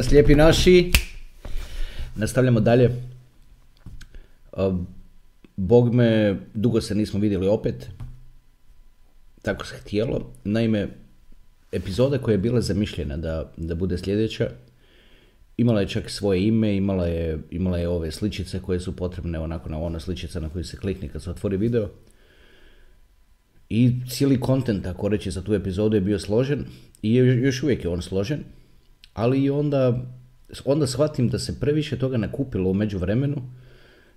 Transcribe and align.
Nas 0.00 0.10
lijepi 0.10 0.34
naši. 0.34 0.92
Nastavljamo 2.16 2.60
dalje. 2.60 2.90
Bog 5.56 5.94
me, 5.94 6.36
dugo 6.54 6.80
se 6.80 6.94
nismo 6.94 7.20
vidjeli 7.20 7.48
opet. 7.48 7.90
Tako 9.42 9.66
se 9.66 9.76
htjelo. 9.76 10.32
Naime, 10.44 10.88
epizoda 11.72 12.18
koja 12.18 12.32
je 12.32 12.38
bila 12.38 12.60
zamišljena 12.60 13.16
da, 13.16 13.52
da 13.56 13.74
bude 13.74 13.98
sljedeća, 13.98 14.50
imala 15.56 15.80
je 15.80 15.88
čak 15.88 16.10
svoje 16.10 16.46
ime, 16.46 16.76
imala 16.76 17.06
je, 17.06 17.38
imala 17.50 17.78
je 17.78 17.88
ove 17.88 18.10
sličice 18.10 18.60
koje 18.60 18.80
su 18.80 18.96
potrebne, 18.96 19.38
onako 19.38 19.68
na 19.68 19.78
ona 19.78 20.00
sličica 20.00 20.40
na 20.40 20.48
koju 20.48 20.64
se 20.64 20.76
klikne 20.76 21.08
kad 21.08 21.22
se 21.22 21.30
otvori 21.30 21.56
video. 21.56 21.88
I 23.68 23.92
cijeli 24.08 24.40
kontent, 24.40 24.86
ako 24.86 25.08
reći, 25.08 25.30
za 25.30 25.42
tu 25.42 25.54
epizodu 25.54 25.96
je 25.96 26.00
bio 26.00 26.18
složen 26.18 26.64
i 27.02 27.14
još 27.14 27.62
uvijek 27.62 27.84
je 27.84 27.90
on 27.90 28.02
složen, 28.02 28.44
ali 29.20 29.44
i 29.44 29.50
onda, 29.50 30.06
onda 30.64 30.86
shvatim 30.86 31.28
da 31.28 31.38
se 31.38 31.60
previše 31.60 31.98
toga 31.98 32.16
nakupilo 32.16 32.70
u 32.70 32.74
međuvremenu, 32.74 33.42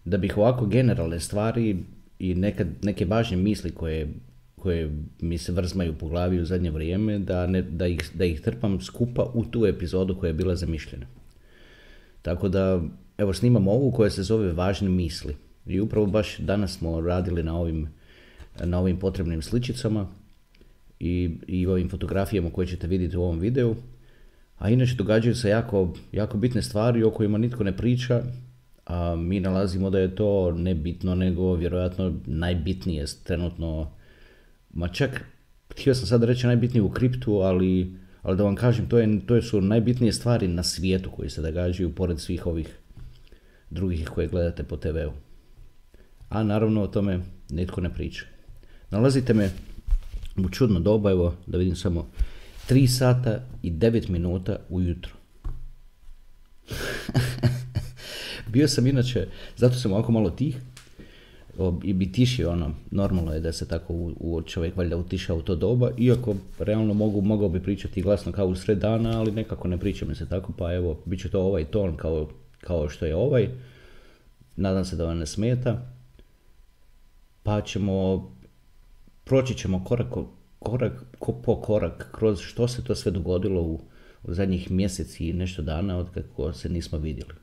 da 0.06 0.18
bih 0.18 0.38
ovako 0.38 0.66
generalne 0.66 1.20
stvari 1.20 1.78
i 2.20 2.36
nekad, 2.36 2.68
neke 2.82 3.06
važne 3.06 3.38
misli 3.38 3.72
koje, 3.72 4.14
koje 4.56 4.92
mi 5.22 5.38
se 5.38 5.52
vrzmaju 5.52 5.94
po 6.00 6.08
glavi 6.08 6.40
u 6.40 6.46
zadnje 6.46 6.72
vrijeme, 6.72 7.20
da, 7.20 7.48
ne, 7.48 7.62
da, 7.62 7.88
ih, 7.88 8.12
da 8.14 8.26
ih 8.26 8.42
trpam 8.42 8.82
skupa 8.82 9.26
u 9.34 9.46
tu 9.46 9.66
epizodu 9.66 10.16
koja 10.16 10.28
je 10.28 10.34
bila 10.34 10.56
zamišljena. 10.56 11.06
Tako 12.22 12.50
da, 12.50 12.82
evo, 13.18 13.34
snimam 13.34 13.68
ovu 13.68 13.92
koja 13.92 14.10
se 14.10 14.24
zove 14.24 14.54
Važne 14.54 14.90
misli. 14.90 15.36
I 15.66 15.80
upravo 15.80 16.06
baš 16.06 16.38
danas 16.38 16.78
smo 16.78 17.02
radili 17.02 17.44
na 17.44 17.58
ovim, 17.60 17.88
na 18.64 18.80
ovim 18.80 19.00
potrebnim 19.00 19.42
sličicama 19.42 20.08
i, 21.00 21.32
i 21.48 21.68
ovim 21.68 21.90
fotografijama 21.90 22.52
koje 22.52 22.68
ćete 22.68 22.88
vidjeti 22.88 23.18
u 23.18 23.24
ovom 23.24 23.40
videu. 23.40 23.76
A 24.64 24.70
inače 24.70 24.96
događaju 24.96 25.36
se 25.36 25.50
jako, 25.50 25.94
jako 26.12 26.38
bitne 26.38 26.62
stvari 26.62 27.04
o 27.04 27.12
kojima 27.12 27.38
nitko 27.38 27.64
ne 27.64 27.78
priča, 27.78 28.24
a 28.86 29.16
mi 29.16 29.40
nalazimo 29.40 29.90
da 29.90 30.00
je 30.00 30.16
to 30.16 30.52
nebitno, 30.52 31.16
nego 31.16 31.54
vjerojatno 31.54 32.14
najbitnije 32.26 33.06
trenutno, 33.24 33.92
ma 34.74 34.88
čak, 34.88 35.26
htio 35.72 35.96
sam 35.96 36.08
sad 36.08 36.24
reći 36.24 36.48
najbitnije 36.48 36.82
u 36.82 36.90
kriptu, 36.90 37.34
ali, 37.34 37.94
ali 38.22 38.38
da 38.38 38.44
vam 38.44 38.56
kažem, 38.56 38.90
to, 38.90 38.98
je, 38.98 39.26
to 39.26 39.42
su 39.42 39.62
najbitnije 39.62 40.14
stvari 40.14 40.48
na 40.48 40.64
svijetu 40.64 41.12
koji 41.12 41.30
se 41.30 41.42
događaju 41.42 41.96
pored 41.96 42.20
svih 42.20 42.48
ovih 42.48 42.78
drugih 43.70 44.10
koje 44.10 44.28
gledate 44.28 44.64
po 44.64 44.78
TV-u. 44.78 45.12
A 46.30 46.44
naravno 46.44 46.82
o 46.82 46.88
tome 46.88 47.20
nitko 47.50 47.82
ne 47.82 47.94
priča. 47.94 48.26
Nalazite 48.90 49.34
me 49.34 49.50
u 50.38 50.50
čudno 50.50 50.80
doba, 50.80 51.12
evo 51.12 51.36
da 51.48 51.58
vidim 51.58 51.76
samo 51.76 52.08
3 52.70 52.88
sata 52.88 53.48
i 53.62 53.72
9 53.72 54.10
minuta 54.10 54.58
ujutro. 54.70 55.14
Bio 58.54 58.68
sam 58.68 58.88
inače, 58.88 59.28
zato 59.56 59.76
sam 59.76 59.92
ovako 59.92 60.12
malo 60.12 60.30
tih, 60.30 60.58
i 61.84 61.94
bi 61.94 62.12
tišio 62.12 62.52
ono, 62.52 62.72
normalno 62.92 63.34
je 63.34 63.40
da 63.40 63.52
se 63.52 63.68
tako 63.68 63.94
u, 63.94 64.14
u 64.20 64.42
čovjek 64.42 64.78
valjda 64.78 64.98
utiša 64.98 65.34
u 65.34 65.42
to 65.42 65.56
doba, 65.56 65.92
iako 65.98 66.36
realno 66.60 66.94
mogu, 66.94 67.22
mogao 67.22 67.50
bi 67.50 67.64
pričati 67.64 68.02
glasno 68.02 68.32
kao 68.32 68.48
u 68.48 68.56
sred 68.56 68.78
dana, 68.78 69.20
ali 69.20 69.32
nekako 69.32 69.68
ne 69.68 69.78
priča 69.78 70.06
mi 70.06 70.16
se 70.16 70.30
tako, 70.30 70.54
pa 70.58 70.74
evo, 70.74 71.02
bit 71.06 71.22
će 71.22 71.30
to 71.30 71.42
ovaj 71.42 71.66
ton 71.66 71.98
kao, 71.98 72.30
kao 72.62 72.90
što 72.90 73.06
je 73.06 73.16
ovaj, 73.16 73.50
nadam 74.56 74.86
se 74.86 74.96
da 74.96 75.06
vam 75.06 75.18
ne 75.18 75.26
smeta, 75.26 75.94
pa 77.44 77.62
ćemo, 77.62 78.30
proći 79.24 79.58
ćemo 79.58 79.84
korak, 79.84 80.08
korak 80.64 81.06
ko- 81.20 81.42
po 81.42 81.62
korak 81.62 82.10
kroz 82.12 82.40
što 82.42 82.68
se 82.68 82.84
to 82.84 82.96
sve 82.96 83.12
dogodilo 83.12 83.62
u, 83.62 83.82
u 84.24 84.34
zadnjih 84.34 84.72
mjeseci 84.72 85.30
i 85.30 85.34
nešto 85.34 85.62
dana 85.62 85.98
od 85.98 86.10
kako 86.14 86.54
se 86.54 86.70
nismo 86.70 86.98
vidjeli. 86.98 87.34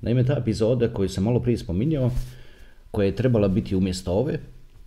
Naime, 0.00 0.24
ta 0.24 0.36
epizoda 0.38 0.92
koju 0.92 1.08
sam 1.08 1.24
malo 1.24 1.40
prije 1.40 1.58
spominjao, 1.58 2.10
koja 2.90 3.06
je 3.06 3.16
trebala 3.16 3.48
biti 3.48 3.76
umjesto 3.76 4.12
ove, 4.12 4.38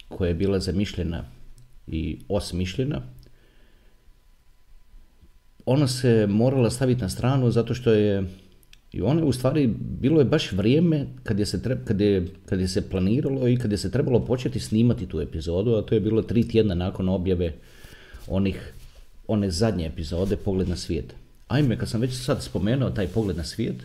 koja 0.09 0.27
je 0.27 0.33
bila 0.33 0.59
zamišljena 0.59 1.23
i 1.87 2.19
osmišljena, 2.29 3.01
ona 5.65 5.87
se 5.87 6.27
morala 6.29 6.69
staviti 6.69 7.01
na 7.01 7.09
stranu 7.09 7.51
zato 7.51 7.73
što 7.73 7.91
je 7.91 8.23
i 8.91 9.01
ono 9.01 9.19
je 9.19 9.25
u 9.25 9.31
stvari 9.31 9.67
bilo 9.77 10.19
je 10.19 10.25
baš 10.25 10.51
vrijeme 10.51 11.07
kad 11.23 11.39
je, 11.39 11.45
se 11.45 11.57
tre- 11.57 11.85
kad, 11.85 12.01
je, 12.01 12.27
kad 12.45 12.59
je 12.59 12.67
se 12.67 12.89
planiralo 12.89 13.47
i 13.47 13.57
kad 13.57 13.71
je 13.71 13.77
se 13.77 13.91
trebalo 13.91 14.25
početi 14.25 14.59
snimati 14.59 15.05
tu 15.05 15.21
epizodu, 15.21 15.71
a 15.75 15.81
to 15.81 15.95
je 15.95 16.01
bilo 16.01 16.21
tri 16.21 16.47
tjedna 16.47 16.75
nakon 16.75 17.09
objave 17.09 17.53
onih, 18.27 18.73
one 19.27 19.51
zadnje 19.51 19.85
epizode 19.85 20.37
Pogled 20.37 20.69
na 20.69 20.75
svijet. 20.75 21.13
Ajme, 21.47 21.77
kad 21.77 21.89
sam 21.89 22.01
već 22.01 22.13
sad 22.13 22.43
spomenuo 22.43 22.89
taj 22.89 23.07
pogled 23.07 23.37
na 23.37 23.43
svijet, 23.43 23.75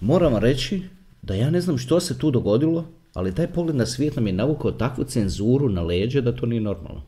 moram 0.00 0.36
reći 0.36 0.82
da 1.22 1.34
ja 1.34 1.50
ne 1.50 1.60
znam 1.60 1.78
što 1.78 2.00
se 2.00 2.18
tu 2.18 2.30
dogodilo, 2.30 2.84
ali 3.14 3.34
taj 3.34 3.46
pogled 3.46 3.76
na 3.76 3.86
svijet 3.86 4.16
nam 4.16 4.26
je 4.26 4.32
navukao 4.32 4.72
takvu 4.72 5.04
cenzuru 5.04 5.68
na 5.68 5.82
leđe 5.82 6.20
da 6.20 6.36
to 6.36 6.46
nije 6.46 6.60
normalno. 6.60 7.02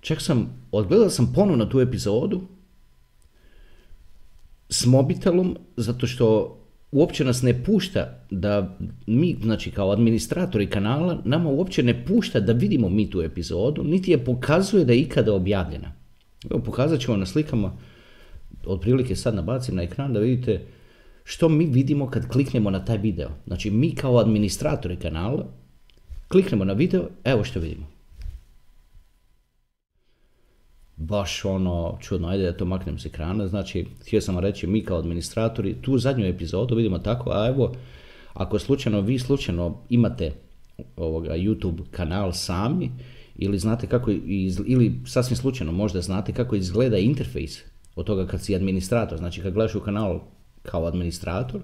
Čak 0.00 0.20
sam, 0.20 0.66
odgledao 0.72 1.10
sam 1.10 1.32
ponovno 1.34 1.66
tu 1.66 1.80
epizodu 1.80 2.40
s 4.68 4.86
mobitelom, 4.86 5.56
zato 5.76 6.06
što 6.06 6.58
uopće 6.92 7.24
nas 7.24 7.42
ne 7.42 7.64
pušta 7.64 8.24
da 8.30 8.76
mi, 9.06 9.36
znači 9.42 9.70
kao 9.70 9.90
administratori 9.90 10.66
kanala, 10.66 11.18
nama 11.24 11.50
uopće 11.50 11.82
ne 11.82 12.04
pušta 12.04 12.40
da 12.40 12.52
vidimo 12.52 12.88
mi 12.88 13.10
tu 13.10 13.22
epizodu, 13.22 13.84
niti 13.84 14.10
je 14.10 14.24
pokazuje 14.24 14.84
da 14.84 14.92
je 14.92 15.00
ikada 15.00 15.34
objavljena. 15.34 15.92
Evo, 16.50 16.60
pokazat 16.60 17.08
vam 17.08 17.20
na 17.20 17.26
slikama, 17.26 17.72
otprilike 18.66 19.16
sad 19.16 19.34
nabacim 19.34 19.76
na 19.76 19.82
ekran 19.82 20.12
da 20.12 20.20
vidite 20.20 20.66
što 21.24 21.48
mi 21.48 21.66
vidimo 21.66 22.10
kad 22.10 22.28
kliknemo 22.28 22.70
na 22.70 22.84
taj 22.84 22.98
video. 22.98 23.30
Znači 23.46 23.70
mi 23.70 23.94
kao 23.94 24.18
administratori 24.18 24.96
kanala 24.96 25.46
kliknemo 26.28 26.64
na 26.64 26.72
video, 26.72 27.08
evo 27.24 27.44
što 27.44 27.60
vidimo. 27.60 27.93
Baš 30.96 31.44
ono 31.44 31.98
čudno, 32.00 32.28
ajde 32.28 32.44
da 32.44 32.56
to 32.56 32.64
maknem 32.64 32.98
s 32.98 33.06
ekrana, 33.06 33.48
znači 33.48 33.86
htio 34.00 34.20
sam 34.20 34.38
reći 34.38 34.66
mi 34.66 34.84
kao 34.84 34.98
administratori 34.98 35.74
tu 35.82 35.98
zadnju 35.98 36.26
epizodu 36.26 36.74
vidimo 36.74 36.98
tako, 36.98 37.30
a 37.30 37.46
evo 37.46 37.72
ako 38.32 38.58
slučajno 38.58 39.00
vi 39.00 39.18
slučajno 39.18 39.78
imate 39.88 40.32
ovoga 40.96 41.30
YouTube 41.30 41.82
kanal 41.90 42.32
sami 42.32 42.90
ili 43.36 43.58
znate 43.58 43.86
kako 43.86 44.10
iz, 44.26 44.60
ili 44.66 45.00
sasvim 45.06 45.36
slučajno 45.36 45.72
možda 45.72 46.00
znate 46.00 46.32
kako 46.32 46.56
izgleda 46.56 46.98
interfejs 46.98 47.62
od 47.96 48.06
toga 48.06 48.26
kad 48.26 48.42
si 48.42 48.56
administrator, 48.56 49.18
znači 49.18 49.42
kad 49.42 49.52
gledaš 49.52 49.74
u 49.74 49.80
kanal 49.80 50.20
kao 50.62 50.86
administrator, 50.86 51.60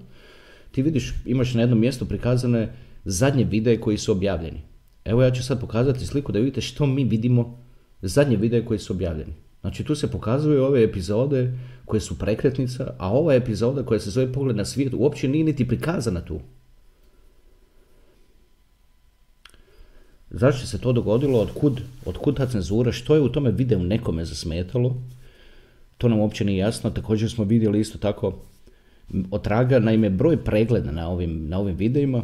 ti 0.70 0.82
vidiš, 0.82 1.14
imaš 1.26 1.54
na 1.54 1.60
jednom 1.60 1.80
mjestu 1.80 2.06
prikazane 2.06 2.74
zadnje 3.04 3.44
videe 3.44 3.80
koji 3.80 3.98
su 3.98 4.12
objavljeni. 4.12 4.60
Evo 5.04 5.22
ja 5.22 5.30
ću 5.30 5.42
sad 5.42 5.60
pokazati 5.60 6.06
sliku 6.06 6.32
da 6.32 6.38
vidite 6.38 6.60
što 6.60 6.86
mi 6.86 7.04
vidimo 7.04 7.58
zadnje 8.02 8.36
videe 8.36 8.64
koji 8.64 8.78
su 8.78 8.92
objavljeni. 8.92 9.32
Znači 9.60 9.84
tu 9.84 9.94
se 9.94 10.10
pokazuju 10.10 10.64
ove 10.64 10.84
epizode 10.84 11.52
koje 11.84 12.00
su 12.00 12.18
prekretnica, 12.18 12.94
a 12.98 13.12
ova 13.12 13.34
epizoda 13.34 13.82
koja 13.82 14.00
se 14.00 14.10
zove 14.10 14.32
Pogled 14.32 14.56
na 14.56 14.64
svijet 14.64 14.94
uopće 14.96 15.28
nije 15.28 15.44
niti 15.44 15.68
prikazana 15.68 16.20
tu. 16.20 16.40
Zašto 20.30 20.66
se 20.66 20.78
to 20.80 20.92
dogodilo? 20.92 21.40
Otkud, 21.40 21.80
otkud 22.04 22.36
ta 22.36 22.46
cenzura? 22.46 22.92
Što 22.92 23.14
je 23.14 23.20
u 23.20 23.28
tome 23.28 23.50
videu 23.50 23.78
nekome 23.78 24.24
zasmetalo? 24.24 24.96
To 25.98 26.08
nam 26.08 26.18
uopće 26.18 26.44
nije 26.44 26.58
jasno. 26.58 26.90
Također 26.90 27.30
smo 27.30 27.44
vidjeli 27.44 27.80
isto 27.80 27.98
tako 27.98 28.38
otraga, 29.30 29.78
naime 29.78 30.10
broj 30.10 30.44
pregleda 30.44 30.92
na 30.92 31.08
ovim, 31.08 31.48
na 31.48 31.58
ovim 31.58 31.76
videima 31.76 32.22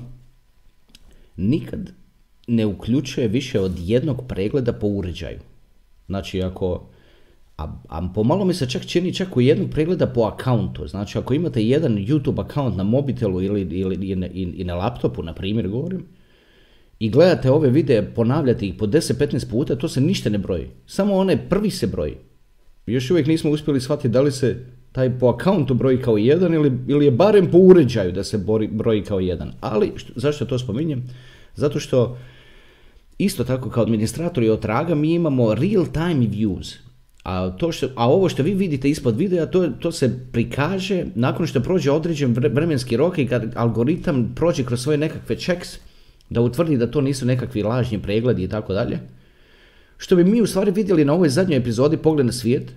nikad 1.37 1.93
ne 2.47 2.67
uključuje 2.67 3.29
više 3.29 3.61
od 3.61 3.73
jednog 3.79 4.27
pregleda 4.29 4.73
po 4.73 4.87
uređaju. 4.87 5.39
Znači 6.07 6.43
ako, 6.43 6.89
a, 7.57 7.73
a 7.89 8.09
pomalo 8.15 8.45
mi 8.45 8.55
se 8.55 8.71
čak 8.71 8.87
čini 8.87 9.15
čak 9.15 9.37
u 9.37 9.41
jednog 9.41 9.71
pregleda 9.71 10.07
po 10.07 10.23
akauntu. 10.23 10.87
Znači 10.87 11.19
ako 11.19 11.35
imate 11.35 11.63
jedan 11.63 11.97
YouTube 11.97 12.41
akaunt 12.41 12.77
na 12.77 12.85
mobitelu 12.85 13.43
ili, 13.43 13.61
ili 13.61 14.11
i, 14.11 14.17
na, 14.17 14.27
i 14.33 14.65
na 14.65 14.75
laptopu, 14.75 15.23
na 15.23 15.35
primjer 15.35 15.69
govorim, 15.69 16.07
i 16.99 17.11
gledate 17.11 17.51
ove 17.51 17.71
videe, 17.71 18.15
ponavljate 18.15 18.67
ih 18.67 18.75
po 18.75 18.87
10-15 18.87 19.51
puta, 19.51 19.77
to 19.77 19.89
se 19.89 20.01
ništa 20.01 20.31
ne 20.31 20.39
broji. 20.39 20.69
Samo 20.87 21.15
onaj 21.15 21.49
prvi 21.49 21.71
se 21.71 21.87
broji. 21.87 22.17
Još 22.87 23.11
uvijek 23.11 23.27
nismo 23.27 23.51
uspjeli 23.51 23.81
shvatiti 23.81 24.09
da 24.09 24.21
li 24.21 24.33
se 24.33 24.65
taj 24.93 25.19
po 25.19 25.27
akauntu 25.27 25.75
broji 25.75 26.03
kao 26.03 26.17
jedan 26.17 26.55
ili, 26.55 26.73
ili 26.89 27.05
je 27.05 27.11
barem 27.11 27.51
po 27.51 27.59
uređaju 27.59 28.13
da 28.13 28.25
se 28.25 28.39
broji 28.71 29.03
kao 29.03 29.21
jedan. 29.21 29.53
Ali, 29.61 29.93
što, 29.97 30.13
zašto 30.17 30.45
to 30.45 30.59
spominjem? 30.59 31.05
Zato 31.55 31.81
što 31.81 32.19
isto 33.19 33.45
tako 33.45 33.71
kao 33.71 33.83
administratori 33.83 34.49
od 34.49 34.61
traga 34.61 34.95
mi 34.95 35.15
imamo 35.15 35.55
real 35.55 35.87
time 35.93 36.27
views. 36.27 36.77
A, 37.25 37.51
to 37.51 37.73
što, 37.73 37.89
a 37.95 38.09
ovo 38.11 38.29
što 38.29 38.43
vi 38.43 38.55
vidite 38.55 38.91
ispod 38.91 39.17
videa, 39.17 39.47
to, 39.47 39.69
to 39.69 39.93
se 39.93 40.19
prikaže 40.33 41.05
nakon 41.15 41.47
što 41.47 41.61
prođe 41.61 41.91
određen 41.91 42.33
vremenski 42.33 42.97
rok 42.97 43.19
i 43.19 43.27
kad 43.27 43.53
algoritam 43.55 44.33
prođe 44.37 44.65
kroz 44.65 44.83
svoje 44.83 44.99
nekakve 44.99 45.37
checks, 45.37 45.69
da 46.31 46.41
utvrdi 46.41 46.77
da 46.77 46.91
to 46.91 47.01
nisu 47.01 47.27
nekakvi 47.27 47.63
lažni 47.63 48.03
pregledi 48.03 48.45
i 48.45 48.49
tako 48.49 48.73
dalje. 48.73 48.99
Što 49.97 50.17
bi 50.17 50.25
mi 50.25 50.43
u 50.43 50.47
stvari 50.47 50.71
vidjeli 50.71 51.05
na 51.05 51.13
ovoj 51.13 51.29
zadnjoj 51.29 51.59
epizodi 51.59 51.97
Pogled 51.97 52.27
na 52.27 52.33
svijet, 52.33 52.73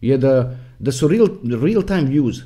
je 0.00 0.18
da, 0.18 0.58
da 0.78 0.92
su 0.92 1.08
real, 1.08 1.28
real 1.62 1.82
time 1.82 2.10
views. 2.10 2.42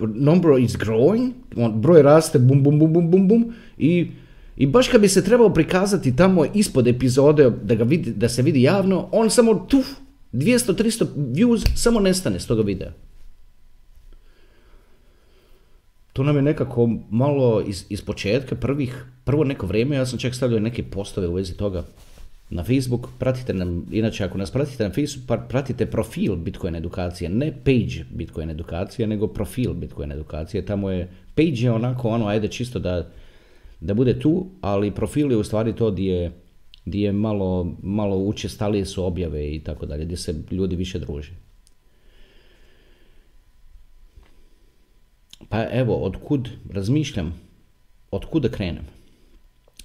Number 0.00 0.58
is 0.60 0.76
growing, 0.76 1.32
broj 1.74 2.02
raste, 2.02 2.38
bum, 2.38 2.62
bum, 2.62 2.78
bum, 2.78 2.92
bum, 2.92 3.10
bum, 3.10 3.28
bum, 3.28 3.52
i, 3.78 4.10
i 4.56 4.66
baš 4.66 4.88
kad 4.88 5.00
bi 5.00 5.08
se 5.08 5.24
trebao 5.24 5.54
prikazati 5.54 6.16
tamo 6.16 6.44
ispod 6.54 6.88
epizode 6.88 7.50
da, 7.62 7.74
ga 7.74 7.84
vidi, 7.84 8.12
da 8.12 8.28
se 8.28 8.42
vidi 8.42 8.62
javno, 8.62 9.08
on 9.12 9.30
samo 9.30 9.54
tuf, 9.54 9.86
200-300 10.32 11.06
views 11.16 11.66
samo 11.74 12.00
nestane 12.00 12.40
s 12.40 12.46
toga 12.46 12.62
videa. 12.62 12.92
To 16.12 16.22
nam 16.22 16.36
je 16.36 16.42
nekako 16.42 16.90
malo 17.10 17.62
iz, 17.66 17.84
iz 17.88 18.02
početka, 18.02 18.56
prvih, 18.56 19.04
prvo 19.24 19.44
neko 19.44 19.66
vrijeme, 19.66 19.96
ja 19.96 20.06
sam 20.06 20.18
čak 20.18 20.34
stavljao 20.34 20.60
neke 20.60 20.82
postove 20.82 21.28
u 21.28 21.34
vezi 21.34 21.56
toga 21.56 21.84
na 22.50 22.64
Facebook, 22.64 23.08
pratite 23.18 23.54
nam, 23.54 23.86
inače 23.90 24.24
ako 24.24 24.38
nas 24.38 24.50
pratite 24.50 24.84
na 24.84 24.90
Facebook, 24.90 25.40
pratite 25.48 25.86
profil 25.86 26.36
Bitcoin 26.36 26.76
edukacije, 26.76 27.30
ne 27.30 27.52
page 27.64 28.04
Bitcoin 28.10 28.50
edukacije, 28.50 29.06
nego 29.06 29.26
profil 29.26 29.72
Bitcoin 29.72 30.12
edukacije, 30.12 30.66
tamo 30.66 30.90
je, 30.90 31.08
page 31.34 31.56
je 31.56 31.72
onako 31.72 32.08
ono, 32.08 32.26
ajde 32.26 32.48
čisto 32.48 32.78
da, 32.78 33.10
da 33.80 33.94
bude 33.94 34.18
tu, 34.18 34.46
ali 34.60 34.94
profil 34.94 35.30
je 35.30 35.36
u 35.36 35.44
stvari 35.44 35.72
to 35.72 35.90
gdje, 35.90 36.32
gdje 36.84 37.12
malo, 37.12 37.76
malo 37.82 38.16
učestalije 38.16 38.84
su 38.84 39.04
objave 39.04 39.54
i 39.54 39.60
tako 39.60 39.86
dalje, 39.86 40.04
gdje 40.04 40.16
se 40.16 40.34
ljudi 40.50 40.76
više 40.76 40.98
druže. 40.98 41.32
Pa 45.48 45.66
evo, 45.70 46.04
otkud 46.04 46.50
razmišljam, 46.70 47.40
otkud 48.10 48.42
da 48.42 48.48
krenem. 48.48 48.84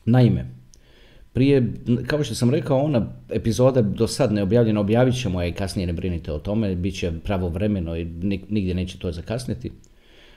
Naime, 0.05 0.45
prije, 1.33 1.73
kao 2.07 2.23
što 2.23 2.35
sam 2.35 2.49
rekao, 2.49 2.79
ona 2.79 3.13
epizoda 3.29 3.81
do 3.81 4.07
sad 4.07 4.33
neobjavljena, 4.33 4.79
objavit 4.79 5.21
ćemo 5.21 5.41
je 5.41 5.49
i 5.49 5.53
kasnije 5.53 5.87
ne 5.87 5.93
brinite 5.93 6.31
o 6.31 6.39
tome, 6.39 6.75
bit 6.75 6.95
će 6.95 7.11
pravovremeno 7.23 7.97
i 7.97 8.05
nigdje 8.49 8.75
neće 8.75 8.99
to 8.99 9.11
zakasniti. 9.11 9.71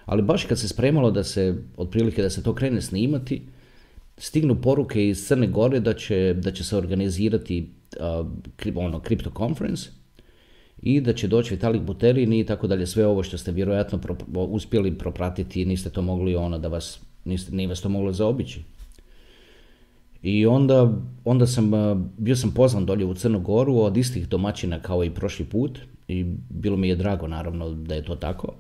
Ali 0.04 0.22
baš 0.22 0.44
kad 0.44 0.58
se 0.58 0.68
spremalo 0.68 1.10
da 1.10 1.24
se, 1.24 1.54
otprilike 1.76 2.22
da 2.22 2.30
se 2.30 2.42
to 2.42 2.54
krene 2.54 2.80
snimati, 2.80 3.42
stignu 4.16 4.60
poruke 4.62 5.08
iz 5.08 5.26
Crne 5.26 5.46
Gore 5.46 5.80
da 5.80 5.94
će, 5.94 6.34
da 6.34 6.52
će 6.52 6.64
se 6.64 6.76
organizirati 6.76 7.70
uh, 8.00 8.26
ono, 8.74 9.00
Crypto 9.00 9.38
Conference, 9.38 9.90
i 10.82 11.00
da 11.00 11.12
će 11.12 11.28
doći 11.28 11.54
Vitalik 11.54 11.82
Buterin 11.82 12.32
i 12.32 12.46
tako 12.46 12.66
dalje. 12.66 12.86
Sve 12.86 13.06
ovo 13.06 13.22
što 13.22 13.38
ste 13.38 13.52
vjerojatno 13.52 13.98
pro, 13.98 14.16
uspjeli 14.34 14.98
propratiti, 14.98 15.64
niste 15.64 15.90
to 15.90 16.02
mogli 16.02 16.36
ono 16.36 16.58
da 16.58 16.68
vas, 16.68 17.00
niste, 17.24 17.56
nije 17.56 17.68
vas 17.68 17.80
to 17.80 17.88
moglo 17.88 18.12
zaobići. 18.12 18.60
I 20.22 20.46
onda, 20.46 20.92
onda 21.24 21.46
sam, 21.46 21.70
bio 22.18 22.36
sam 22.36 22.50
pozvan 22.50 22.86
dolje 22.86 23.04
u 23.04 23.14
Crnu 23.14 23.40
Goru 23.40 23.76
od 23.76 23.96
istih 23.96 24.28
domaćina 24.28 24.80
kao 24.82 25.04
i 25.04 25.10
prošli 25.10 25.44
put 25.44 25.78
i 26.08 26.24
bilo 26.48 26.76
mi 26.76 26.88
je 26.88 26.96
drago 26.96 27.28
naravno 27.28 27.70
da 27.70 27.94
je 27.94 28.04
to 28.04 28.16
tako. 28.16 28.54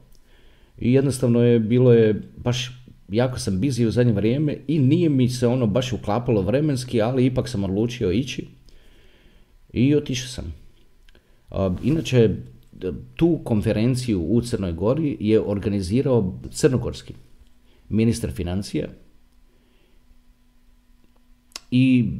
I 0.78 0.92
jednostavno 0.92 1.42
je 1.42 1.58
bilo 1.58 1.92
je 1.92 2.22
baš 2.36 2.84
jako 3.08 3.38
sam 3.38 3.60
bizi 3.60 3.86
u 3.86 3.90
zadnje 3.90 4.12
vrijeme 4.12 4.56
i 4.66 4.78
nije 4.78 5.08
mi 5.08 5.28
se 5.28 5.46
ono 5.46 5.66
baš 5.66 5.92
uklapalo 5.92 6.42
vremenski, 6.42 7.02
ali 7.02 7.26
ipak 7.26 7.48
sam 7.48 7.64
odlučio 7.64 8.10
ići 8.10 8.46
i 9.72 9.94
otišao 9.94 10.28
sam. 10.28 10.54
Inače, 11.82 12.36
tu 13.16 13.40
konferenciju 13.44 14.22
u 14.22 14.40
Crnoj 14.40 14.72
Gori 14.72 15.16
je 15.20 15.40
organizirao 15.40 16.40
crnogorski 16.50 17.14
ministar 17.88 18.30
financija 18.30 18.88
i 21.70 22.10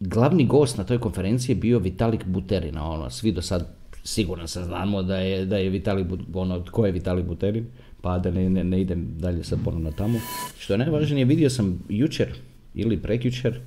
glavni 0.00 0.46
gost 0.46 0.78
na 0.78 0.84
toj 0.84 0.98
konferenciji 1.00 1.54
je 1.54 1.60
bio 1.60 1.78
Vitalik 1.78 2.24
Buterin, 2.24 2.78
ono, 2.78 3.10
svi 3.10 3.32
do 3.32 3.42
sad 3.42 3.76
sigurno 4.04 4.46
se 4.46 4.64
znamo 4.64 5.02
da 5.02 5.16
je, 5.16 5.46
da 5.46 5.56
je 5.56 5.70
Vitalik, 5.70 6.06
ono, 6.34 6.60
tko 6.60 6.86
je 6.86 6.92
Vitalik 6.92 7.26
Buterin, 7.26 7.66
pa 8.02 8.18
da 8.18 8.30
ne, 8.30 8.50
ne, 8.50 8.64
ne 8.64 8.80
idem 8.80 9.08
dalje 9.18 9.44
sad 9.44 9.58
ponovno 9.64 9.92
tamo. 9.92 10.18
Što 10.58 10.74
je 10.74 10.78
najvažnije, 10.78 11.24
vidio 11.24 11.50
sam 11.50 11.84
jučer 11.88 12.28
ili 12.74 13.02
prekjučer, 13.02 13.60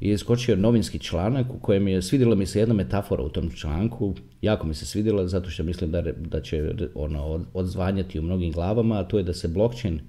je 0.00 0.14
iskočio 0.14 0.56
novinski 0.56 0.98
članak 0.98 1.54
u 1.54 1.58
kojem 1.58 1.88
je 1.88 2.02
svidjela 2.02 2.34
mi 2.34 2.46
se 2.46 2.58
jedna 2.58 2.74
metafora 2.74 3.22
u 3.22 3.28
tom 3.28 3.50
članku, 3.50 4.14
jako 4.40 4.66
mi 4.66 4.74
se 4.74 4.86
svidjela 4.86 5.26
zato 5.26 5.50
što 5.50 5.62
mislim 5.62 5.90
da, 5.90 6.02
da 6.02 6.40
će 6.40 6.74
ono 6.94 7.44
odzvanjati 7.54 8.18
u 8.18 8.22
mnogim 8.22 8.52
glavama, 8.52 8.98
a 8.98 9.04
to 9.04 9.18
je 9.18 9.24
da 9.24 9.34
se 9.34 9.48
blockchain 9.48 10.00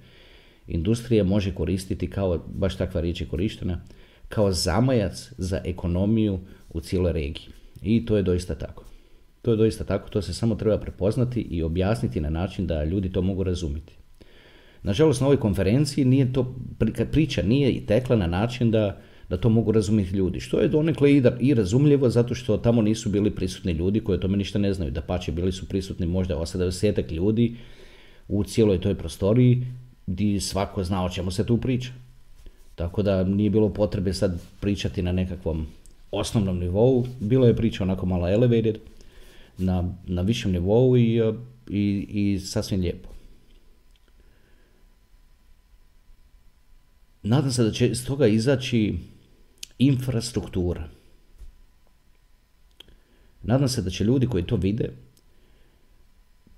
industrija 0.66 1.24
može 1.24 1.54
koristiti 1.54 2.10
kao, 2.10 2.44
baš 2.54 2.76
takva 2.76 3.00
riječ 3.00 3.20
je 3.20 3.26
korištena, 3.26 3.80
kao 4.28 4.52
zamajac 4.52 5.32
za 5.38 5.60
ekonomiju 5.64 6.38
u 6.70 6.80
cijeloj 6.80 7.12
regiji. 7.12 7.46
I 7.82 8.06
to 8.06 8.16
je 8.16 8.22
doista 8.22 8.54
tako. 8.54 8.84
To 9.44 9.50
je 9.50 9.56
doista 9.56 9.84
tako, 9.84 10.08
to 10.08 10.22
se 10.22 10.34
samo 10.34 10.54
treba 10.54 10.78
prepoznati 10.78 11.40
i 11.40 11.62
objasniti 11.62 12.20
na 12.20 12.30
način 12.30 12.66
da 12.66 12.84
ljudi 12.84 13.12
to 13.12 13.22
mogu 13.22 13.42
razumjeti. 13.42 13.92
Nažalost, 14.82 15.20
na 15.20 15.26
ovoj 15.26 15.40
konferenciji 15.40 16.04
nije 16.04 16.32
to, 16.32 16.54
priča 17.12 17.42
nije 17.42 17.86
tekla 17.86 18.16
na 18.16 18.26
način 18.26 18.70
da 18.70 19.00
da 19.28 19.36
to 19.36 19.48
mogu 19.48 19.72
razumjeti 19.72 20.16
ljudi. 20.16 20.40
Što 20.40 20.60
je 20.60 20.68
donekle 20.68 21.22
i 21.40 21.54
razumljivo 21.54 22.10
zato 22.10 22.34
što 22.34 22.56
tamo 22.56 22.82
nisu 22.82 23.08
bili 23.08 23.30
prisutni 23.30 23.72
ljudi 23.72 24.00
koji 24.00 24.16
o 24.16 24.20
tome 24.20 24.36
ništa 24.36 24.58
ne 24.58 24.74
znaju. 24.74 24.90
Da 24.90 25.00
pače 25.00 25.32
bili 25.32 25.52
su 25.52 25.68
prisutni 25.68 26.06
možda 26.06 26.36
80 26.36 27.12
ljudi 27.12 27.56
u 28.28 28.44
cijeloj 28.44 28.80
toj 28.80 28.94
prostoriji 28.94 29.66
gdje 30.06 30.40
svako 30.40 30.84
zna 30.84 31.04
o 31.04 31.10
čemu 31.10 31.30
se 31.30 31.46
tu 31.46 31.56
priča. 31.56 31.90
Tako 32.74 33.02
da 33.02 33.24
nije 33.24 33.50
bilo 33.50 33.68
potrebe 33.68 34.12
sad 34.12 34.40
pričati 34.60 35.02
na 35.02 35.12
nekakvom 35.12 35.66
osnovnom 36.10 36.58
nivou. 36.58 37.06
Bilo 37.20 37.46
je 37.46 37.56
priča 37.56 37.84
onako 37.84 38.06
malo 38.06 38.28
elevated 38.28 38.78
na, 39.58 39.94
na 40.06 40.22
višem 40.22 40.52
nivou 40.52 40.96
i, 40.96 41.22
i, 41.68 42.06
i 42.08 42.40
sasvim 42.40 42.80
lijepo. 42.80 43.08
Nadam 47.22 47.52
se 47.52 47.64
da 47.64 47.70
će 47.70 47.88
iz 47.88 48.06
toga 48.06 48.26
izaći 48.26 48.94
infrastruktura. 49.78 50.88
Nadam 53.42 53.68
se 53.68 53.82
da 53.82 53.90
će 53.90 54.04
ljudi 54.04 54.26
koji 54.26 54.46
to 54.46 54.56
vide 54.56 54.92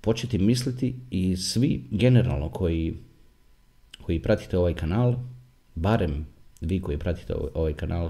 početi 0.01 0.37
misliti 0.37 0.95
i 1.11 1.37
svi 1.37 1.83
generalno 1.91 2.49
koji, 2.49 2.93
koji 4.01 4.21
pratite 4.21 4.57
ovaj 4.57 4.73
kanal, 4.73 5.15
barem 5.75 6.25
vi 6.61 6.81
koji 6.81 6.97
pratite 6.97 7.33
ovaj 7.53 7.73
kanal, 7.73 8.09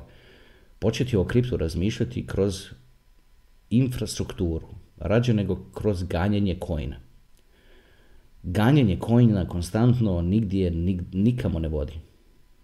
početi 0.79 1.17
o 1.17 1.25
kriptu 1.25 1.57
razmišljati 1.57 2.27
kroz 2.27 2.65
infrastrukturu, 3.69 4.67
rađe 4.97 5.33
nego 5.33 5.57
kroz 5.73 6.03
ganjanje 6.03 6.55
kojina. 6.59 6.95
Ganjanje 8.43 8.99
kojina 8.99 9.47
konstantno 9.47 10.21
nigdje 10.21 10.71
nikamo 11.11 11.59
ne 11.59 11.67
vodi 11.67 11.99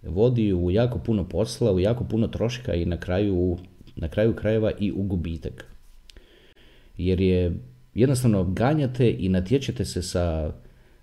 vodi 0.03 0.53
u 0.53 0.71
jako 0.71 0.99
puno 0.99 1.29
posla, 1.29 1.71
u 1.71 1.79
jako 1.79 2.03
puno 2.03 2.27
troška 2.27 2.73
i 2.73 2.85
na 2.85 2.97
kraju, 2.97 3.57
na 3.95 4.07
kraju 4.07 4.35
krajeva 4.35 4.71
i 4.79 4.91
u 4.91 5.03
gubitak. 5.03 5.65
Jer 6.97 7.21
je 7.21 7.59
jednostavno 7.93 8.43
ganjate 8.43 9.15
i 9.19 9.29
natječete 9.29 9.85
se 9.85 10.01
sa, 10.01 10.53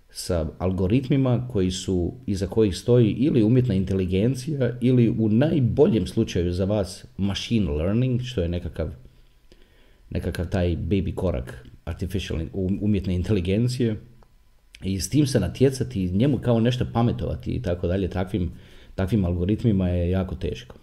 sa 0.09 0.47
algoritmima 0.57 1.47
koji 1.51 1.71
su, 1.71 2.13
iza 2.25 2.47
kojih 2.47 2.77
stoji 2.77 3.11
ili 3.11 3.43
umjetna 3.43 3.73
inteligencija 3.73 4.77
ili 4.81 5.09
u 5.09 5.29
najboljem 5.29 6.07
slučaju 6.07 6.53
za 6.53 6.65
vas 6.65 7.05
machine 7.17 7.71
learning, 7.71 8.21
što 8.21 8.41
je 8.41 8.49
nekakav, 8.49 8.91
nekakav 10.11 10.49
taj 10.49 10.77
baby 10.77 11.15
korak 11.15 11.67
artificial 11.85 12.39
umjetne 12.81 13.15
inteligencije 13.15 14.01
i 14.83 14.99
s 14.99 15.09
tim 15.09 15.27
se 15.27 15.39
natjecati, 15.39 16.11
njemu 16.11 16.37
kao 16.37 16.59
nešto 16.59 16.85
pametovati 16.93 17.51
i 17.51 17.61
tako 17.61 17.87
dalje, 17.87 18.09
takvim 18.09 18.51
takvim 18.95 19.25
algoritmima 19.25 19.89
je 19.89 20.09
jako 20.09 20.35
teško. 20.35 20.75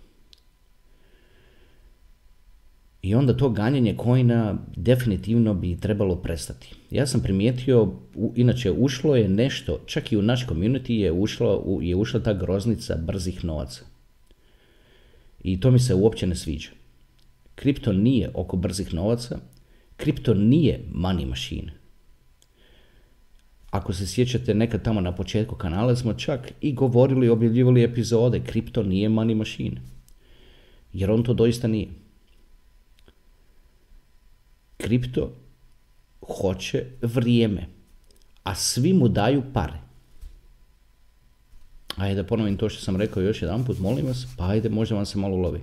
I 3.02 3.14
onda 3.14 3.36
to 3.36 3.50
ganjanje 3.50 3.96
kojina 3.96 4.58
definitivno 4.76 5.54
bi 5.54 5.80
trebalo 5.80 6.16
prestati. 6.16 6.74
Ja 6.90 7.06
sam 7.06 7.22
primijetio, 7.22 7.92
inače 8.34 8.72
ušlo 8.72 9.16
je 9.16 9.28
nešto, 9.28 9.80
čak 9.86 10.12
i 10.12 10.16
u 10.16 10.22
naš 10.22 10.46
community 10.46 10.92
je, 10.92 11.12
ušlo, 11.12 11.78
je 11.82 11.96
ušla 11.96 12.20
ta 12.20 12.32
groznica 12.32 12.96
brzih 12.96 13.44
novaca. 13.44 13.84
I 15.44 15.60
to 15.60 15.70
mi 15.70 15.78
se 15.78 15.94
uopće 15.94 16.26
ne 16.26 16.36
sviđa. 16.36 16.70
Kripto 17.58 17.92
nije 17.92 18.30
oko 18.34 18.56
brzih 18.56 18.94
novaca, 18.94 19.38
kripto 19.96 20.34
nije 20.34 20.84
money 20.94 21.26
machine. 21.26 21.72
Ako 23.70 23.92
se 23.92 24.06
sjećate 24.06 24.54
nekad 24.54 24.82
tamo 24.82 25.00
na 25.00 25.14
početku 25.14 25.54
kanala 25.54 25.96
smo 25.96 26.14
čak 26.14 26.52
i 26.60 26.72
govorili, 26.72 27.28
objavljivali 27.28 27.82
epizode, 27.82 28.40
kripto 28.40 28.82
nije 28.82 29.08
money 29.08 29.34
machine. 29.34 29.80
Jer 30.92 31.10
on 31.10 31.22
to 31.22 31.34
doista 31.34 31.68
nije. 31.68 31.88
Kripto 34.76 35.32
hoće 36.20 36.84
vrijeme, 37.02 37.66
a 38.42 38.54
svi 38.54 38.92
mu 38.92 39.08
daju 39.08 39.42
pare. 39.54 39.80
Ajde 41.96 42.22
da 42.22 42.28
ponovim 42.28 42.56
to 42.56 42.68
što 42.68 42.84
sam 42.84 42.96
rekao 42.96 43.22
još 43.22 43.42
jedan 43.42 43.64
put, 43.64 43.78
molim 43.78 44.06
vas, 44.06 44.26
pa 44.36 44.48
ajde 44.48 44.68
možda 44.68 44.94
vam 44.94 45.06
se 45.06 45.18
malo 45.18 45.36
lovi. 45.36 45.60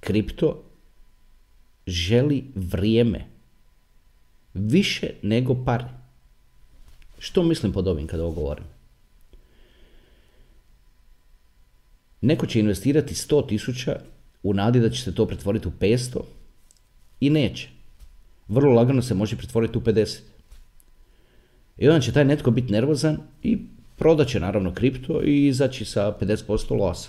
Kripto 0.00 0.67
želi 1.88 2.44
vrijeme 2.54 3.24
više 4.54 5.10
nego 5.22 5.64
pare. 5.64 5.84
Što 7.18 7.42
mislim 7.42 7.72
pod 7.72 7.88
ovim 7.88 8.06
kada 8.06 8.22
ovo 8.22 8.32
govorim? 8.32 8.64
Neko 12.20 12.46
će 12.46 12.60
investirati 12.60 13.14
100 13.14 13.48
tisuća 13.48 14.00
u 14.42 14.54
nadi 14.54 14.80
da 14.80 14.90
će 14.90 15.02
se 15.02 15.14
to 15.14 15.26
pretvoriti 15.26 15.68
u 15.68 15.72
500 15.80 16.20
i 17.20 17.30
neće. 17.30 17.68
Vrlo 18.48 18.74
lagano 18.74 19.02
se 19.02 19.14
može 19.14 19.36
pretvoriti 19.36 19.78
u 19.78 19.80
50. 19.80 20.18
I 21.78 21.88
onda 21.88 22.00
će 22.00 22.12
taj 22.12 22.24
netko 22.24 22.50
biti 22.50 22.72
nervozan 22.72 23.18
i 23.42 23.58
prodat 23.96 24.28
će 24.28 24.40
naravno 24.40 24.74
kripto 24.74 25.22
i 25.24 25.46
izaći 25.46 25.84
sa 25.84 26.16
50% 26.20 26.78
losa. 26.78 27.08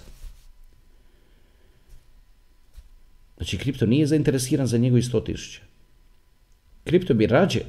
Znači, 3.39 3.57
kripto 3.57 3.85
nije 3.85 4.07
zainteresiran 4.07 4.67
za 4.67 4.77
njegovi 4.77 5.01
100 5.01 5.25
tisuća. 5.25 5.61
Kripto 6.83 7.13
bi 7.13 7.27
rađe 7.27 7.61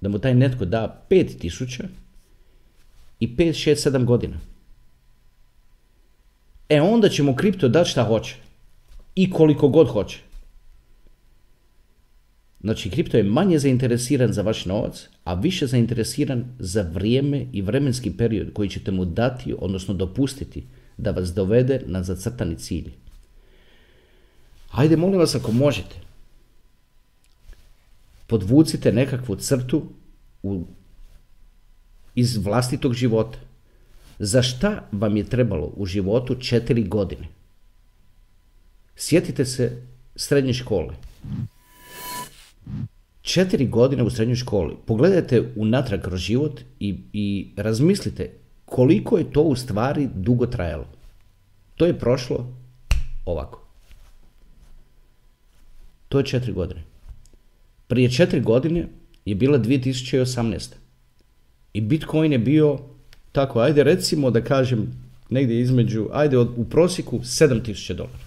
da 0.00 0.08
mu 0.08 0.18
taj 0.18 0.34
netko 0.34 0.64
da 0.64 1.06
5 1.10 1.38
tisuća 1.38 1.84
i 3.20 3.36
5, 3.36 3.70
6, 3.70 3.90
7 3.90 4.04
godina. 4.04 4.36
E 6.68 6.80
onda 6.80 7.08
će 7.08 7.22
mu 7.22 7.34
kripto 7.34 7.68
dati 7.68 7.90
šta 7.90 8.04
hoće. 8.04 8.36
I 9.14 9.30
koliko 9.30 9.68
god 9.68 9.88
hoće. 9.88 10.18
Znači, 12.60 12.90
kripto 12.90 13.16
je 13.16 13.22
manje 13.22 13.58
zainteresiran 13.58 14.32
za 14.32 14.42
vaš 14.42 14.64
novac, 14.66 15.08
a 15.24 15.34
više 15.34 15.66
zainteresiran 15.66 16.44
za 16.58 16.82
vrijeme 16.82 17.46
i 17.52 17.62
vremenski 17.62 18.16
period 18.16 18.52
koji 18.52 18.68
ćete 18.68 18.90
mu 18.90 19.04
dati, 19.04 19.54
odnosno 19.58 19.94
dopustiti 19.94 20.66
da 20.96 21.10
vas 21.10 21.34
dovede 21.34 21.82
na 21.86 22.02
zacrtani 22.02 22.56
cilj. 22.56 22.92
Hajde, 24.74 24.96
molim 24.96 25.20
vas, 25.20 25.34
ako 25.34 25.52
možete, 25.52 25.96
podvucite 28.26 28.92
nekakvu 28.92 29.36
crtu 29.36 29.82
u, 30.42 30.64
iz 32.14 32.36
vlastitog 32.36 32.94
života. 32.94 33.38
Za 34.18 34.42
šta 34.42 34.88
vam 34.92 35.16
je 35.16 35.24
trebalo 35.24 35.72
u 35.76 35.86
životu 35.86 36.34
četiri 36.34 36.82
godine? 36.82 37.28
Sjetite 38.96 39.44
se 39.44 39.82
srednje 40.16 40.52
škole. 40.52 40.94
Četiri 43.22 43.66
godine 43.66 44.02
u 44.02 44.10
srednjoj 44.10 44.36
školi. 44.36 44.76
Pogledajte 44.86 45.52
unatrag 45.56 46.00
kroz 46.00 46.20
život 46.20 46.60
i, 46.80 46.96
i 47.12 47.52
razmislite 47.56 48.30
koliko 48.64 49.18
je 49.18 49.32
to 49.32 49.42
u 49.42 49.56
stvari 49.56 50.08
dugo 50.14 50.46
trajalo. 50.46 50.86
To 51.76 51.86
je 51.86 51.98
prošlo 51.98 52.52
ovako. 53.24 53.63
To 56.08 56.18
je 56.18 56.26
četiri 56.26 56.52
godine. 56.52 56.82
Prije 57.86 58.10
četiri 58.10 58.40
godine 58.40 58.88
je 59.24 59.34
bila 59.34 59.58
2018. 59.58 60.74
I 61.72 61.80
Bitcoin 61.80 62.32
je 62.32 62.38
bio, 62.38 62.78
tako, 63.32 63.60
ajde 63.60 63.84
recimo 63.84 64.30
da 64.30 64.44
kažem, 64.44 64.92
negdje 65.30 65.60
između, 65.60 66.08
ajde 66.12 66.38
u 66.38 66.64
prosjeku 66.70 67.18
7000 67.18 67.92
dolara. 67.92 68.24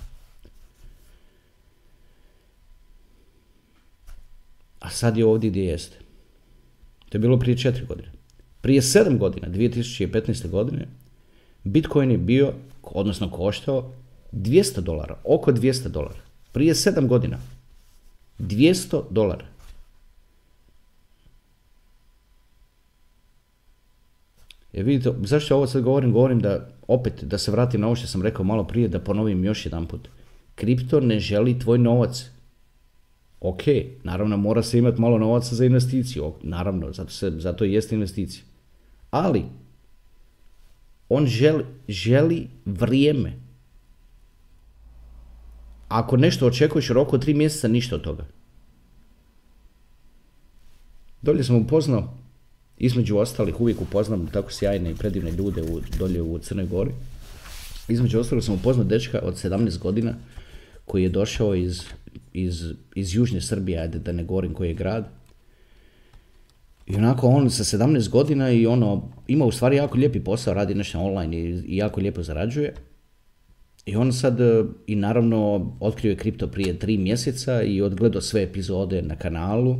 A 4.80 4.90
sad 4.90 5.18
je 5.18 5.26
ovdje 5.26 5.50
gdje 5.50 5.64
jeste. 5.64 5.98
To 7.10 7.18
je 7.18 7.20
bilo 7.20 7.40
prije 7.40 7.58
četiri 7.58 7.86
godine. 7.86 8.12
Prije 8.62 8.82
sedam 8.82 9.18
godina, 9.18 9.48
2015. 9.48 10.50
godine, 10.50 10.88
Bitcoin 11.64 12.12
je 12.12 12.18
bio, 12.18 12.54
odnosno 12.84 13.32
koštao 13.32 13.92
200 14.32 14.80
dolara, 14.80 15.18
oko 15.24 15.52
200 15.52 15.88
dolara. 15.88 16.20
Prije 16.52 16.76
sedam 16.76 17.08
godina. 17.08 17.38
200 18.40 19.04
dolara. 19.10 19.46
Jer 24.74 24.86
vidite, 24.86 25.14
zašto 25.24 25.56
ovo 25.56 25.68
sad 25.68 25.82
govorim? 25.82 26.12
Govorim 26.12 26.40
da, 26.40 26.70
opet, 26.88 27.24
da 27.24 27.38
se 27.38 27.52
vratim 27.52 27.82
na 27.82 27.88
ovo 27.88 27.96
što 27.96 28.08
sam 28.08 28.22
rekao 28.22 28.46
malo 28.46 28.64
prije, 28.64 28.88
da 28.88 29.00
ponovim 29.00 29.44
još 29.46 29.66
jedan 29.66 29.86
put. 29.86 30.08
Kripto 30.56 31.00
ne 31.00 31.20
želi 31.20 31.60
tvoj 31.60 31.78
novac. 31.78 32.30
Ok, 33.40 33.62
naravno 34.04 34.38
mora 34.38 34.64
se 34.64 34.78
imati 34.78 35.02
malo 35.02 35.18
novaca 35.18 35.56
za 35.56 35.66
investiciju, 35.66 36.34
naravno, 36.42 36.94
zato, 36.94 37.10
se, 37.10 37.32
zato 37.38 37.66
i 37.66 37.74
jeste 37.74 37.96
investicija. 37.96 38.44
Ali, 39.12 39.44
on 41.10 41.26
želi, 41.26 41.66
želi 41.88 42.48
vrijeme. 42.66 43.47
Ako 45.88 46.18
nešto 46.18 46.48
očekuješ 46.48 46.90
u 46.90 46.94
roku 46.94 47.18
tri 47.18 47.34
mjeseca, 47.34 47.68
ništa 47.68 47.96
od 47.96 48.02
toga. 48.02 48.26
Dolje 51.22 51.44
sam 51.44 51.56
upoznao, 51.56 52.14
između 52.78 53.18
ostalih, 53.18 53.62
uvijek 53.62 53.82
upoznam 53.82 54.28
tako 54.28 54.52
sjajne 54.52 54.92
i 54.92 54.96
predivne 54.96 55.32
ljude 55.32 55.62
u, 55.62 55.82
dolje 56.00 56.22
u 56.22 56.40
Crnoj 56.40 56.66
Gori. 56.66 56.92
Između 57.88 58.20
ostalih 58.20 58.44
sam 58.44 58.56
upoznao 58.56 58.86
dečka 58.86 59.20
od 59.24 59.34
17 59.36 59.80
godina 59.80 60.14
koji 60.86 61.04
je 61.04 61.10
došao 61.10 61.56
iz, 61.56 61.84
iz, 62.34 62.74
iz 62.96 63.16
Južne 63.16 63.42
Srbije, 63.42 63.80
ajde 63.80 64.00
da 64.00 64.12
ne 64.12 64.24
govorim 64.24 64.54
koji 64.54 64.68
je 64.68 64.74
grad. 64.74 65.10
I 66.88 66.96
onako 66.96 67.28
on 67.28 67.50
sa 67.50 67.64
17 67.64 68.10
godina 68.10 68.52
i 68.52 68.68
ono, 68.68 69.10
ima 69.28 69.46
u 69.46 69.52
stvari 69.52 69.76
jako 69.76 69.98
lijepi 69.98 70.20
posao, 70.20 70.54
radi 70.54 70.76
nešto 70.76 71.00
online 71.00 71.38
i 71.38 71.78
jako 71.78 72.00
lijepo 72.00 72.24
zarađuje. 72.24 72.74
I 73.88 73.96
on 73.96 74.14
sad, 74.14 74.42
e, 74.42 74.64
i 74.88 74.96
naravno, 74.96 75.72
otkrio 75.80 76.10
je 76.10 76.16
kripto 76.16 76.48
prije 76.48 76.80
tri 76.80 76.98
mjeseca 76.98 77.62
i 77.62 77.82
odgledao 77.82 78.22
sve 78.22 78.44
epizode 78.44 79.02
na 79.02 79.16
kanalu, 79.16 79.78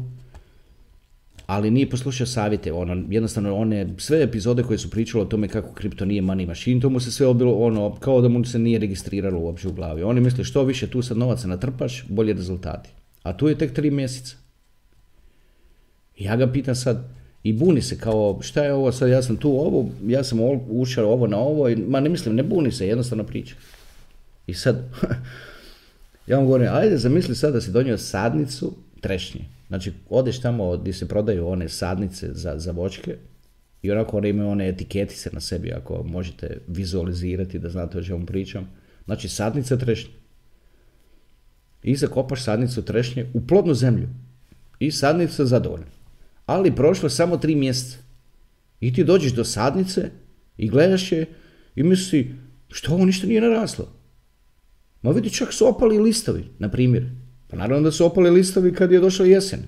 ali 1.46 1.72
nije 1.72 1.90
poslušao 1.90 2.28
savjete, 2.28 2.74
ono, 2.74 3.04
jednostavno 3.10 3.56
one, 3.56 3.88
sve 3.98 4.24
epizode 4.24 4.64
koje 4.64 4.78
su 4.78 4.90
pričale 4.90 5.24
o 5.24 5.28
tome 5.28 5.48
kako 5.48 5.74
kripto 5.74 6.06
nije 6.06 6.22
money 6.22 6.48
machine, 6.48 6.82
to 6.82 6.90
mu 6.90 7.00
se 7.00 7.12
sve 7.12 7.28
obilo, 7.28 7.54
ono, 7.54 7.96
kao 7.96 8.22
da 8.22 8.28
mu 8.28 8.46
se 8.46 8.60
nije 8.60 8.80
registriralo 8.80 9.40
uopće 9.40 9.68
u 9.68 9.74
glavi. 9.74 10.04
Oni 10.04 10.22
misle 10.22 10.44
što 10.44 10.64
više 10.64 10.88
tu 10.88 11.02
sad 11.02 11.18
novaca 11.18 11.48
natrpaš, 11.48 12.06
bolje 12.10 12.34
rezultati. 12.34 12.90
A 13.24 13.38
tu 13.38 13.48
je 13.48 13.58
tek 13.58 13.74
tri 13.74 13.92
mjeseca. 13.92 14.36
Ja 16.18 16.36
ga 16.36 16.52
pitam 16.52 16.76
sad, 16.76 17.10
i 17.44 17.54
buni 17.54 17.82
se 17.82 17.98
kao 17.98 18.40
šta 18.42 18.64
je 18.64 18.74
ovo 18.74 18.92
sad, 18.92 19.10
ja 19.10 19.22
sam 19.22 19.38
tu 19.38 19.50
ovo, 19.50 19.90
ja 20.08 20.24
sam 20.24 20.40
ušao 20.70 21.12
ovo 21.12 21.28
na 21.28 21.38
ovo, 21.38 21.70
ma 21.88 22.00
ne 22.00 22.10
mislim, 22.10 22.36
ne 22.36 22.44
buni 22.44 22.72
se, 22.72 22.88
jednostavno 22.88 23.24
priča. 23.24 23.56
I 24.48 24.54
sad, 24.54 24.76
ja 26.28 26.38
vam 26.38 26.46
govorim, 26.46 26.68
ajde 26.72 26.98
zamisli 26.98 27.36
sad 27.36 27.54
da 27.54 27.62
si 27.62 27.72
donio 27.72 27.98
sadnicu 27.98 28.78
trešnje. 29.02 29.46
Znači, 29.68 29.94
odeš 30.10 30.42
tamo 30.42 30.78
gdje 30.78 30.94
se 30.94 31.08
prodaju 31.08 31.48
one 31.48 31.70
sadnice 31.70 32.34
za, 32.34 32.60
za 32.60 32.72
voćke 32.72 33.18
i 33.82 33.92
onako 33.92 34.18
one 34.18 34.30
imaju 34.30 34.50
one 34.50 34.70
etiketice 34.70 35.30
na 35.34 35.40
sebi, 35.40 35.72
ako 35.72 36.04
možete 36.04 36.58
vizualizirati 36.68 37.60
da 37.60 37.70
znate 37.70 37.98
o 37.98 38.04
čemu 38.04 38.26
pričam. 38.26 38.70
Znači, 39.06 39.30
sadnica 39.30 39.78
trešnje. 39.78 40.14
I 41.84 41.96
zakopaš 41.96 42.44
sadnicu 42.44 42.82
trešnje 42.82 43.26
u 43.34 43.48
plodnu 43.48 43.74
zemlju. 43.74 44.08
I 44.80 44.92
sadnica 44.92 45.46
zadovoljna. 45.46 45.86
Ali 46.46 46.76
prošlo 46.76 47.10
samo 47.10 47.38
tri 47.38 47.56
mjeseca. 47.56 47.98
I 48.80 48.94
ti 48.94 49.04
dođeš 49.04 49.32
do 49.32 49.44
sadnice 49.44 50.10
i 50.58 50.70
gledaš 50.70 51.12
je 51.12 51.26
i 51.76 51.84
misli, 51.84 52.36
što 52.70 52.94
ovo 52.94 53.06
ništa 53.06 53.28
nije 53.28 53.42
naraslo? 53.42 53.97
Ma 55.08 55.14
vidi, 55.14 55.30
čak 55.30 55.54
su 55.54 55.68
opali 55.68 56.00
listovi, 56.00 56.44
na 56.60 56.70
primjer. 56.70 57.06
Pa 57.48 57.58
naravno 57.58 57.84
da 57.84 57.92
su 57.92 58.06
opali 58.06 58.30
listovi 58.30 58.74
kad 58.74 58.92
je 58.92 59.00
došao 59.00 59.26
jesen. 59.26 59.60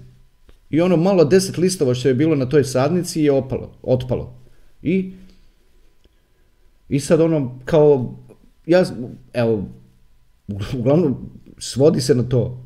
I 0.70 0.82
ono 0.82 0.98
malo 0.98 1.26
deset 1.26 1.58
listova 1.58 1.94
što 1.94 2.08
je 2.08 2.14
bilo 2.14 2.36
na 2.36 2.50
toj 2.50 2.64
sadnici 2.64 3.22
je 3.22 3.32
opalo, 3.32 3.78
otpalo. 3.82 4.44
I, 4.82 5.14
i 6.90 7.00
sad 7.00 7.22
ono 7.22 7.60
kao, 7.66 8.20
ja, 8.66 8.84
evo, 9.34 9.66
uglavnom 10.78 11.30
svodi 11.58 12.02
se 12.02 12.16
na 12.16 12.24
to. 12.24 12.66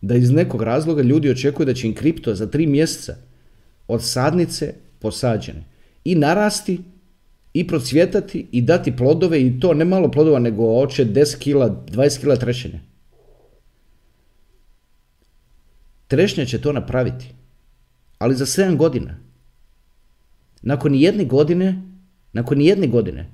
da 0.00 0.14
iz 0.14 0.30
nekog 0.30 0.62
razloga 0.62 1.02
ljudi 1.02 1.30
očekuju 1.30 1.66
da 1.66 1.74
će 1.74 1.86
im 1.86 1.94
kripto 1.94 2.34
za 2.34 2.46
tri 2.46 2.66
mjeseca 2.66 3.16
od 3.88 4.02
sadnice 4.02 4.74
posađene 4.98 5.64
i 6.04 6.14
narasti 6.14 6.80
i 7.52 7.66
procvjetati 7.66 8.48
i 8.52 8.62
dati 8.62 8.96
plodove 8.96 9.40
i 9.40 9.60
to 9.60 9.74
ne 9.74 9.84
malo 9.84 10.10
plodova 10.10 10.38
nego 10.38 10.82
oče 10.82 11.04
10 11.04 11.38
kila, 11.38 11.84
20 11.86 12.20
kila 12.20 12.36
trešenja. 12.36 12.80
Trešnja 16.06 16.44
će 16.44 16.60
to 16.60 16.72
napraviti, 16.72 17.26
ali 18.18 18.34
za 18.34 18.46
7 18.46 18.76
godina. 18.76 19.16
Nakon 20.62 20.94
jedne 20.94 21.24
godine, 21.24 21.82
nakon 22.32 22.60
jedne 22.60 22.86
godine, 22.86 23.30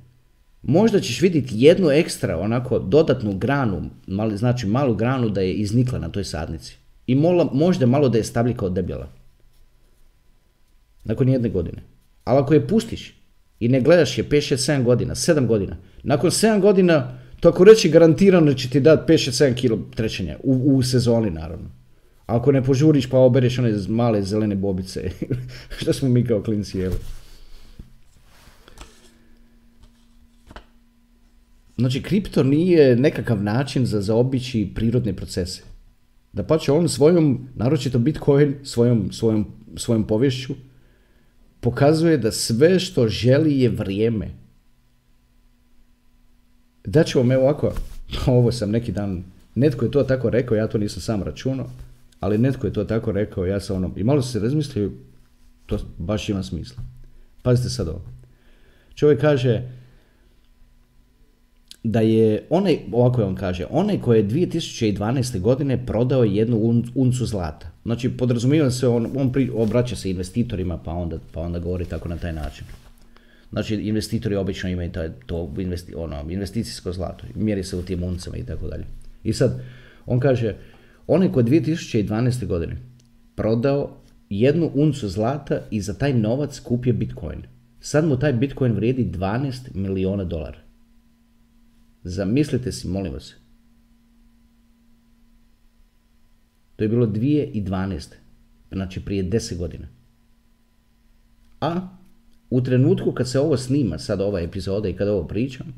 možda 0.63 1.01
ćeš 1.01 1.21
vidjeti 1.21 1.55
jednu 1.55 1.91
ekstra, 1.91 2.39
onako 2.39 2.79
dodatnu 2.79 3.39
granu, 3.39 3.91
mali, 4.07 4.37
znači 4.37 4.67
malu 4.67 4.95
granu 4.95 5.29
da 5.29 5.41
je 5.41 5.55
iznikla 5.55 5.99
na 5.99 6.09
toj 6.09 6.25
sadnici. 6.25 6.77
I 7.07 7.15
mola, 7.15 7.51
možda 7.53 7.87
malo 7.87 8.09
da 8.09 8.19
je 8.19 8.25
stabljika 8.25 8.67
od 8.67 8.73
debjela. 8.73 9.09
Nakon 11.05 11.29
jedne 11.29 11.49
godine. 11.49 11.83
Ali 12.25 12.39
ako 12.39 12.55
je 12.55 12.69
pustiš 12.69 13.16
i 13.61 13.69
ne 13.69 13.81
gledaš 13.81 14.19
je 14.19 14.29
5, 14.29 14.55
6, 14.55 14.73
7 14.73 14.83
godina, 14.83 15.15
7 15.15 15.47
godina, 15.47 15.77
nakon 16.03 16.31
7 16.31 16.61
godina, 16.61 17.19
to 17.41 17.49
ako 17.49 17.65
reći 17.65 17.89
garantirano 17.89 18.55
će 18.55 18.71
ti 18.71 18.81
dati 18.81 19.13
5, 19.13 19.31
6, 19.31 19.45
7 19.45 19.55
kilo 19.55 19.79
trećenja 19.95 20.37
u, 20.43 20.77
u 20.77 20.83
sezoni 20.83 21.31
naravno. 21.31 21.71
Ako 22.27 22.53
ne 22.53 22.63
požuriš 22.65 23.11
pa 23.11 23.19
obereš 23.19 23.59
one 23.59 23.75
male 23.89 24.23
zelene 24.23 24.55
bobice, 24.55 25.11
što 25.79 25.93
smo 25.93 26.09
mi 26.09 26.25
kao 26.25 26.43
klinci 26.43 26.79
jeli. 26.79 26.97
Znači, 31.79 32.03
kripto 32.03 32.43
nije 32.43 32.97
nekakav 32.97 33.43
način 33.43 33.87
za 33.87 34.01
zaobići 34.01 34.73
prirodne 34.75 35.17
procese. 35.17 35.63
Da 36.33 36.43
pa 36.43 36.59
će 36.59 36.73
on 36.73 36.89
svojom, 36.89 37.49
naročito 37.55 37.99
Bitcoin, 37.99 38.55
svojom, 38.63 39.13
svojom, 39.13 39.47
svojom 39.77 40.07
povješću, 40.07 40.55
pokazuje 41.67 42.19
da 42.19 42.33
sve 42.33 42.79
što 42.79 43.09
želi 43.09 43.61
je 43.61 43.69
vrijeme. 43.69 44.29
ću 47.07 47.19
vam 47.19 47.33
evo 47.33 47.43
ovako, 47.43 47.73
ovo 48.27 48.53
sam 48.53 48.71
neki 48.71 48.93
dan, 48.93 49.25
netko 49.55 49.85
je 49.85 49.91
to 49.91 50.03
tako 50.03 50.31
rekao, 50.31 50.55
ja 50.55 50.67
to 50.67 50.79
nisam 50.79 51.03
sam 51.03 51.23
računao, 51.23 51.71
ali 52.21 52.39
netko 52.39 52.67
je 52.67 52.73
to 52.73 52.85
tako 52.85 53.13
rekao, 53.13 53.47
ja 53.47 53.61
sam 53.61 53.77
ono, 53.77 53.91
i 53.97 54.05
malo 54.05 54.23
se 54.23 54.39
razmislio, 54.39 54.91
to 55.67 55.79
baš 55.99 56.29
ima 56.29 56.43
smisla. 56.43 56.83
Pazite 57.43 57.69
sad 57.69 57.89
ovo. 57.89 58.03
Čovjek 58.95 59.21
kaže, 59.21 59.63
da 61.89 62.01
je 62.01 62.47
onaj, 62.51 62.79
ovako 62.93 63.21
je 63.21 63.27
on 63.27 63.35
kaže, 63.35 63.67
onaj 63.71 64.01
koji 64.01 64.19
je 64.19 64.29
2012. 64.29 65.41
godine 65.41 65.87
prodao 65.87 66.25
jednu 66.25 66.83
uncu 66.95 67.27
zlata. 67.27 67.71
Znači, 67.85 68.11
podrazumijem 68.11 68.71
se, 68.71 68.89
on, 68.89 69.11
on 69.17 69.33
pri, 69.33 69.51
obraća 69.55 69.97
se 69.97 70.11
investitorima, 70.11 70.79
pa 70.79 70.91
onda, 70.91 71.19
pa 71.33 71.41
onda 71.41 71.59
govori 71.59 71.85
tako 71.85 72.09
na 72.09 72.17
taj 72.17 72.33
način. 72.33 72.67
Znači, 73.51 73.75
investitori 73.75 74.37
obično 74.37 74.71
imaju 74.71 74.93
to, 74.93 75.09
to 75.27 75.55
investi, 75.59 75.95
ono, 75.95 76.25
investicijsko 76.29 76.93
zlato, 76.93 77.27
mjeri 77.35 77.65
se 77.65 77.77
u 77.77 77.83
tim 77.83 78.03
uncama 78.03 78.37
i 78.37 78.45
tako 78.45 78.69
dalje. 78.69 78.85
I 79.25 79.33
sad, 79.33 79.61
on 80.07 80.21
kaže, 80.21 80.55
onaj 81.07 81.33
koji 81.33 81.45
je 81.45 81.63
2012. 81.63 82.47
godine 82.47 82.77
prodao 83.35 83.97
jednu 84.31 84.71
uncu 84.75 85.09
zlata 85.09 85.61
i 85.71 85.81
za 85.81 85.95
taj 85.95 86.13
novac 86.13 86.61
kupio 86.61 86.93
Bitcoin. 86.93 87.43
Sad 87.81 88.05
mu 88.05 88.19
taj 88.19 88.33
Bitcoin 88.33 88.73
vrijedi 88.73 89.05
12 89.05 89.75
milijuna 89.75 90.25
dolara. 90.25 90.66
Zamislite 92.09 92.73
si, 92.73 92.89
molim 92.89 93.13
vas. 93.13 93.35
To 96.77 96.85
je 96.85 96.89
bilo 96.89 97.07
2012. 97.07 98.15
Znači 98.73 99.05
prije 99.05 99.25
10 99.25 99.57
godina. 99.57 99.89
A 101.61 101.89
u 102.51 102.61
trenutku 102.63 103.13
kad 103.13 103.31
se 103.31 103.41
ovo 103.41 103.57
snima, 103.57 103.99
sad 103.99 104.21
ova 104.21 104.41
epizoda 104.41 104.89
i 104.89 104.93
kada 104.93 105.13
ovo 105.13 105.27
pričam, 105.27 105.75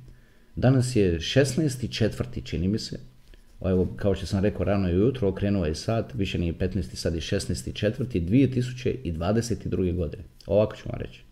danas 0.56 0.96
je 0.96 1.18
16. 1.18 1.90
četvrti, 1.90 2.42
čini 2.42 2.68
mi 2.68 2.78
se. 2.78 3.00
Evo, 3.60 3.94
kao 3.96 4.14
što 4.14 4.26
sam 4.26 4.44
rekao 4.44 4.64
rano 4.64 4.88
ujutro, 4.88 5.28
okrenuo 5.28 5.64
je 5.64 5.74
sat, 5.74 6.14
više 6.14 6.38
nije 6.38 6.52
15. 6.52 6.94
sad 6.94 7.14
je 7.14 7.20
16. 7.20 7.74
četvrti 7.74 8.20
2022. 8.20 9.96
godine. 9.96 10.22
Ovako 10.46 10.76
ću 10.76 10.88
vam 10.88 11.00
reći. 11.00 11.22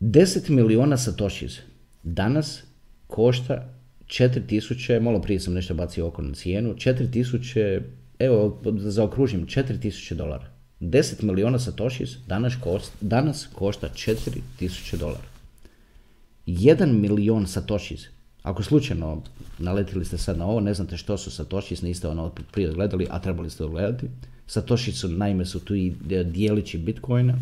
10 0.00 0.50
miliona 0.50 0.96
satoshis 0.96 1.60
danas 2.06 2.62
košta 3.06 3.68
4000, 4.06 5.00
malo 5.00 5.20
prije 5.20 5.40
sam 5.40 5.54
nešto 5.54 5.74
bacio 5.74 6.06
oko 6.06 6.22
na 6.22 6.34
cijenu, 6.34 6.74
4000, 6.74 7.82
evo 8.18 8.62
zaokružim, 8.78 9.46
4000 9.46 10.14
dolara. 10.14 10.44
10 10.80 11.22
miliona 11.22 11.58
satoshis 11.58 12.16
danas 12.26 12.54
košta, 12.60 12.90
danas 13.00 13.48
košta 13.54 13.88
4000 13.88 14.96
dolara. 14.96 15.24
1 16.46 16.92
milion 16.92 17.46
satoshis, 17.46 18.06
ako 18.42 18.62
slučajno 18.62 19.22
naletili 19.58 20.04
ste 20.04 20.18
sad 20.18 20.38
na 20.38 20.46
ovo, 20.46 20.60
ne 20.60 20.74
znate 20.74 20.96
što 20.96 21.18
su 21.18 21.30
satoshis, 21.30 21.82
niste 21.82 22.08
ono 22.08 22.32
prije 22.52 22.72
gledali, 22.72 23.06
a 23.10 23.20
trebali 23.20 23.50
ste 23.50 23.64
odgledati. 23.64 24.06
Satoshi 24.46 24.92
su, 24.92 25.08
naime 25.08 25.44
su 25.44 25.60
tu 25.60 25.74
i 25.74 25.92
dijelići 26.24 26.78
bitcoina, 26.78 27.34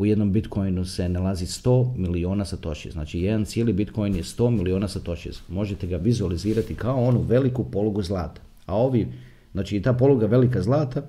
u 0.00 0.06
jednom 0.06 0.32
bitcoinu 0.32 0.84
se 0.84 1.08
nalazi 1.08 1.46
100 1.46 1.96
miliona 1.96 2.44
satoshi. 2.44 2.90
Znači 2.90 3.20
jedan 3.20 3.44
cijeli 3.44 3.72
bitcoin 3.72 4.14
je 4.14 4.22
100 4.22 4.50
miliona 4.50 4.88
satoshi. 4.88 5.30
Možete 5.48 5.86
ga 5.86 5.96
vizualizirati 5.96 6.74
kao 6.74 7.04
onu 7.04 7.20
veliku 7.20 7.64
polugu 7.70 8.02
zlata. 8.02 8.40
A 8.66 8.76
ovi, 8.76 9.08
znači 9.52 9.82
ta 9.82 9.92
poluga 9.92 10.26
velika 10.26 10.62
zlata 10.62 11.02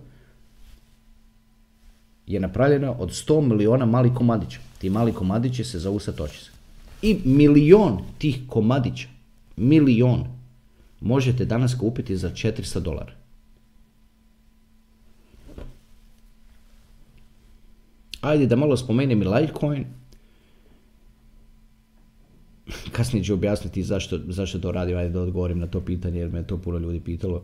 je 2.28 2.40
napravljena 2.40 2.92
od 3.00 3.10
100 3.10 3.42
miliona 3.42 3.86
malih 3.86 4.14
komadića. 4.14 4.60
Ti 4.78 4.90
mali 4.90 5.14
komadići 5.14 5.64
se 5.64 5.80
zovu 5.80 6.00
satoshi. 6.00 6.52
I 7.02 7.18
milion 7.26 7.98
tih 8.18 8.40
komadića, 8.48 9.08
milion, 9.58 10.24
možete 11.02 11.46
danas 11.46 11.76
kupiti 11.76 12.18
za 12.18 12.30
400 12.30 12.80
dolara. 12.80 13.21
Ajde 18.22 18.46
da 18.46 18.56
malo 18.56 18.78
spomenem 18.78 19.22
i 19.22 19.26
Litecoin. 19.26 19.86
Kasnije 22.92 23.24
ću 23.24 23.34
objasniti 23.34 23.84
zašto, 23.84 24.20
zašto 24.28 24.60
to 24.60 24.72
radim, 24.72 24.98
ajde 24.98 25.10
da 25.10 25.22
odgovorim 25.22 25.60
na 25.60 25.68
to 25.68 25.82
pitanje 25.82 26.20
jer 26.20 26.32
me 26.32 26.48
to 26.48 26.58
puno 26.58 26.78
ljudi 26.78 27.00
pitalo. 27.00 27.44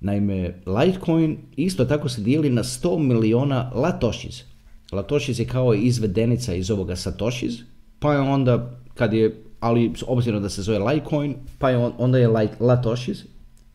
Naime, 0.00 0.54
Litecoin 0.66 1.38
isto 1.56 1.84
tako 1.84 2.08
se 2.08 2.20
dijeli 2.20 2.50
na 2.50 2.62
100 2.62 2.98
miliona 2.98 3.70
latoshis. 3.74 4.44
Latoshis 4.92 5.38
je 5.38 5.46
kao 5.46 5.74
izvedenica 5.74 6.54
iz 6.54 6.70
ovoga 6.70 6.96
satoshis, 6.96 7.54
pa 7.98 8.12
je 8.12 8.20
onda, 8.20 8.80
kad 8.94 9.12
je, 9.12 9.42
ali 9.60 9.92
obzirom 10.06 10.42
da 10.42 10.48
se 10.48 10.62
zove 10.62 10.78
Litecoin, 10.78 11.34
pa 11.58 11.70
je 11.70 11.76
onda 11.98 12.18
je 12.18 12.28
latoshis, 12.60 13.24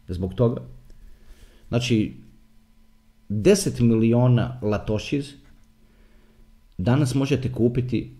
zbog 0.07 0.33
toga. 0.33 0.61
Znači, 1.69 2.13
10 3.29 3.81
miliona 3.81 4.59
latoshis 4.61 5.33
danas 6.79 7.15
možete 7.15 7.51
kupiti 7.51 8.11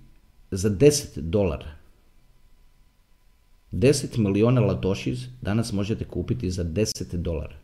za 0.52 0.70
10 0.70 1.20
dolara. 1.20 1.72
10 3.72 4.18
miliona 4.18 4.62
latošiz 4.62 5.20
danas 5.42 5.74
možete 5.74 6.06
kupiti 6.06 6.52
za 6.52 6.64
10 6.64 7.16
dolara. 7.16 7.56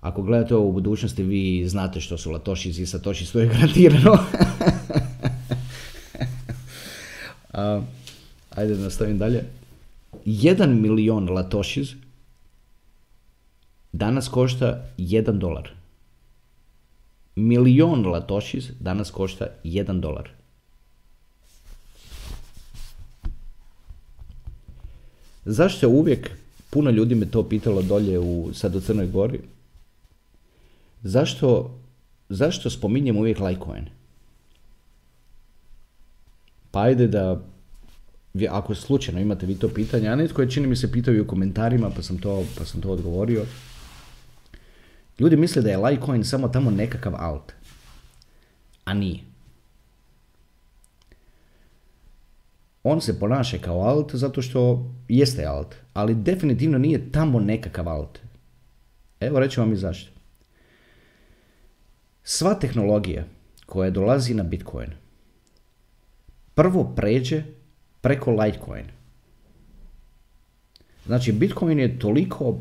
Ako 0.00 0.22
gledate 0.22 0.54
ovo 0.54 0.68
u 0.68 0.72
budućnosti, 0.72 1.22
vi 1.22 1.68
znate 1.68 2.00
što 2.00 2.18
su 2.18 2.30
latošiz 2.30 2.78
i 2.78 2.86
satošiz, 2.86 3.32
to 3.32 3.40
je 3.40 3.46
garantirano. 3.46 4.18
Ajde 8.56 8.74
da 8.74 8.82
nastavim 8.82 9.18
dalje. 9.18 9.44
1 10.26 10.66
milion 10.66 11.28
latošiz 11.30 11.94
danas 13.92 14.28
košta 14.28 14.84
1 14.98 15.38
dolar 15.38 15.70
milion 17.36 18.06
latošis 18.06 18.70
danas 18.80 19.10
košta 19.10 19.46
1 19.64 20.00
dolar. 20.00 20.30
Zašto 25.44 25.88
uvijek, 25.88 26.30
puno 26.70 26.90
ljudi 26.90 27.14
me 27.14 27.30
to 27.30 27.48
pitalo 27.48 27.82
dolje 27.82 28.18
u, 28.18 28.50
sad 28.54 28.82
Crnoj 28.82 29.06
Gori, 29.06 29.40
zašto, 31.02 31.78
zašto 32.28 32.70
spominjem 32.70 33.16
uvijek 33.16 33.38
Litecoin? 33.40 33.86
Pa 36.70 36.80
ajde 36.80 37.06
da, 37.08 37.42
ako 38.50 38.74
slučajno 38.74 39.20
imate 39.20 39.46
vi 39.46 39.54
to 39.54 39.68
pitanje, 39.68 40.08
a 40.08 40.16
netko 40.16 40.42
je 40.42 40.50
čini 40.50 40.66
mi 40.66 40.76
se 40.76 40.92
pitao 40.92 41.14
i 41.14 41.20
u 41.20 41.26
komentarima, 41.26 41.90
pa 41.90 42.02
sam 42.02 42.18
to, 42.18 42.44
pa 42.58 42.64
sam 42.64 42.80
to 42.80 42.90
odgovorio. 42.90 43.46
Ljudi 45.18 45.36
misle 45.36 45.62
da 45.62 45.70
je 45.70 45.76
Litecoin 45.76 46.24
samo 46.24 46.48
tamo 46.48 46.70
nekakav 46.70 47.14
alt. 47.18 47.52
A 48.84 48.94
nije. 48.94 49.20
on 52.88 53.00
se 53.00 53.18
ponaša 53.18 53.58
kao 53.58 53.80
alt 53.80 54.14
zato 54.14 54.42
što 54.42 54.90
jeste 55.08 55.44
alt, 55.44 55.74
ali 55.92 56.14
definitivno 56.14 56.78
nije 56.78 57.12
tamo 57.12 57.40
nekakav 57.40 57.88
alt. 57.88 58.18
Evo 59.20 59.40
reću 59.40 59.60
vam 59.60 59.72
i 59.72 59.76
zašto. 59.76 60.12
Sva 62.22 62.54
tehnologija 62.54 63.24
koja 63.66 63.90
dolazi 63.90 64.34
na 64.34 64.42
Bitcoin 64.42 64.90
prvo 66.54 66.84
pređe 66.96 67.42
preko 68.00 68.30
Litecoin. 68.30 68.86
Znači, 71.06 71.32
Bitcoin 71.32 71.78
je 71.78 71.98
toliko 71.98 72.58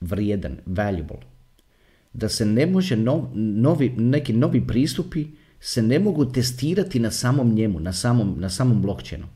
vrijedan, 0.00 0.56
valuable, 0.66 1.20
da 2.12 2.28
se 2.28 2.46
ne 2.46 2.66
može 2.66 2.96
novi, 3.34 3.88
neki 3.88 4.32
novi 4.32 4.66
pristupi 4.66 5.26
se 5.60 5.82
ne 5.82 5.98
mogu 5.98 6.24
testirati 6.24 6.98
na 6.98 7.10
samom 7.10 7.54
njemu, 7.54 7.80
na 7.80 7.92
samom, 7.92 8.34
na 8.38 8.50
samom 8.50 8.82
blockchainu. 8.82 9.26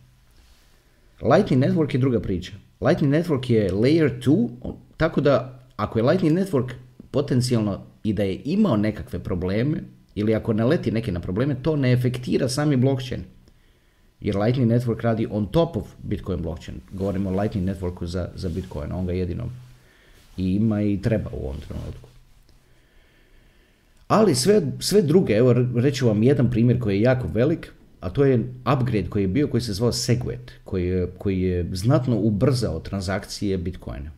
Lightning 1.22 1.64
Network 1.64 1.94
je 1.94 2.00
druga 2.00 2.20
priča. 2.20 2.52
Lightning 2.80 3.14
Network 3.14 3.50
je 3.50 3.72
layer 3.72 4.26
2, 4.26 4.48
tako 4.96 5.20
da 5.20 5.60
ako 5.76 5.98
je 5.98 6.02
Lightning 6.02 6.38
Network 6.38 6.72
potencijalno 7.10 7.80
i 8.04 8.12
da 8.12 8.22
je 8.22 8.40
imao 8.44 8.76
nekakve 8.76 9.18
probleme, 9.18 9.82
ili 10.14 10.34
ako 10.34 10.52
naleti 10.52 10.90
neke 10.90 11.12
na 11.12 11.20
probleme, 11.20 11.56
to 11.62 11.76
ne 11.76 11.92
efektira 11.92 12.48
sami 12.48 12.76
blockchain. 12.76 13.24
Jer 14.20 14.36
Lightning 14.36 14.70
Network 14.72 15.00
radi 15.00 15.26
on 15.30 15.46
top 15.46 15.76
of 15.76 15.84
Bitcoin 16.02 16.42
blockchain. 16.42 16.80
Govorimo 16.92 17.30
o 17.30 17.40
Lightning 17.40 17.68
Networku 17.68 18.06
za, 18.06 18.28
za 18.34 18.48
Bitcoin, 18.48 18.92
on 18.92 19.06
ga 19.06 19.12
jedino 19.12 19.44
i 20.36 20.54
ima 20.54 20.82
i 20.82 21.02
treba 21.02 21.30
u 21.32 21.44
ovom 21.44 21.60
trenutku. 21.68 22.08
Ali 24.12 24.34
sve, 24.34 24.62
sve 24.78 25.02
druge, 25.02 25.32
evo 25.32 25.52
reću 25.76 26.06
vam 26.06 26.22
jedan 26.22 26.50
primjer 26.50 26.80
koji 26.80 26.96
je 26.96 27.02
jako 27.02 27.28
velik, 27.28 27.72
a 28.00 28.10
to 28.10 28.24
je 28.24 28.38
upgrade 28.74 29.08
koji 29.10 29.22
je 29.22 29.28
bio, 29.28 29.48
koji 29.48 29.60
se 29.60 29.72
zvao 29.72 29.92
Segwit, 29.92 30.52
koji 30.64 31.06
koji 31.18 31.40
je 31.40 31.68
znatno 31.72 32.18
ubrzao 32.18 32.80
transakcije 32.80 33.58
Bitcoina. 33.58 34.10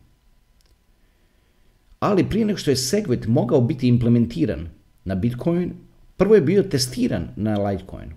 Ali 1.99 2.29
prije 2.29 2.45
nego 2.45 2.57
što 2.57 2.71
je 2.71 2.75
Segwit 2.75 3.27
mogao 3.27 3.61
biti 3.61 3.87
implementiran 3.87 4.67
na 5.05 5.15
Bitcoin, 5.15 5.73
prvo 6.17 6.35
je 6.35 6.41
bio 6.41 6.63
testiran 6.63 7.27
na 7.35 7.57
Litecoinu. 7.69 8.15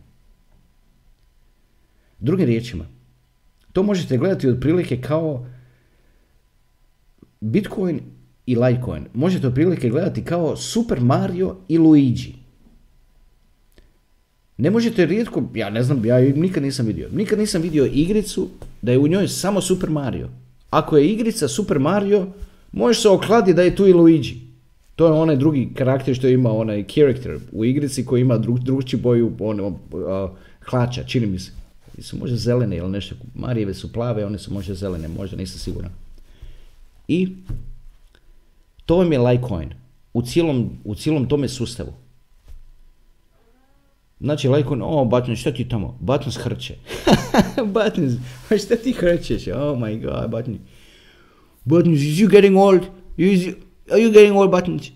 Drugim 2.19 2.47
riječima, 2.47 2.87
to 3.73 3.83
možete 3.83 4.17
gledati 4.17 4.49
otprilike 4.49 5.01
kao 5.01 5.47
Bitcoin 7.41 8.01
i 8.49 8.57
Litecoin. 8.57 9.05
Možete 9.15 9.47
otprilike 9.49 9.89
gledati 9.89 10.25
kao 10.25 10.57
Super 10.57 11.01
Mario 11.01 11.57
i 11.69 11.79
Luigi. 11.79 12.35
Ne 14.57 14.71
možete 14.71 15.07
rijetko, 15.07 15.43
ja 15.55 15.71
ne 15.71 15.83
znam, 15.83 16.05
ja 16.05 16.21
nikad 16.21 16.63
nisam 16.63 16.87
vidio. 16.87 17.09
Nikad 17.13 17.39
nisam 17.39 17.63
vidio 17.63 17.91
igricu 17.93 18.49
da 18.83 18.93
je 18.93 18.99
u 18.99 19.09
njoj 19.09 19.29
samo 19.29 19.61
Super 19.61 19.91
Mario. 19.91 20.29
Ako 20.71 20.97
je 20.97 21.09
igrica 21.09 21.49
Super 21.49 21.79
Mario, 21.79 22.27
možeš 22.73 23.03
se 23.03 23.09
okladi 23.09 23.55
da 23.55 23.63
je 23.63 23.77
tu 23.77 23.87
i 23.87 23.93
Luigi. 23.93 24.41
To 24.97 25.07
je 25.07 25.13
onaj 25.13 25.37
drugi 25.37 25.69
karakter 25.75 26.15
što 26.15 26.29
ima 26.29 26.53
onaj 26.53 26.85
character 26.85 27.39
u 27.53 27.65
igrici 27.65 28.05
koji 28.05 28.21
ima 28.21 28.39
drug, 28.39 28.59
boju 29.03 29.27
uh, 29.27 30.31
hlača, 30.61 31.05
čini 31.05 31.27
mi 31.27 31.39
se. 31.39 31.53
Su 31.99 32.17
možda 32.17 32.37
zelene 32.37 32.77
ili 32.77 32.91
nešto. 32.91 33.15
Marijeve 33.35 33.75
su 33.75 33.93
plave, 33.93 34.27
one 34.27 34.39
su 34.39 34.53
možda 34.53 34.75
zelene, 34.75 35.09
možda 35.09 35.37
nisam 35.37 35.59
siguran. 35.59 35.91
I 37.09 37.29
to 38.89 38.97
vam 38.97 39.13
je 39.13 39.19
Litecoin 39.19 39.69
u 40.13 40.23
cijelom, 40.23 40.71
u 40.85 40.95
cijelom 40.95 41.29
tome 41.29 41.49
sustavu. 41.49 41.93
Znači, 44.21 44.49
Litecoin, 44.49 44.83
o, 44.83 45.05
Buttons, 45.05 45.39
šta 45.39 45.53
ti 45.53 45.69
tamo? 45.69 45.99
Buttons 46.01 46.37
hrče. 46.37 46.75
Buttons, 47.75 48.13
šta 48.65 48.77
ti 48.77 48.93
hrčeš? 48.93 49.47
Oh 49.47 49.79
my 49.79 50.01
god, 50.03 50.31
Buttons. 50.31 50.59
Buttons, 51.65 52.01
is 52.01 52.19
you 52.19 52.31
getting 52.31 52.57
old? 52.57 52.81
Is 53.17 53.41
you, 53.41 53.55
are 53.91 54.01
you 54.01 54.13
getting 54.13 54.37
old, 54.37 54.51
Buttons? 54.51 54.91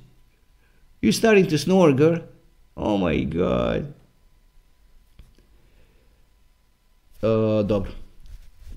You 1.02 1.12
starting 1.12 1.50
to 1.50 1.58
snore, 1.58 1.92
girl. 1.92 2.18
Oh 2.74 3.00
my 3.00 3.24
god. 3.34 3.82
Uh, 7.22 7.66
dobro. 7.66 7.90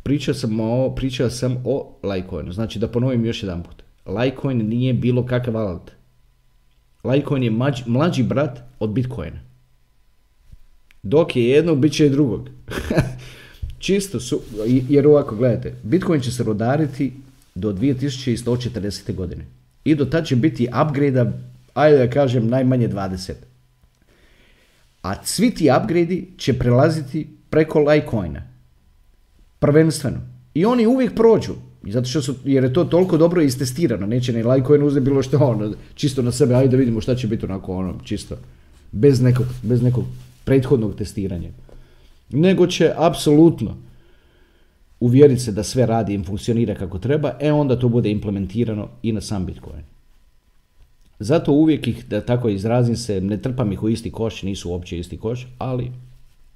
Pričao 0.03 0.33
sam 0.33 0.59
o, 0.59 0.95
pričao 0.95 1.29
sam 1.29 1.63
o 1.65 1.97
Litecoinu. 2.03 2.51
Znači, 2.51 2.79
da 2.79 2.87
ponovim 2.87 3.25
još 3.25 3.43
jedan 3.43 3.63
put. 3.63 3.84
Litecoin 4.05 4.69
nije 4.69 4.93
bilo 4.93 5.25
kakav 5.25 5.57
alat. 5.57 5.91
Litecoin 7.03 7.43
je 7.43 7.51
mlađi, 7.85 8.23
brat 8.23 8.59
od 8.79 8.89
Bitcoina. 8.89 9.39
Dok 11.03 11.35
je 11.35 11.49
jednog, 11.49 11.79
bit 11.79 11.93
će 11.93 12.05
i 12.05 12.09
drugog. 12.09 12.49
Čisto 13.79 14.19
su, 14.19 14.41
jer 14.65 15.07
ovako, 15.07 15.35
gledajte, 15.35 15.75
Bitcoin 15.83 16.21
će 16.21 16.31
se 16.31 16.43
rodariti 16.43 17.13
do 17.55 17.73
2140. 17.73 19.15
godine. 19.15 19.45
I 19.83 19.95
do 19.95 20.05
tad 20.05 20.25
će 20.25 20.35
biti 20.35 20.67
upgrade 20.67 21.31
ajde 21.75 21.97
da 21.97 22.09
kažem, 22.09 22.47
najmanje 22.47 22.89
20. 22.89 23.33
A 25.01 25.23
svi 25.23 25.51
ti 25.51 25.69
upgrade 25.77 26.23
će 26.37 26.59
prelaziti 26.59 27.27
preko 27.49 27.79
Litecoina. 27.79 28.41
Prvenstveno. 29.59 30.17
I 30.53 30.65
oni 30.65 30.87
uvijek 30.87 31.15
prođu. 31.15 31.53
Zato 31.85 32.09
što 32.09 32.21
su, 32.21 32.35
jer 32.45 32.63
je 32.63 32.73
to 32.73 32.83
toliko 32.83 33.17
dobro 33.17 33.41
istestirano, 33.41 34.05
neće 34.05 34.33
ni 34.33 34.43
Litecoin 34.43 34.83
uzeti 34.83 35.03
bilo 35.03 35.23
što 35.23 35.37
ono, 35.37 35.73
čisto 35.95 36.21
na 36.21 36.31
sebe, 36.31 36.55
ajde 36.55 36.69
da 36.69 36.77
vidimo 36.77 37.01
šta 37.01 37.15
će 37.15 37.27
biti 37.27 37.45
onako 37.45 37.75
ono, 37.75 37.93
čisto, 38.03 38.35
bez 38.91 39.21
nekog, 39.21 39.45
bez 39.63 39.81
nekog 39.81 40.05
prethodnog 40.43 40.95
testiranja. 40.95 41.49
Nego 42.29 42.67
će 42.67 42.93
apsolutno 42.95 43.77
uvjeriti 44.99 45.41
se 45.41 45.51
da 45.51 45.63
sve 45.63 45.85
radi 45.85 46.13
i 46.13 46.23
funkcionira 46.23 46.75
kako 46.75 46.99
treba, 46.99 47.37
e 47.39 47.51
onda 47.51 47.79
to 47.79 47.89
bude 47.89 48.11
implementirano 48.11 48.87
i 49.03 49.11
na 49.11 49.21
sam 49.21 49.45
Bitcoin. 49.45 49.83
Zato 51.19 51.51
uvijek 51.51 51.87
ih, 51.87 52.05
da 52.09 52.21
tako 52.21 52.49
izrazim 52.49 52.95
se, 52.95 53.21
ne 53.21 53.41
trpam 53.41 53.71
ih 53.71 53.83
u 53.83 53.89
isti 53.89 54.11
koš, 54.11 54.43
nisu 54.43 54.69
uopće 54.69 54.99
isti 54.99 55.17
koš, 55.17 55.47
ali 55.57 55.91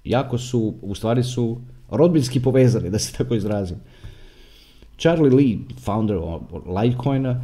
jako 0.03 0.37
su, 0.37 0.73
u 0.81 0.95
stvari 0.95 1.23
su 1.23 1.61
rodbinski 1.89 2.39
povezani, 2.39 2.89
da 2.89 2.99
se 2.99 3.13
tako 3.17 3.35
izrazim. 3.35 3.77
Charlie 4.99 5.35
Lee, 5.35 5.57
founder 5.81 6.17
Litecoina, 6.67 7.41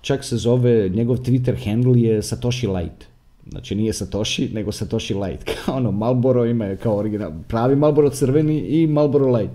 čak 0.00 0.24
se 0.24 0.36
zove, 0.36 0.88
njegov 0.88 1.16
Twitter 1.16 1.64
handle 1.64 2.00
je 2.00 2.22
Satoshi 2.22 2.66
Light. 2.66 3.04
Znači 3.50 3.74
nije 3.74 3.92
Satoshi, 3.92 4.48
nego 4.48 4.72
Satoshi 4.72 5.14
Light. 5.14 5.44
Kao 5.64 5.76
ono, 5.76 5.92
Malboro 5.92 6.46
ima 6.46 6.76
kao 6.76 6.96
original, 6.96 7.32
pravi 7.48 7.76
Malboro 7.76 8.10
crveni 8.10 8.58
i 8.58 8.86
Malboro 8.86 9.36
Light. 9.36 9.54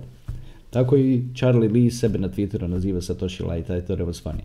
Tako 0.70 0.98
i 0.98 1.24
Charlie 1.36 1.70
Lee 1.70 1.92
sebe 1.92 2.20
na 2.20 2.30
Twitteru 2.30 2.68
naziva 2.68 3.02
Satoshi 3.02 3.44
Light, 3.44 3.70
I 3.70 3.82
thought 3.82 4.00
it 4.02 4.08
was 4.08 4.24
funny. 4.24 4.42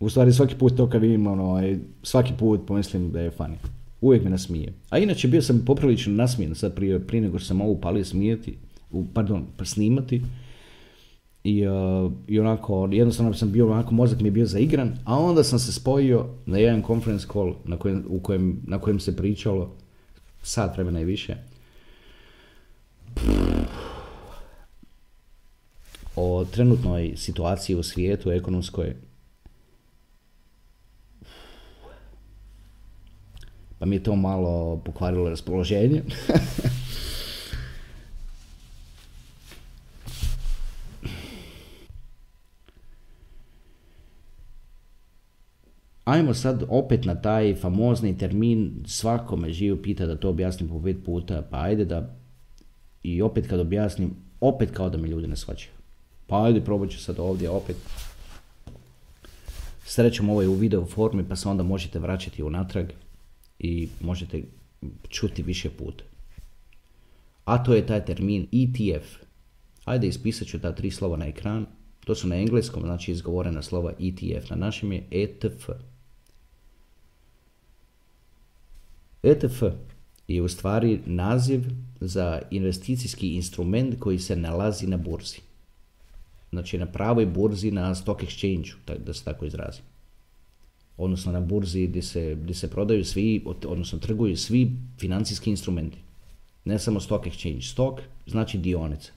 U 0.00 0.10
stvari 0.10 0.32
svaki 0.32 0.54
put 0.54 0.76
to 0.76 0.90
kad 0.90 1.02
vidim, 1.02 1.26
ono, 1.26 1.76
svaki 2.02 2.32
put 2.38 2.66
pomislim 2.66 3.12
da 3.12 3.20
je 3.20 3.30
funny. 3.30 3.56
Uvijek 4.00 4.24
me 4.24 4.30
nasmije. 4.30 4.72
A 4.90 4.98
inače 4.98 5.28
bio 5.28 5.42
sam 5.42 5.62
poprilično 5.66 6.12
nasmijen 6.12 6.54
sad 6.54 6.74
prije, 6.74 7.06
prije 7.06 7.20
nego 7.22 7.38
što 7.38 7.46
sam 7.46 7.60
ovo 7.60 7.70
upalio 7.70 8.04
smijeti, 8.04 8.56
u, 8.90 9.04
pardon, 9.14 9.46
pa 9.56 9.64
snimati. 9.64 10.22
I, 11.46 11.66
uh, 11.66 12.12
I 12.28 12.40
onako, 12.40 12.88
jednostavno 12.92 13.34
sam 13.34 13.52
bio, 13.52 13.72
onako 13.72 13.94
mozak 13.94 14.20
mi 14.20 14.28
je 14.28 14.32
bio 14.32 14.46
zaigran, 14.46 14.98
a 15.04 15.18
onda 15.18 15.44
sam 15.44 15.58
se 15.58 15.72
spojio 15.72 16.26
na 16.46 16.58
jedan 16.58 16.82
conference 16.82 17.26
call 17.32 17.54
na 17.64 17.76
kojem, 17.76 18.04
u 18.08 18.20
kojem, 18.20 18.62
na 18.66 18.78
kojem 18.78 19.00
se 19.00 19.16
pričalo 19.16 19.74
sat 20.42 20.76
vremena 20.76 21.00
i 21.00 21.04
više. 21.04 21.36
O 26.16 26.44
trenutnoj 26.44 27.12
situaciji 27.16 27.76
u 27.76 27.82
svijetu 27.82 28.30
ekonomskoj 28.30 28.94
pa 33.78 33.86
mi 33.86 33.96
je 33.96 34.02
to 34.02 34.16
malo 34.16 34.76
pokvarilo 34.84 35.28
raspoloženje. 35.28 36.02
Ajmo 46.06 46.34
sad 46.34 46.62
opet 46.68 47.04
na 47.04 47.14
taj 47.14 47.54
famozni 47.54 48.18
termin, 48.18 48.84
svakome 48.86 49.52
živo 49.52 49.78
pita 49.82 50.06
da 50.06 50.16
to 50.16 50.28
objasnim 50.28 50.68
po 50.68 50.82
pet 50.82 50.96
puta, 51.04 51.42
pa 51.50 51.62
ajde 51.62 51.84
da 51.84 52.16
i 53.02 53.22
opet 53.22 53.46
kad 53.46 53.60
objasnim, 53.60 54.10
opet 54.40 54.70
kao 54.70 54.90
da 54.90 54.98
me 54.98 55.08
ljudi 55.08 55.26
ne 55.26 55.36
shvaćaju. 55.36 55.72
Pa 56.26 56.44
ajde 56.44 56.60
probat 56.64 56.90
ću 56.90 56.98
sad 56.98 57.18
ovdje 57.18 57.50
opet. 57.50 57.76
Srećom 59.84 60.30
ovo 60.30 60.42
je 60.42 60.48
u 60.48 60.54
video 60.54 60.86
formi 60.86 61.24
pa 61.28 61.36
se 61.36 61.48
onda 61.48 61.62
možete 61.62 61.98
vraćati 61.98 62.42
unatrag 62.42 62.86
i 63.58 63.88
možete 64.00 64.42
čuti 65.08 65.42
više 65.42 65.70
puta. 65.70 66.04
A 67.44 67.64
to 67.64 67.74
je 67.74 67.86
taj 67.86 68.04
termin 68.04 68.46
ETF. 68.52 69.16
Ajde 69.84 70.06
ispisat 70.06 70.48
ću 70.48 70.60
ta 70.60 70.74
tri 70.74 70.90
slova 70.90 71.16
na 71.16 71.26
ekran. 71.26 71.66
To 72.04 72.14
su 72.14 72.28
na 72.28 72.36
engleskom, 72.36 72.82
znači 72.82 73.12
izgovorena 73.12 73.62
slova 73.62 73.92
ETF. 74.00 74.50
Na 74.50 74.56
našem 74.56 74.92
je 74.92 75.06
ETF. 75.10 75.70
ETF 79.26 79.62
je 80.28 80.42
u 80.42 80.48
stvari 80.48 81.00
naziv 81.06 81.60
za 82.00 82.42
investicijski 82.50 83.34
instrument 83.34 83.98
koji 83.98 84.18
se 84.18 84.36
nalazi 84.36 84.86
na 84.86 84.96
burzi. 84.96 85.38
Znači 86.50 86.78
na 86.78 86.86
pravoj 86.86 87.26
burzi 87.26 87.70
na 87.70 87.94
stock 87.94 88.22
exchange 88.22 88.72
da 89.04 89.14
se 89.14 89.24
tako 89.24 89.46
izrazim. 89.46 89.84
Odnosno 90.96 91.32
na 91.32 91.40
burzi 91.40 91.86
gdje 91.86 92.02
se, 92.02 92.36
gdje 92.42 92.54
se 92.54 92.70
prodaju 92.70 93.04
svi, 93.04 93.44
odnosno 93.66 93.98
trguju 93.98 94.36
svi 94.36 94.70
financijski 94.98 95.50
instrumenti. 95.50 95.98
Ne 96.64 96.78
samo 96.78 97.00
stock 97.00 97.26
exchange. 97.26 97.72
Stock 97.72 98.00
znači 98.26 98.58
dionice. 98.58 99.10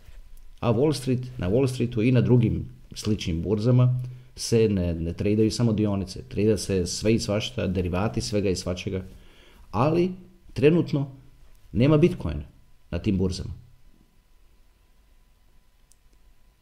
A 0.59 0.73
Wall 0.73 0.93
Street, 0.93 1.27
na 1.37 1.49
Wall 1.49 1.67
Streetu 1.67 2.01
i 2.01 2.11
na 2.11 2.21
drugim 2.21 2.65
sličnim 2.95 3.41
burzama 3.41 4.01
se 4.35 4.69
ne, 4.69 4.93
ne 4.93 5.13
tradaju 5.13 5.51
samo 5.51 5.73
dionice. 5.73 6.21
Trada 6.21 6.57
se 6.57 6.85
sve 6.85 7.13
i 7.13 7.19
svašta, 7.19 7.67
derivati 7.67 8.21
svega 8.21 8.49
i 8.49 8.55
svačega. 8.55 9.03
Ali 9.71 10.11
trenutno 10.53 11.11
nema 11.71 11.97
Bitcoina 11.97 12.43
na 12.91 12.99
tim 12.99 13.17
burzama. 13.17 13.53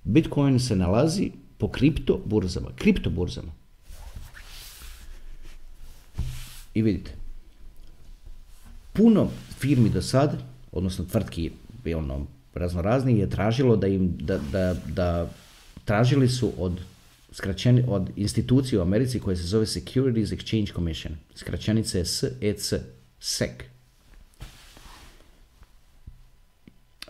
Bitcoin 0.03 0.59
se 0.59 0.75
nalazi 0.75 1.31
po 1.57 1.67
kripto 1.67 2.21
burzama, 2.25 2.69
kripto 2.75 3.09
burzama. 3.09 3.51
I 6.73 6.81
vidite, 6.81 7.11
puno 8.93 9.29
firmi 9.59 9.89
do 9.89 10.01
sad, 10.01 10.43
odnosno 10.71 11.05
tvrtki 11.05 11.51
ono, 11.95 12.25
raznorazni, 12.53 13.19
je 13.19 13.29
tražilo 13.29 13.75
da 13.75 13.87
im, 13.87 14.17
da, 14.17 14.37
da, 14.51 14.75
da 14.87 15.29
tražili 15.85 16.29
su 16.29 16.51
od 16.57 16.81
skraćeni, 17.31 17.83
od 17.87 18.09
institucije 18.15 18.79
u 18.79 18.81
Americi 18.81 19.19
koja 19.19 19.35
se 19.35 19.43
zove 19.43 19.65
Securities 19.65 20.29
Exchange 20.29 20.73
Commission, 20.73 21.15
skraćenice 21.35 22.05
SEC, 22.05 22.73
SEC, 23.19 23.51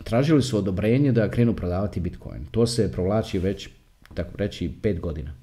tražili 0.04 0.42
su 0.42 0.58
odobrenje 0.58 1.12
da 1.12 1.30
krenu 1.30 1.56
prodavati 1.56 2.00
Bitcoin. 2.00 2.46
To 2.50 2.66
se 2.66 2.92
provlači 2.92 3.38
već, 3.38 3.68
tako 4.14 4.36
reći, 4.36 4.72
pet 4.82 5.00
godina. 5.00 5.34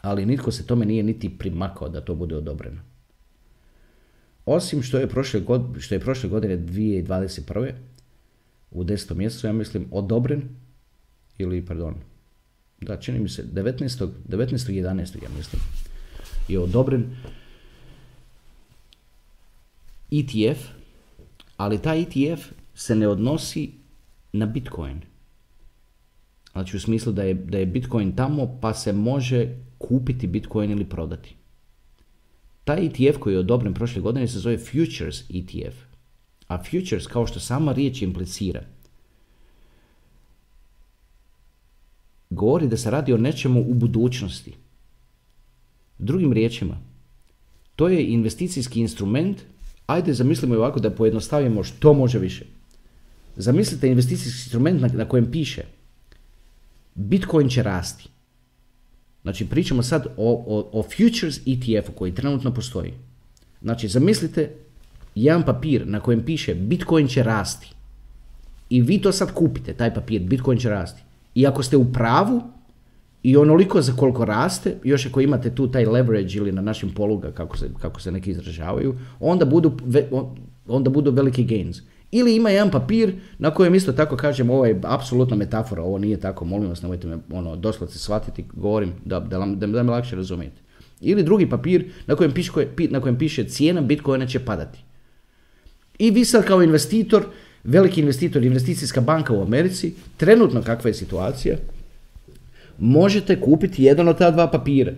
Ali 0.00 0.26
nitko 0.26 0.52
se 0.52 0.66
tome 0.66 0.86
nije 0.86 1.02
niti 1.02 1.38
primakao 1.38 1.88
da 1.88 2.00
to 2.00 2.14
bude 2.14 2.36
odobreno. 2.36 2.80
Osim 4.46 4.82
što 4.82 4.98
je 4.98 5.08
prošle, 5.08 5.40
godine, 5.40 5.80
što 5.80 5.94
je 5.94 6.00
prošle 6.00 6.28
godine 6.28 6.58
2021. 6.58 7.72
u 8.70 8.84
10. 8.84 9.14
mjesecu, 9.14 9.46
ja 9.46 9.52
mislim, 9.52 9.88
odobren, 9.90 10.42
ili, 11.38 11.66
pardon, 11.66 11.94
da, 12.80 12.96
čini 12.96 13.20
mi 13.20 13.28
se, 13.28 13.44
19. 13.44 14.08
19. 14.28 14.72
11. 14.72 15.22
ja 15.22 15.28
mislim, 15.36 15.62
je 16.48 16.58
odobren 16.58 17.16
ETF, 20.10 20.60
ali 21.56 21.82
taj 21.82 22.02
ETF 22.02 22.52
se 22.74 22.96
ne 22.96 23.08
odnosi 23.08 23.72
na 24.32 24.46
Bitcoin. 24.46 25.00
Znači 26.52 26.76
u 26.76 26.80
smislu 26.80 27.12
da 27.12 27.22
je, 27.22 27.34
da 27.34 27.58
je 27.58 27.66
Bitcoin 27.66 28.16
tamo 28.16 28.58
pa 28.60 28.74
se 28.74 28.92
može 28.92 29.48
kupiti 29.78 30.26
Bitcoin 30.26 30.70
ili 30.70 30.84
prodati. 30.84 31.34
Taj 32.64 32.86
ETF 32.86 33.18
koji 33.18 33.34
je 33.34 33.38
odobren 33.38 33.74
prošle 33.74 34.02
godine 34.02 34.28
se 34.28 34.38
zove 34.38 34.58
Futures 34.58 35.30
ETF. 35.30 35.76
A 36.48 36.64
Futures, 36.64 37.06
kao 37.06 37.26
što 37.26 37.40
sama 37.40 37.72
riječ 37.72 38.02
implicira, 38.02 38.62
govori 42.30 42.68
da 42.68 42.76
se 42.76 42.90
radi 42.90 43.12
o 43.12 43.18
nečemu 43.18 43.60
u 43.60 43.74
budućnosti. 43.74 44.52
Drugim 45.98 46.32
riječima, 46.32 46.78
to 47.76 47.88
je 47.88 48.06
investicijski 48.06 48.80
instrument, 48.80 49.42
ajde 49.88 50.14
zamislimo 50.14 50.54
ovako 50.54 50.80
da 50.80 50.90
pojednostavimo 50.90 51.64
što 51.64 51.92
može 51.94 52.18
više. 52.18 52.44
Zamislite 53.36 53.88
investicijski 53.88 54.38
instrument 54.38 54.80
na, 54.80 54.88
na 54.88 55.04
kojem 55.08 55.30
piše 55.30 55.62
Bitcoin 56.94 57.48
će 57.48 57.62
rasti. 57.62 58.08
Znači 59.22 59.46
pričamo 59.46 59.82
sad 59.82 60.06
o, 60.06 60.44
o, 60.46 60.80
o 60.80 60.82
futures 60.82 61.40
ETF-u 61.46 61.92
koji 61.92 62.14
trenutno 62.14 62.54
postoji. 62.54 62.92
Znači 63.62 63.88
zamislite 63.88 64.50
jedan 65.14 65.42
papir 65.42 65.86
na 65.86 66.00
kojem 66.00 66.24
piše 66.24 66.54
Bitcoin 66.54 67.08
će 67.08 67.22
rasti. 67.22 67.74
I 68.70 68.82
vi 68.82 69.00
to 69.02 69.12
sad 69.12 69.32
kupite, 69.32 69.74
taj 69.74 69.94
papir, 69.94 70.22
Bitcoin 70.22 70.58
će 70.58 70.68
rasti. 70.68 71.02
I 71.34 71.46
ako 71.46 71.62
ste 71.62 71.76
u 71.76 71.92
pravu, 71.92 72.42
i 73.22 73.36
onoliko 73.36 73.82
za 73.82 73.92
koliko 73.92 74.24
raste, 74.24 74.76
još 74.84 75.06
ako 75.06 75.20
imate 75.20 75.54
tu 75.54 75.70
taj 75.70 75.86
leverage 75.86 76.36
ili 76.36 76.52
na 76.52 76.62
našim 76.62 76.90
poluga, 76.90 77.32
kako 77.32 77.58
se, 77.58 77.70
kako 77.80 78.00
se 78.00 78.12
neki 78.12 78.30
izražavaju, 78.30 78.94
onda 79.20 79.44
budu, 79.44 79.72
onda 80.66 80.90
budu 80.90 81.10
veliki 81.10 81.44
gains. 81.44 81.80
Ili 82.10 82.36
ima 82.36 82.50
jedan 82.50 82.70
papir 82.70 83.14
na 83.38 83.50
kojem 83.50 83.74
isto 83.74 83.92
tako 83.92 84.16
kažem, 84.16 84.50
ovo 84.50 84.66
je 84.66 84.80
apsolutno 84.84 85.36
metafora, 85.36 85.82
ovo 85.82 85.98
nije 85.98 86.20
tako, 86.20 86.44
molim 86.44 86.68
vas, 86.68 86.82
nemojte 86.82 87.06
me 87.06 87.18
ono, 87.32 87.56
doslovce 87.56 87.98
shvatiti, 87.98 88.44
govorim 88.52 88.92
da, 89.04 89.20
da, 89.20 89.38
da, 89.38 89.66
da 89.66 89.82
me 89.82 89.90
lakše 89.90 90.16
razumijete. 90.16 90.60
Ili 91.00 91.22
drugi 91.22 91.50
papir 91.50 91.90
na 92.06 92.16
kojem, 92.16 92.32
piše, 92.32 92.52
na 92.90 93.00
kojem 93.00 93.18
piše 93.18 93.44
cijena 93.44 93.80
Bitcoina 93.80 94.26
će 94.26 94.44
padati. 94.44 94.78
I 95.98 96.10
vi 96.10 96.24
sad 96.24 96.44
kao 96.44 96.62
investitor, 96.62 97.24
veliki 97.64 98.00
investitor, 98.00 98.44
investicijska 98.44 99.00
banka 99.00 99.32
u 99.32 99.42
Americi, 99.42 99.94
trenutno 100.16 100.62
kakva 100.62 100.90
je 100.90 100.94
situacija, 100.94 101.56
možete 102.78 103.40
kupiti 103.40 103.84
jedan 103.84 104.08
od 104.08 104.18
ta 104.18 104.30
dva 104.30 104.50
papira. 104.50 104.92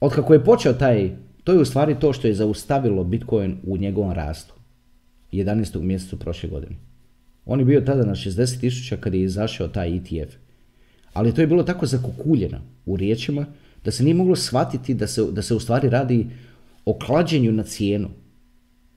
Od 0.00 0.12
kako 0.12 0.32
je 0.32 0.44
počeo 0.44 0.72
taj, 0.72 1.10
to 1.44 1.52
je 1.52 1.58
u 1.58 1.64
stvari 1.64 1.96
to 2.00 2.12
što 2.12 2.26
je 2.26 2.34
zaustavilo 2.34 3.04
Bitcoin 3.04 3.56
u 3.66 3.76
njegovom 3.76 4.12
rastu. 4.12 4.54
11. 5.32 5.80
mjesecu 5.80 6.18
prošle 6.18 6.48
godine. 6.48 6.76
On 7.44 7.58
je 7.58 7.64
bio 7.64 7.80
tada 7.80 8.04
na 8.04 8.14
60 8.14 8.60
tisuća 8.60 8.96
kad 8.96 9.14
je 9.14 9.22
izašao 9.22 9.68
taj 9.68 9.96
ETF. 9.96 10.34
Ali 11.12 11.34
to 11.34 11.40
je 11.40 11.46
bilo 11.46 11.62
tako 11.62 11.86
zakukuljeno 11.86 12.58
u 12.86 12.96
riječima 12.96 13.46
da 13.84 13.90
se 13.90 14.04
nije 14.04 14.14
moglo 14.14 14.36
shvatiti 14.36 14.94
da 14.94 15.06
se, 15.06 15.24
da 15.32 15.42
se 15.42 15.54
u 15.54 15.60
stvari 15.60 15.88
radi 15.88 16.26
o 16.84 16.98
klađenju 16.98 17.52
na 17.52 17.62
cijenu. 17.62 18.08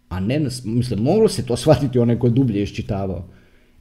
A 0.09 0.19
ne, 0.19 0.39
mislim, 0.63 0.99
moglo 0.99 1.27
se 1.27 1.45
to 1.45 1.57
shvatiti 1.57 1.99
onaj 1.99 2.19
ko 2.19 2.29
dublje 2.29 2.63
iščitavao. 2.63 3.29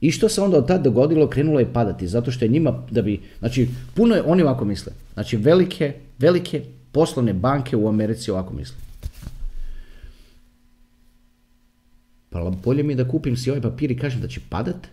I 0.01 0.11
što 0.11 0.29
se 0.29 0.41
onda 0.41 0.57
od 0.57 0.67
tada 0.67 0.83
dogodilo, 0.83 1.27
krenulo 1.27 1.59
je 1.59 1.73
padati, 1.73 2.07
zato 2.07 2.31
što 2.31 2.45
je 2.45 2.49
njima, 2.49 2.83
da 2.91 3.01
bi, 3.01 3.19
znači, 3.39 3.67
puno 3.93 4.15
je, 4.15 4.21
oni 4.21 4.41
ovako 4.41 4.65
misle, 4.65 4.93
znači, 5.13 5.37
velike, 5.37 5.93
velike 6.19 6.63
poslovne 6.91 7.33
banke 7.33 7.75
u 7.75 7.87
Americi 7.87 8.31
ovako 8.31 8.53
misle. 8.53 8.75
Pa 12.29 12.51
bolje 12.63 12.83
mi 12.83 12.95
da 12.95 13.07
kupim 13.07 13.37
si 13.37 13.49
ovaj 13.49 13.61
papir 13.61 13.91
i 13.91 13.97
kažem 13.97 14.21
da 14.21 14.27
će 14.27 14.39
padat. 14.49 14.87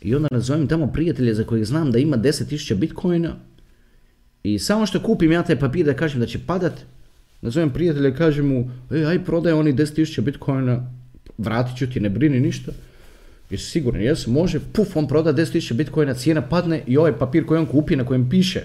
I 0.00 0.14
onda 0.14 0.28
nazovem 0.30 0.66
tamo 0.68 0.86
prijatelje 0.86 1.34
za 1.34 1.44
kojih 1.44 1.66
znam 1.66 1.92
da 1.92 1.98
ima 1.98 2.16
10.000 2.16 2.74
bitcoina. 2.74 3.36
I 4.42 4.58
samo 4.58 4.86
što 4.86 5.02
kupim 5.02 5.32
ja 5.32 5.42
taj 5.42 5.58
papir 5.58 5.86
da 5.86 5.94
kažem 5.94 6.20
da 6.20 6.26
će 6.26 6.38
padat, 6.46 6.72
nazovem 7.40 7.70
prijatelja 7.70 8.08
i 8.08 8.14
kažem 8.14 8.46
mu, 8.46 8.70
ej, 8.90 9.06
aj 9.06 9.24
prodaj 9.24 9.52
oni 9.52 9.74
10.000 9.74 10.20
bitcoina, 10.20 10.90
vratit 11.38 11.78
ću 11.78 11.90
ti, 11.90 12.00
ne 12.00 12.10
brini 12.10 12.40
ništa. 12.40 12.72
Jesi 13.50 13.70
siguran? 13.70 14.02
Jesu, 14.02 14.30
može, 14.30 14.60
puf, 14.72 14.96
on 14.96 15.08
proda 15.08 15.32
10.000 15.32 15.72
bitcoina, 15.72 16.14
cijena 16.14 16.42
padne 16.42 16.82
i 16.86 16.96
ovaj 16.96 17.18
papir 17.18 17.46
koji 17.46 17.58
on 17.58 17.66
kupi 17.66 17.96
na 17.96 18.04
kojem 18.04 18.30
piše 18.30 18.62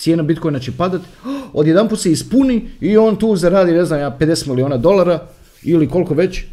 cijena 0.00 0.22
bitcoina 0.22 0.58
će 0.58 0.72
padat, 0.72 1.02
odjedanput 1.52 2.00
se 2.00 2.12
ispuni 2.12 2.62
i 2.80 2.96
on 2.96 3.16
tu 3.16 3.36
zaradi, 3.36 3.72
ne 3.72 3.84
znam 3.84 4.00
ja, 4.00 4.16
50 4.20 4.48
milijuna 4.48 4.76
dolara 4.76 5.26
ili 5.62 5.88
koliko 5.88 6.14
već, 6.14 6.44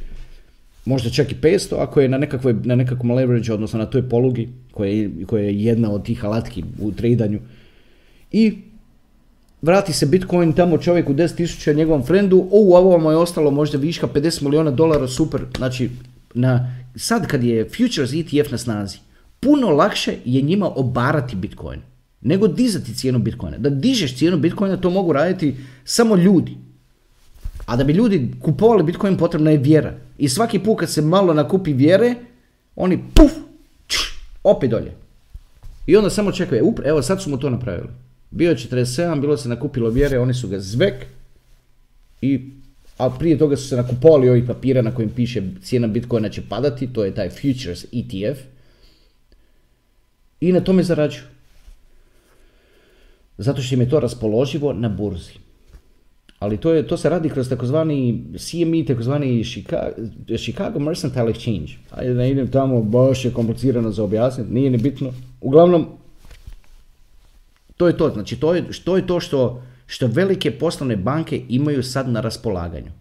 možda 0.85 1.09
čak 1.09 1.31
i 1.31 1.35
500 1.35 1.75
ako 1.79 2.01
je 2.01 2.09
na, 2.09 2.17
nekakvoj, 2.17 2.55
na 2.63 2.75
nekakvom 2.75 3.11
leverage, 3.11 3.53
odnosno 3.53 3.79
na 3.79 3.85
toj 3.85 4.09
polugi 4.09 4.49
koja 4.71 4.91
je, 4.91 5.11
koja 5.27 5.43
je 5.43 5.63
jedna 5.63 5.91
od 5.91 6.05
tih 6.05 6.25
alatki 6.25 6.63
u 6.79 6.91
tradanju. 6.91 7.39
I 8.31 8.57
vrati 9.61 9.93
se 9.93 10.05
Bitcoin 10.05 10.53
tamo 10.53 10.77
čovjeku 10.77 11.13
10.000 11.13 11.75
njegovom 11.75 12.03
frendu, 12.03 12.47
o, 12.51 12.77
ovo 12.77 12.97
mu 12.97 13.11
je 13.11 13.17
ostalo 13.17 13.51
možda 13.51 13.77
viška 13.77 14.07
50 14.07 14.43
milijuna 14.43 14.71
dolara, 14.71 15.07
super. 15.07 15.41
Znači, 15.57 15.89
na, 16.33 16.73
sad 16.95 17.27
kad 17.27 17.43
je 17.43 17.69
Futures 17.69 18.13
ETF 18.13 18.51
na 18.51 18.57
snazi, 18.57 18.97
puno 19.39 19.69
lakše 19.69 20.15
je 20.25 20.41
njima 20.41 20.71
obarati 20.75 21.35
Bitcoin 21.35 21.79
nego 22.21 22.47
dizati 22.47 22.95
cijenu 22.95 23.19
Bitcoina. 23.19 23.57
Da 23.57 23.69
dižeš 23.69 24.17
cijenu 24.17 24.37
Bitcoina 24.37 24.77
to 24.77 24.89
mogu 24.89 25.13
raditi 25.13 25.55
samo 25.85 26.15
ljudi. 26.15 26.57
A 27.65 27.75
da 27.75 27.83
bi 27.83 27.93
ljudi 27.93 28.31
kupovali 28.41 28.83
Bitcoin 28.83 29.17
potrebna 29.17 29.51
je 29.51 29.57
vjera. 29.57 29.93
I 30.17 30.29
svaki 30.29 30.59
put 30.59 30.79
kad 30.79 30.89
se 30.89 31.01
malo 31.01 31.33
nakupi 31.33 31.73
vjere, 31.73 32.15
oni 32.75 33.03
puf, 33.13 33.31
opet 34.43 34.69
dolje. 34.69 34.91
I 35.85 35.97
onda 35.97 36.09
samo 36.09 36.31
čekaju, 36.31 36.73
evo 36.85 37.01
sad 37.01 37.21
su 37.21 37.29
mu 37.29 37.37
to 37.37 37.49
napravili. 37.49 37.89
Bio 38.31 38.49
je 38.49 38.55
47, 38.55 39.21
bilo 39.21 39.37
se 39.37 39.49
nakupilo 39.49 39.89
vjere, 39.89 40.19
oni 40.19 40.33
su 40.33 40.47
ga 40.47 40.59
zvek 40.59 41.05
i 42.21 42.51
a 42.97 43.09
prije 43.09 43.37
toga 43.37 43.55
su 43.55 43.67
se 43.67 43.75
nakupovali 43.75 44.29
ovih 44.29 44.43
papira 44.47 44.81
na 44.81 44.95
kojim 44.95 45.09
piše 45.09 45.41
cijena 45.61 45.87
Bitcoina 45.87 46.29
će 46.29 46.41
padati, 46.49 46.93
to 46.93 47.05
je 47.05 47.15
taj 47.15 47.29
Futures 47.29 47.85
ETF. 47.93 48.39
I 50.41 50.51
na 50.51 50.61
tome 50.61 50.83
zarađuju. 50.83 51.23
Zato 53.37 53.61
što 53.61 53.75
im 53.75 53.81
je 53.81 53.89
to 53.89 53.99
raspoloživo 53.99 54.73
na 54.73 54.89
burzi. 54.89 55.33
ali 56.39 56.57
to, 56.57 56.73
je, 56.73 56.87
to 56.87 56.97
se 56.97 57.09
radi 57.09 57.29
kroz 57.29 57.49
takozvani 57.49 58.23
CME, 58.37 58.85
takozvani 58.85 59.43
Chicago, 59.43 59.91
Chicago 60.37 60.79
Mercantile 60.79 61.33
Exchange. 61.33 61.75
Ajde 61.91 62.13
da 62.13 62.25
idem 62.25 62.47
tamo, 62.47 62.81
baš 62.81 63.25
je 63.25 63.33
komplicirano 63.33 63.91
za 63.91 64.03
objasniti, 64.03 64.53
nije 64.53 64.69
ni 64.69 64.77
bitno. 64.77 65.13
Uglavnom, 65.41 65.87
to 67.77 67.87
je 67.87 67.97
to, 67.97 68.09
znači 68.09 68.35
to 68.35 68.55
je, 68.55 68.65
što 68.69 68.97
je 68.97 69.07
to 69.07 69.19
što, 69.19 69.63
što 69.85 70.07
velike 70.07 70.51
poslovne 70.51 70.95
banke 70.95 71.41
imaju 71.49 71.83
sad 71.83 72.09
na 72.09 72.21
raspolaganju. 72.21 72.91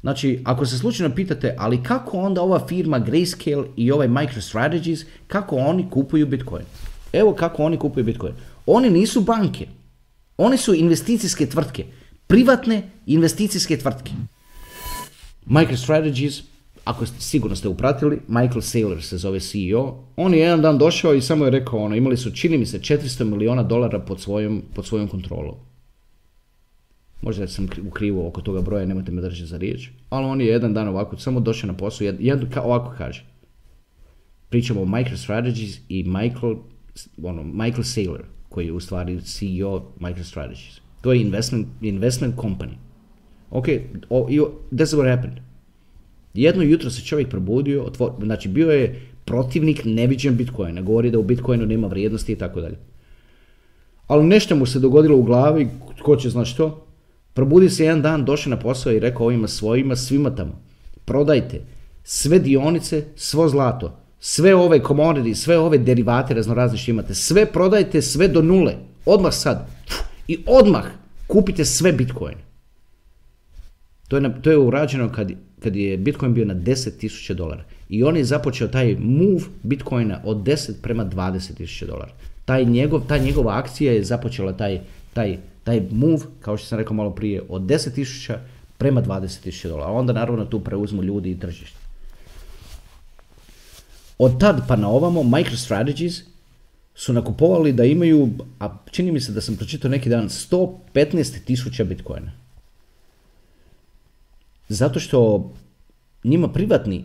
Znači, 0.00 0.40
ako 0.44 0.66
se 0.66 0.78
slučajno 0.78 1.14
pitate, 1.14 1.54
ali 1.58 1.82
kako 1.82 2.18
onda 2.18 2.42
ova 2.42 2.66
firma 2.66 3.00
Grayscale 3.00 3.66
i 3.76 3.90
ovaj 3.92 4.08
MicroStrategies, 4.08 5.00
kako 5.26 5.56
oni 5.56 5.86
kupuju 5.90 6.26
Bitcoin? 6.26 6.64
Evo 7.12 7.34
kako 7.34 7.64
oni 7.64 7.78
kupuju 7.78 8.04
Bitcoin. 8.04 8.34
Oni 8.66 8.90
nisu 8.90 9.20
banke. 9.20 9.66
Oni 10.36 10.56
su 10.56 10.74
investicijske 10.74 11.46
tvrtke. 11.46 11.84
Privatne 12.26 12.90
investicijske 13.06 13.78
tvrtke. 13.78 14.12
MicroStrategies, 15.46 16.42
ako 16.84 17.06
sigurno 17.06 17.56
ste 17.56 17.68
upratili, 17.68 18.20
Michael 18.28 18.60
Saylor 18.60 19.00
se 19.00 19.18
zove 19.18 19.40
CEO. 19.40 20.04
On 20.16 20.34
je 20.34 20.40
jedan 20.40 20.62
dan 20.62 20.78
došao 20.78 21.14
i 21.14 21.20
samo 21.20 21.44
je 21.44 21.50
rekao, 21.50 21.78
ono, 21.78 21.96
imali 21.96 22.16
su, 22.16 22.30
čini 22.30 22.58
mi 22.58 22.66
se, 22.66 22.78
400 22.78 23.24
miliona 23.24 23.62
dolara 23.62 23.98
pod 23.98 24.20
svojom, 24.20 24.62
pod 24.74 24.86
svojom 24.86 25.08
kontrolom. 25.08 25.54
Možda 27.22 27.46
sam 27.48 27.68
u 27.86 27.90
krivu 27.90 28.26
oko 28.26 28.40
toga 28.40 28.60
broja, 28.60 28.86
nemojte 28.86 29.12
me 29.12 29.22
držati 29.22 29.46
za 29.46 29.56
riječ. 29.56 29.90
Ali 30.08 30.26
on 30.26 30.40
je 30.40 30.46
jedan 30.46 30.74
dan 30.74 30.88
ovako, 30.88 31.16
samo 31.16 31.40
došao 31.40 31.68
na 31.68 31.76
posao, 31.76 32.04
jedan, 32.04 32.48
ovako 32.64 32.94
kaže. 32.98 33.24
Pričamo 34.48 34.82
o 34.82 34.86
MicroStrategies 34.86 35.78
i 35.88 36.02
Michael, 36.02 36.54
ono, 37.22 37.42
Michael 37.42 37.82
Saylor, 37.82 38.20
koji 38.48 38.66
je 38.66 38.72
u 38.72 38.80
stvari 38.80 39.20
CEO 39.22 39.92
MicroStrategies. 40.00 40.80
To 41.00 41.12
je 41.12 41.20
investment, 41.20 41.68
investment 41.80 42.36
company. 42.36 42.74
Ok, 43.50 43.66
oh, 44.10 44.28
that's 44.72 44.96
what 44.96 45.16
happened. 45.16 45.53
Jedno 46.34 46.62
jutro 46.62 46.90
se 46.90 47.04
čovjek 47.04 47.28
probudio, 47.28 47.82
otvor, 47.82 48.12
znači 48.22 48.48
bio 48.48 48.70
je 48.70 49.00
protivnik 49.24 49.80
neviđen 49.84 50.36
Bitcoina, 50.36 50.82
govori 50.82 51.10
da 51.10 51.18
u 51.18 51.22
Bitcoinu 51.22 51.66
nema 51.66 51.86
vrijednosti 51.86 52.32
i 52.32 52.36
tako 52.36 52.60
dalje. 52.60 52.76
Ali 54.06 54.26
nešto 54.26 54.56
mu 54.56 54.66
se 54.66 54.78
dogodilo 54.78 55.18
u 55.18 55.22
glavi, 55.22 55.68
tko 55.98 56.16
će 56.16 56.30
znaš 56.30 56.52
što, 56.52 56.84
Probudi 57.34 57.70
se 57.70 57.84
jedan 57.84 58.02
dan, 58.02 58.24
došao 58.24 58.50
na 58.50 58.58
posao 58.58 58.92
i 58.92 58.98
rekao 58.98 59.26
ovima 59.26 59.48
svojima, 59.48 59.96
svima 59.96 60.34
tamo, 60.34 60.62
prodajte 61.04 61.60
sve 62.04 62.38
dionice, 62.38 63.04
svo 63.16 63.48
zlato, 63.48 63.98
sve 64.20 64.54
ove 64.54 64.82
komoditi, 64.82 65.34
sve 65.34 65.58
ove 65.58 65.78
derivate 65.78 66.34
raznorazne 66.34 66.78
što 66.78 66.90
imate, 66.90 67.14
sve 67.14 67.46
prodajte, 67.46 68.02
sve 68.02 68.28
do 68.28 68.42
nule, 68.42 68.74
odmah 69.06 69.32
sad. 69.34 69.66
I 70.28 70.38
odmah 70.46 70.84
kupite 71.26 71.64
sve 71.64 71.92
Bitcoin. 71.92 72.36
To 74.08 74.16
je, 74.16 74.42
to 74.42 74.50
je 74.50 74.58
urađeno 74.58 75.12
kad, 75.12 75.32
kad 75.64 75.76
je 75.76 75.96
Bitcoin 75.96 76.34
bio 76.34 76.44
na 76.44 76.54
10.000 76.54 77.34
dolara. 77.34 77.64
I 77.88 78.04
on 78.04 78.16
je 78.16 78.24
započeo 78.24 78.68
taj 78.68 78.96
move 79.00 79.44
Bitcoina 79.62 80.20
od 80.24 80.36
10 80.36 80.72
prema 80.82 81.04
20.000 81.04 81.86
dolara. 81.86 82.12
Taj 82.44 82.64
njegov, 82.64 83.06
ta 83.08 83.18
njegova 83.18 83.58
akcija 83.58 83.92
je 83.92 84.04
započela 84.04 84.52
taj, 84.52 84.80
taj 85.14 85.38
taj 85.64 85.82
move, 85.90 86.26
kao 86.40 86.56
što 86.56 86.66
sam 86.66 86.78
rekao 86.78 86.96
malo 86.96 87.10
prije, 87.10 87.42
od 87.48 87.62
10.000 87.62 88.36
prema 88.78 89.02
20.000 89.02 89.68
dolara. 89.68 89.92
Onda 89.92 90.12
naravno 90.12 90.44
tu 90.44 90.60
preuzmu 90.60 91.02
ljudi 91.02 91.30
i 91.30 91.40
tržište. 91.40 91.78
Od 94.18 94.40
tad 94.40 94.68
pa 94.68 94.76
na 94.76 94.88
ovamo 94.88 95.22
MicroStrategies 95.22 96.14
su 96.94 97.12
nakupovali 97.12 97.72
da 97.72 97.84
imaju, 97.84 98.30
a 98.60 98.76
čini 98.90 99.12
mi 99.12 99.20
se 99.20 99.32
da 99.32 99.40
sam 99.40 99.56
pročitao 99.56 99.90
neki 99.90 100.08
dan, 100.08 100.28
115.000 100.28 101.84
bitcoina. 101.84 102.32
Zato 104.74 105.00
što 105.00 105.52
njima 106.24 106.48
privatni, 106.48 107.04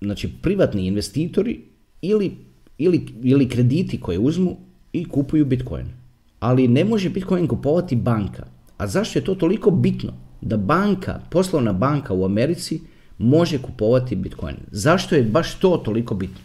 znači 0.00 0.28
privatni 0.42 0.86
investitori 0.86 1.60
ili, 2.00 2.36
ili, 2.78 3.06
ili 3.22 3.48
krediti 3.48 4.00
koje 4.00 4.18
uzmu 4.18 4.56
i 4.92 5.04
kupuju 5.04 5.44
bitcoin 5.44 5.86
ali 6.42 6.68
ne 6.68 6.84
može 6.84 7.08
Bitcoin 7.08 7.46
kupovati 7.46 7.96
banka. 7.96 8.46
A 8.78 8.86
zašto 8.86 9.18
je 9.18 9.24
to 9.24 9.34
toliko 9.34 9.70
bitno? 9.70 10.12
Da 10.40 10.56
banka, 10.56 11.20
poslovna 11.30 11.72
banka 11.72 12.14
u 12.14 12.24
Americi 12.24 12.80
može 13.18 13.58
kupovati 13.62 14.16
Bitcoin. 14.16 14.56
Zašto 14.70 15.14
je 15.14 15.22
baš 15.22 15.54
to 15.54 15.76
toliko 15.84 16.14
bitno? 16.14 16.40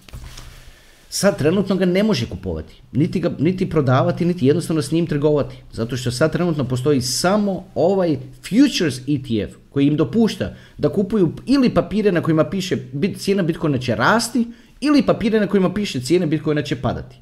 Sad 1.10 1.38
trenutno 1.38 1.76
ga 1.76 1.86
ne 1.86 2.04
može 2.04 2.30
kupovati, 2.30 2.82
niti, 2.92 3.20
ga, 3.20 3.32
niti 3.40 3.70
prodavati, 3.70 4.26
niti 4.26 4.46
jednostavno 4.46 4.82
s 4.82 4.92
njim 4.92 5.08
trgovati. 5.08 5.56
Zato 5.72 5.98
što 5.98 6.12
sad 6.12 6.32
trenutno 6.32 6.64
postoji 6.64 7.02
samo 7.02 7.66
ovaj 7.76 8.18
Futures 8.42 9.00
ETF 9.08 9.56
koji 9.70 9.88
im 9.88 9.96
dopušta 9.96 10.56
da 10.78 10.90
kupuju 10.90 11.32
ili 11.46 11.70
papire 11.70 12.12
na 12.12 12.22
kojima 12.22 12.50
piše 12.50 12.78
cijena 13.18 13.44
Bitcoina 13.44 13.78
će 13.78 13.96
rasti 13.96 14.48
ili 14.82 15.06
papire 15.06 15.40
na 15.40 15.48
kojima 15.48 15.74
piše 15.74 16.02
cijena 16.02 16.26
Bitcoina 16.26 16.62
će 16.62 16.76
padati 16.76 17.18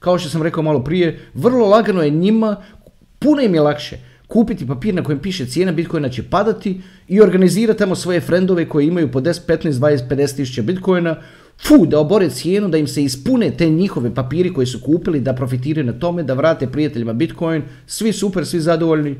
kao 0.00 0.18
što 0.18 0.28
sam 0.28 0.42
rekao 0.42 0.62
malo 0.62 0.84
prije, 0.84 1.18
vrlo 1.34 1.68
lagano 1.68 2.02
je 2.02 2.10
njima, 2.10 2.56
puno 3.18 3.42
im 3.42 3.54
je 3.54 3.60
lakše 3.60 3.98
kupiti 4.26 4.66
papir 4.66 4.94
na 4.94 5.04
kojem 5.04 5.18
piše 5.18 5.46
cijena 5.46 5.72
Bitcoina 5.72 6.08
će 6.08 6.22
padati 6.22 6.80
i 7.08 7.20
organizirati 7.20 7.78
tamo 7.78 7.94
svoje 7.94 8.20
frendove 8.20 8.68
koji 8.68 8.86
imaju 8.86 9.10
po 9.12 9.20
10, 9.20 9.40
15, 9.46 9.72
20, 9.72 10.08
50 10.08 10.36
tisuća 10.36 10.62
Bitcoina, 10.62 11.16
fu, 11.66 11.86
da 11.86 11.98
obore 11.98 12.30
cijenu, 12.30 12.68
da 12.68 12.78
im 12.78 12.86
se 12.86 13.04
ispune 13.04 13.50
te 13.50 13.70
njihove 13.70 14.14
papiri 14.14 14.52
koji 14.52 14.66
su 14.66 14.80
kupili, 14.80 15.20
da 15.20 15.34
profitiraju 15.34 15.86
na 15.86 15.92
tome, 15.92 16.22
da 16.22 16.34
vrate 16.34 16.66
prijateljima 16.66 17.12
Bitcoin, 17.12 17.62
svi 17.86 18.12
super, 18.12 18.46
svi 18.46 18.60
zadovoljni 18.60 19.16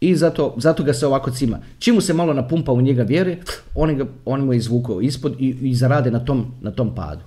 i 0.00 0.16
zato, 0.16 0.54
zato 0.58 0.82
ga 0.82 0.92
se 0.92 1.06
ovako 1.06 1.30
cima. 1.30 1.58
Čim 1.78 1.94
mu 1.94 2.00
se 2.00 2.14
malo 2.14 2.32
napumpa 2.32 2.72
u 2.72 2.80
njega 2.80 3.02
vjere, 3.02 3.36
oni, 3.74 3.94
ga, 3.94 4.06
oni 4.24 4.44
mu 4.44 4.52
izvuku 4.52 5.00
ispod 5.02 5.36
i, 5.38 5.56
i 5.62 5.74
zarade 5.74 6.10
na 6.10 6.24
tom, 6.24 6.46
na 6.60 6.70
tom 6.70 6.94
padu. 6.94 7.22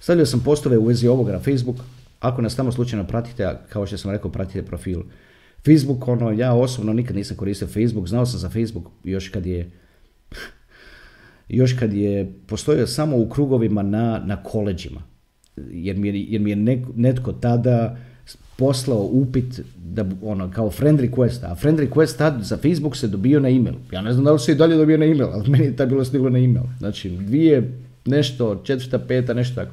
Stavio 0.00 0.26
sam 0.26 0.40
postove 0.40 0.78
u 0.78 0.84
vezi 0.84 1.08
ovoga 1.08 1.32
na 1.32 1.38
Facebook. 1.38 1.76
Ako 2.20 2.42
nas 2.42 2.56
tamo 2.56 2.72
slučajno 2.72 3.06
pratite, 3.06 3.44
a 3.44 3.58
kao 3.68 3.86
što 3.86 3.98
sam 3.98 4.10
rekao, 4.10 4.30
pratite 4.30 4.62
profil. 4.62 5.00
Facebook, 5.64 6.08
ono, 6.08 6.30
ja 6.30 6.54
osobno 6.54 6.92
nikad 6.92 7.16
nisam 7.16 7.36
koristio 7.36 7.68
Facebook, 7.68 8.08
znao 8.08 8.26
sam 8.26 8.40
za 8.40 8.48
Facebook 8.48 8.84
još 9.04 9.28
kad 9.28 9.46
je 9.46 9.70
još 11.48 11.72
kad 11.72 11.92
je 11.92 12.32
postojao 12.46 12.86
samo 12.86 13.16
u 13.16 13.28
krugovima 13.28 13.82
na, 13.82 14.22
na 14.24 14.42
koleđima. 14.42 15.02
Jer 15.70 15.96
mi 15.96 16.08
je, 16.08 16.22
jer 16.22 16.40
mi 16.40 16.50
je 16.50 16.56
netko 16.94 17.32
tada 17.32 17.96
poslao 18.56 19.08
upit 19.12 19.60
da, 19.76 20.04
ono, 20.22 20.50
kao 20.50 20.70
friend 20.70 21.00
request, 21.00 21.44
a 21.44 21.54
friend 21.54 21.78
request 21.78 22.18
tad 22.18 22.42
za 22.42 22.56
Facebook 22.56 22.96
se 22.96 23.08
dobio 23.08 23.40
na 23.40 23.48
email. 23.48 23.74
Ja 23.92 24.02
ne 24.02 24.12
znam 24.12 24.24
da 24.24 24.32
li 24.32 24.38
se 24.38 24.52
i 24.52 24.54
dalje 24.54 24.76
dobio 24.76 24.98
na 24.98 25.04
email, 25.04 25.28
ali 25.32 25.48
meni 25.50 25.64
je 25.64 25.76
tad 25.76 25.88
bilo 25.88 26.04
stiglo 26.04 26.30
na 26.30 26.38
email. 26.38 26.64
Znači, 26.78 27.10
dvije, 27.10 27.72
nešto, 28.06 28.62
četvrta, 28.64 28.98
peta, 28.98 29.34
nešto 29.34 29.54
tako. 29.54 29.72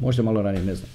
Možda 0.00 0.22
malo 0.22 0.42
ranije, 0.42 0.64
ne 0.64 0.74
znam. 0.74 0.88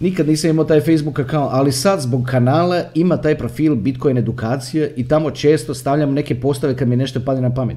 Nikad 0.00 0.28
nisam 0.28 0.50
imao 0.50 0.64
taj 0.64 0.80
Facebook 0.80 1.18
account, 1.18 1.48
ali 1.50 1.72
sad 1.72 2.00
zbog 2.00 2.24
kanala 2.24 2.84
ima 2.94 3.16
taj 3.16 3.38
profil 3.38 3.74
Bitcoin 3.74 4.18
edukacije 4.18 4.94
i 4.96 5.08
tamo 5.08 5.30
često 5.30 5.74
stavljam 5.74 6.12
neke 6.12 6.40
postave 6.40 6.76
kad 6.76 6.88
mi 6.88 6.96
nešto 6.96 7.20
padne 7.20 7.42
na 7.42 7.54
pamet. 7.54 7.76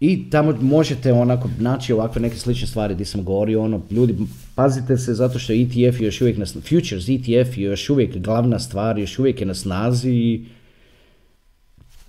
I 0.00 0.30
tamo 0.30 0.52
možete 0.60 1.12
onako 1.12 1.50
naći 1.58 1.92
ovakve 1.92 2.20
neke 2.20 2.36
slične 2.36 2.66
stvari 2.66 2.94
gdje 2.94 3.06
sam 3.06 3.24
govorio, 3.24 3.62
ono, 3.62 3.80
ljudi, 3.90 4.16
pazite 4.54 4.98
se 4.98 5.14
zato 5.14 5.38
što 5.38 5.52
ETF 5.52 6.00
još 6.00 6.20
uvijek 6.20 6.38
na 6.38 6.46
futures 6.46 7.08
ETF 7.08 7.58
je 7.58 7.64
još 7.64 7.90
uvijek 7.90 8.16
glavna 8.16 8.58
stvar, 8.58 8.98
još 8.98 9.18
uvijek 9.18 9.40
je 9.40 9.46
na 9.46 9.54
snazi 9.54 10.10
i 10.10 10.44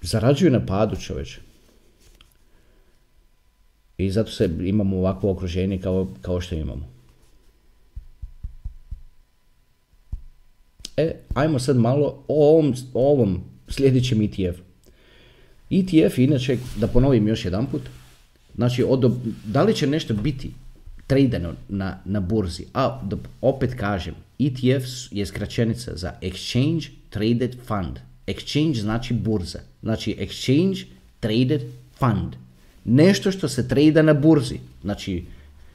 zarađuju 0.02 0.52
na 0.52 0.66
padu 0.66 0.96
čoveče. 0.96 1.40
I 3.98 4.12
zato 4.12 4.32
se 4.32 4.50
imamo 4.60 4.98
ovakvo 4.98 5.32
okruženje 5.32 5.78
kao, 5.78 6.08
kao 6.22 6.42
što 6.42 6.56
imamo. 6.56 6.99
E, 11.00 11.14
ajmo 11.34 11.60
sad 11.60 11.78
malo 11.78 12.24
o 12.28 12.50
ovom, 12.50 12.74
o 12.94 13.12
ovom 13.12 13.42
sljedećem 13.68 14.22
ETF. 14.22 14.60
ETF, 15.70 16.18
inače, 16.18 16.58
da 16.78 16.88
ponovim 16.88 17.28
još 17.28 17.46
jedan 17.46 17.66
put, 17.66 17.82
znači, 18.56 18.84
od, 18.84 19.14
da 19.46 19.64
li 19.64 19.76
će 19.76 19.88
nešto 19.88 20.14
biti 20.14 20.52
tradeno 21.08 21.54
na, 21.70 22.02
na 22.06 22.20
burzi, 22.20 22.66
a 22.74 23.02
da, 23.04 23.18
opet 23.42 23.74
kažem, 23.74 24.16
ETF 24.40 24.86
je 25.12 25.26
skraćenica 25.26 25.92
za 25.96 26.14
Exchange 26.22 26.90
Traded 27.10 27.56
Fund. 27.68 28.00
Exchange 28.28 28.82
znači 28.82 29.14
burza, 29.14 29.60
znači 29.82 30.16
Exchange 30.20 30.86
Traded 31.20 31.62
Fund 32.00 32.36
nešto 32.86 33.32
što 33.32 33.50
se 33.50 33.68
trada 33.68 34.02
na 34.02 34.14
burzi. 34.14 34.60
Znači, 34.82 35.24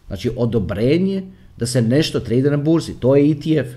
znači 0.07 0.31
odobrenje 0.37 1.22
da 1.57 1.66
se 1.66 1.83
nešto 1.83 2.20
trada 2.20 2.51
na 2.51 2.57
burzi. 2.57 2.93
To 3.01 3.16
je 3.16 3.31
ETF. 3.31 3.68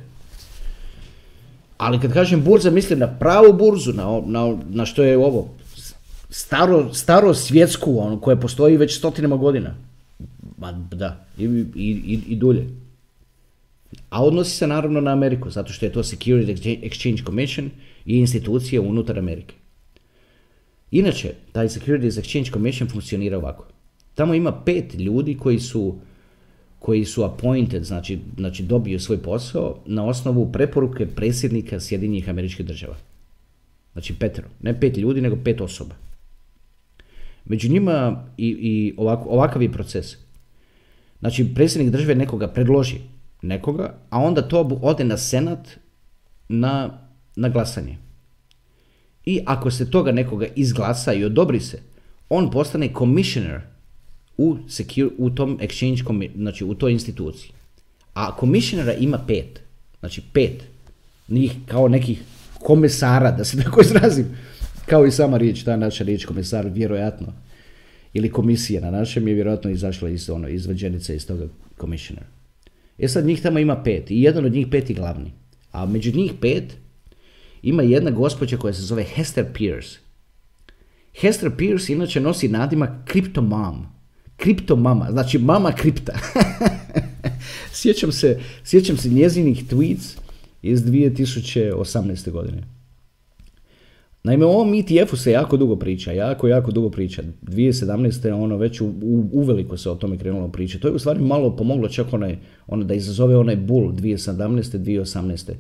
Ali 1.78 2.00
kad 2.00 2.14
kažem 2.14 2.44
burza, 2.44 2.72
mislim 2.72 3.00
na 3.00 3.18
pravu 3.20 3.54
burzu, 3.54 3.94
na, 3.94 4.22
na, 4.26 4.58
na 4.70 4.86
što 4.86 5.04
je 5.04 5.18
ovo, 5.18 5.50
staro, 6.30 6.94
staro 6.94 7.34
svjetsku, 7.34 8.00
ono, 8.00 8.20
koje 8.20 8.42
postoji 8.42 8.78
već 8.78 8.98
stotinama 8.98 9.36
godina. 9.38 9.76
Ma, 10.58 10.72
da, 10.72 11.26
i, 11.38 11.44
i, 11.46 11.66
i, 11.76 12.22
i 12.28 12.36
dulje. 12.36 12.68
A 14.10 14.24
odnosi 14.24 14.58
se 14.58 14.68
naravno 14.68 15.02
na 15.02 15.12
Ameriku, 15.12 15.50
zato 15.50 15.74
što 15.74 15.86
je 15.86 15.92
to 15.92 16.04
Security 16.04 16.82
Exchange 16.90 17.26
Commission 17.26 17.70
i 18.06 18.18
institucija 18.18 18.82
unutar 18.82 19.20
Amerike. 19.20 19.56
Inače, 20.92 21.34
taj 21.52 21.70
Securities 21.70 22.16
Exchange 22.16 22.54
Commission 22.54 22.90
funkcionira 22.90 23.38
ovako. 23.38 23.66
Tamo 24.16 24.34
ima 24.34 24.64
pet 24.64 24.94
ljudi 24.94 25.38
koji 25.38 25.60
su 25.60 26.00
koji 26.80 27.06
su 27.06 27.24
appointed, 27.24 27.84
znači, 27.84 28.20
znači 28.38 28.64
dobiju 28.64 29.00
svoj 29.00 29.22
posao 29.22 29.80
na 29.86 30.06
osnovu 30.06 30.52
preporuke 30.52 31.06
predsjednika 31.06 31.80
Sjedinjenih 31.80 32.30
američkih 32.30 32.66
država. 32.66 32.96
Znači 33.94 34.16
petero, 34.20 34.48
ne 34.62 34.80
pet 34.80 34.98
ljudi, 34.98 35.22
nego 35.22 35.38
pet 35.44 35.62
osoba. 35.62 35.96
Među 37.46 37.70
njima 37.70 38.26
i, 38.38 38.48
i 38.48 38.94
ovako, 38.98 39.30
ovakav 39.30 39.62
je 39.62 39.72
proces. 39.72 40.16
Znači, 41.20 41.54
predsjednik 41.56 41.92
države 41.92 42.16
nekoga 42.16 42.48
predloži 42.48 42.98
nekoga, 43.42 43.96
a 44.10 44.20
onda 44.20 44.42
to 44.42 44.80
ode 44.82 45.04
na 45.04 45.18
senat 45.18 45.70
na, 46.50 47.00
na 47.36 47.50
glasanje. 47.50 47.98
I 49.26 49.42
ako 49.46 49.72
se 49.72 49.92
toga 49.92 50.12
nekoga 50.12 50.46
izglasa 50.56 51.14
i 51.14 51.26
odobri 51.26 51.60
se, 51.60 51.82
on 52.30 52.52
postane 52.52 52.94
commissioner 52.98 53.62
u, 54.38 54.58
secure, 54.68 55.10
u 55.18 55.30
tom 55.30 55.58
exchange, 55.58 56.30
znači 56.36 56.66
u 56.66 56.74
toj 56.74 56.92
instituciji. 56.92 57.52
A 58.14 58.38
commissionera 58.40 58.94
ima 58.94 59.18
pet. 59.28 59.60
Znači 60.00 60.22
pet. 60.34 60.64
Njih 61.28 61.52
kao 61.66 61.88
nekih 61.88 62.22
komesara, 62.54 63.32
da 63.32 63.46
se 63.46 63.64
tako 63.64 63.82
izrazim. 63.82 64.26
Kao 64.86 65.06
i 65.06 65.12
sama 65.12 65.38
riječ, 65.38 65.64
ta 65.64 65.78
naša 65.78 66.04
riječ 66.04 66.26
komesar, 66.26 66.70
vjerojatno. 66.70 67.28
Ili 68.14 68.32
komisija 68.32 68.82
na 68.82 68.92
našem 68.92 69.28
je 69.28 69.34
vjerojatno 69.34 69.70
izašla 69.70 70.10
iz 70.10 70.30
ono, 70.30 70.48
izvađenice 70.48 71.16
iz 71.16 71.28
toga 71.28 71.48
commissioner. 71.80 72.24
E 72.98 73.08
sad 73.08 73.26
njih 73.26 73.42
tamo 73.42 73.60
ima 73.60 73.84
pet 73.84 74.12
i 74.12 74.22
jedan 74.22 74.46
od 74.46 74.52
njih 74.52 74.68
pet 74.72 74.90
je 74.90 74.96
glavni. 74.96 75.32
A 75.72 75.86
među 75.86 76.12
njih 76.16 76.34
pet 76.42 76.78
ima 77.62 77.84
jedna 77.84 78.12
gospođa 78.12 78.58
koja 78.58 78.74
se 78.74 78.82
zove 78.82 79.04
Hester 79.04 79.46
Pierce. 79.54 79.98
Hester 81.20 81.52
Pierce 81.58 81.94
inače 81.94 82.20
nosi 82.20 82.48
nadimak 82.48 82.90
Crypto. 83.14 83.84
Kripto 84.38 84.76
mama, 84.76 85.08
znači 85.12 85.38
mama 85.38 85.72
kripta. 85.72 86.14
sjećam, 87.82 88.12
se, 88.12 88.40
sjećam 88.64 88.98
se 88.98 89.10
njezinih 89.10 89.66
tweets 89.66 90.18
iz 90.62 90.82
2018. 90.82 92.32
godine. 92.32 92.64
Naime, 94.24 94.46
o 94.46 94.50
ovom 94.50 94.74
ETF-u 94.74 95.18
se 95.18 95.32
jako 95.32 95.58
dugo 95.58 95.76
priča, 95.76 96.12
jako, 96.12 96.48
jako 96.48 96.72
dugo 96.72 96.90
priča. 96.90 97.24
2017. 97.42 98.34
ono 98.34 98.58
već 98.58 98.82
u, 98.82 98.94
uveliko 99.32 99.78
se 99.78 99.90
o 99.90 99.96
tome 99.96 100.18
krenulo 100.18 100.48
pričati. 100.48 100.82
To 100.82 100.88
je 100.88 100.94
u 100.94 101.00
stvari 101.00 101.22
malo 101.22 101.56
pomoglo 101.56 101.90
čak 101.90 102.14
onaj, 102.14 102.38
ono 102.68 102.84
da 102.84 102.94
izazove 102.94 103.38
onaj 103.38 103.56
bull 103.56 103.92
2017. 103.92 104.78
2018. 104.78 105.52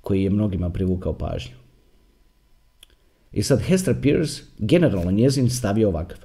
koji 0.00 0.22
je 0.22 0.30
mnogima 0.30 0.70
privukao 0.70 1.18
pažnju. 1.18 1.54
I 3.32 3.42
sad 3.42 3.60
Hester 3.60 3.96
Pierce, 4.02 4.42
generalno 4.58 5.10
njezin 5.10 5.50
stav 5.50 5.78
je 5.78 5.86
ovakav. 5.86 6.18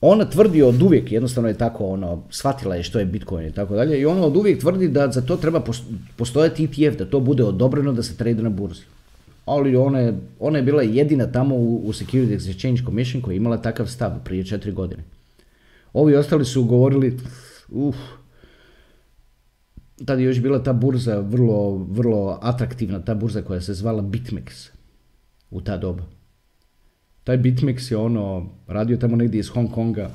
Ona 0.00 0.24
tvrdi 0.24 0.62
od 0.62 0.82
uvijek, 0.82 1.12
jednostavno 1.12 1.48
je 1.48 1.58
tako, 1.58 1.86
ono, 1.86 2.22
shvatila 2.30 2.76
je 2.76 2.82
što 2.82 2.98
je 2.98 3.04
Bitcoin 3.04 3.46
i 3.46 3.52
tako 3.52 3.74
dalje, 3.74 4.00
i 4.00 4.06
ona 4.06 4.24
od 4.26 4.36
uvijek 4.36 4.60
tvrdi 4.60 4.88
da 4.88 5.10
za 5.10 5.20
to 5.20 5.36
treba 5.36 5.62
postojati 6.16 6.64
ETF, 6.64 6.98
da 6.98 7.04
to 7.04 7.20
bude 7.20 7.44
odobreno 7.44 7.92
da 7.92 8.02
se 8.02 8.16
trade 8.16 8.42
na 8.42 8.48
burzi. 8.48 8.82
Ali 9.44 9.76
ona 9.76 9.98
je, 9.98 10.18
ona 10.38 10.58
je 10.58 10.62
bila 10.62 10.82
jedina 10.82 11.26
tamo 11.32 11.54
u, 11.54 11.76
u 11.76 11.92
Security 11.92 12.38
Exchange 12.38 12.84
Commission 12.84 13.22
koja 13.22 13.32
je 13.32 13.36
imala 13.36 13.62
takav 13.62 13.86
stav 13.86 14.12
prije 14.24 14.44
četiri 14.44 14.72
godine. 14.72 15.02
Ovi 15.92 16.16
ostali 16.16 16.44
su 16.44 16.64
govorili, 16.64 17.18
uh, 17.68 17.94
tada 20.04 20.20
je 20.20 20.26
još 20.26 20.40
bila 20.40 20.62
ta 20.62 20.72
burza 20.72 21.20
vrlo, 21.20 21.86
vrlo 21.90 22.38
atraktivna, 22.42 23.04
ta 23.04 23.14
burza 23.14 23.42
koja 23.42 23.60
se 23.60 23.74
zvala 23.74 24.02
BitMEX 24.02 24.70
u 25.50 25.60
ta 25.60 25.76
doba. 25.76 26.19
Taj 27.30 27.38
BitMEX 27.38 27.92
je 27.92 27.96
ono, 27.96 28.46
radio 28.66 28.96
tamo 28.96 29.16
negdje 29.16 29.38
iz 29.40 29.48
Hong 29.48 29.70
Konga, 29.70 30.10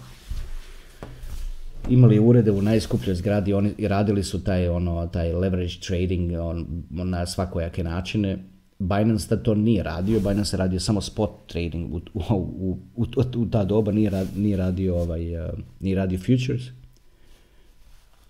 imali 1.89 2.19
urede 2.19 2.51
u 2.51 2.61
najskupljoj 2.61 3.15
zgradi 3.15 3.53
oni 3.53 3.87
radili 3.87 4.23
su 4.23 4.43
taj 4.43 4.67
ono 4.67 5.07
taj 5.07 5.33
leverage 5.33 5.73
trading 5.87 6.31
on, 6.39 6.83
na 6.89 7.25
svakojake 7.25 7.83
načine. 7.83 8.37
Binance 8.79 9.43
to 9.43 9.55
nije 9.55 9.83
radio, 9.83 10.19
Binance 10.19 10.55
je 10.55 10.57
radio 10.57 10.79
samo 10.79 11.01
spot 11.01 11.31
trading 11.47 11.93
u, 11.93 12.01
u, 12.13 12.21
u, 12.35 12.77
u, 12.95 13.05
u 13.35 13.45
ta 13.45 13.63
doba, 13.63 13.91
nije, 13.91 14.25
nije, 14.35 14.57
radio, 14.57 14.95
ovaj, 14.95 15.45
uh, 15.45 15.49
nije 15.79 15.95
radio 15.95 16.19
futures. 16.19 16.63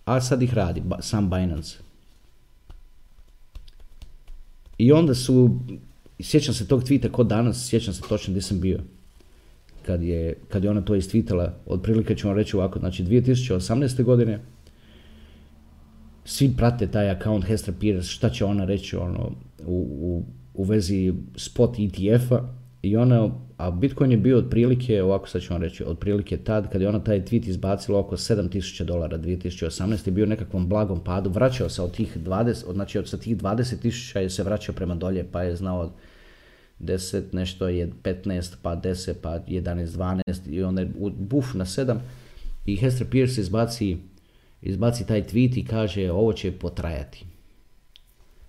A 0.05 0.21
sad 0.21 0.41
ih 0.41 0.53
radi, 0.53 0.83
sam 0.99 1.29
Binance. 1.29 1.77
I 4.77 4.91
onda 4.91 5.15
su 5.15 5.59
sjećam 6.19 6.53
se 6.53 6.67
tog 6.67 6.83
tvita 6.83 7.09
kod 7.09 7.27
danas, 7.27 7.69
sjećam 7.69 7.93
se 7.93 8.01
točno 8.09 8.31
gdje 8.31 8.41
sam 8.41 8.59
bio. 8.59 8.79
Kad 9.85 10.03
je, 10.03 10.35
kad 10.49 10.63
je 10.63 10.69
ona 10.69 10.81
to 10.81 10.95
istvitala, 10.95 11.53
otprilike 11.65 12.15
ću 12.15 12.27
vam 12.27 12.37
reći 12.37 12.55
ovako, 12.55 12.79
znači 12.79 13.03
2018. 13.03 14.03
godine, 14.03 14.39
svi 16.25 16.53
prate 16.57 16.87
taj 16.87 17.09
account 17.09 17.45
Hester 17.45 17.73
Pierce, 17.79 18.09
šta 18.09 18.29
će 18.29 18.45
ona 18.45 18.65
reći 18.65 18.95
ono, 18.95 19.31
u, 19.65 19.87
u, 20.01 20.25
u 20.53 20.63
vezi 20.63 21.13
spot 21.35 21.75
ETF-a 21.79 22.64
i 22.85 22.97
ona, 22.97 23.29
a 23.57 23.71
Bitcoin 23.71 24.11
je 24.11 24.17
bio 24.17 24.37
otprilike, 24.37 25.03
ovako 25.03 25.29
sad 25.29 25.41
ću 25.41 25.53
vam 25.53 25.61
reći, 25.61 25.83
otprilike 25.83 26.37
tad, 26.37 26.71
kad 26.71 26.81
je 26.81 26.89
ona 26.89 27.03
taj 27.03 27.21
tweet 27.21 27.49
izbacila 27.49 27.99
oko 27.99 28.17
7000 28.17 28.83
dolara 28.83 29.17
2018. 29.17 30.07
je 30.07 30.11
bio 30.11 30.25
nekakvom 30.25 30.67
blagom 30.67 31.03
padu, 31.03 31.29
vraćao 31.29 31.69
se 31.69 31.81
od 31.81 31.91
tih 31.91 32.17
20, 32.17 32.73
znači 32.73 32.99
od 32.99 33.09
sa 33.09 33.17
tih 33.17 33.37
20.000 33.37 34.19
je 34.19 34.29
se 34.29 34.43
vraćao 34.43 34.75
prema 34.75 34.95
dolje, 34.95 35.27
pa 35.31 35.43
je 35.43 35.55
znao 35.55 35.91
10, 36.79 37.21
nešto 37.31 37.67
je 37.67 37.91
15, 38.03 38.55
pa 38.61 38.75
10, 38.75 39.13
pa 39.21 39.39
11, 39.39 39.85
12 39.85 40.49
i 40.49 40.63
onda 40.63 40.81
je 40.81 40.91
buf 41.17 41.53
na 41.53 41.65
7 41.65 41.97
i 42.65 42.75
Hester 42.75 43.07
Pierce 43.09 43.41
izbaci, 43.41 43.97
izbaci 44.61 45.07
taj 45.07 45.23
tweet 45.23 45.57
i 45.57 45.65
kaže 45.65 46.11
ovo 46.11 46.33
će 46.33 46.51
potrajati. 46.51 47.25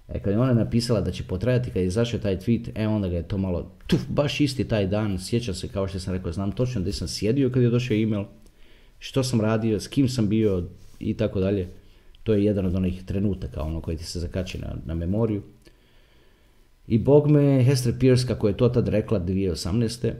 E, 0.08 0.18
kad 0.18 0.32
je 0.32 0.38
ona 0.38 0.54
napisala 0.54 1.00
da 1.00 1.10
će 1.10 1.24
potrajati, 1.24 1.70
kad 1.70 1.82
je 1.82 1.86
izašao 1.86 2.20
taj 2.20 2.36
tweet, 2.36 2.70
e 2.74 2.88
onda 2.88 3.08
ga 3.08 3.16
je 3.16 3.28
to 3.28 3.38
malo, 3.38 3.70
tuf, 3.86 4.00
baš 4.08 4.40
isti 4.40 4.68
taj 4.68 4.86
dan, 4.86 5.18
sjećam 5.18 5.54
se 5.54 5.68
kao 5.68 5.88
što 5.88 6.00
sam 6.00 6.14
rekao, 6.14 6.32
znam 6.32 6.52
točno 6.52 6.80
gdje 6.80 6.92
sam 6.92 7.08
sjedio 7.08 7.50
kad 7.50 7.62
je 7.62 7.70
došao 7.70 7.94
email, 7.94 8.24
što 8.98 9.22
sam 9.22 9.40
radio, 9.40 9.80
s 9.80 9.88
kim 9.88 10.08
sam 10.08 10.28
bio 10.28 10.64
i 10.98 11.16
tako 11.16 11.40
dalje. 11.40 11.68
To 12.22 12.34
je 12.34 12.44
jedan 12.44 12.66
od 12.66 12.74
onih 12.74 13.04
trenutaka 13.04 13.62
ono 13.62 13.80
koji 13.80 13.96
ti 13.96 14.04
se 14.04 14.20
zakači 14.20 14.58
na, 14.58 14.74
na 14.86 14.94
memoriju. 14.94 15.42
I 16.86 16.98
bog 16.98 17.30
me, 17.30 17.62
Hester 17.62 17.94
Pierce, 17.98 18.26
kako 18.26 18.48
je 18.48 18.56
to 18.56 18.68
tad 18.68 18.88
rekla 18.88 19.20
2018. 19.20 20.12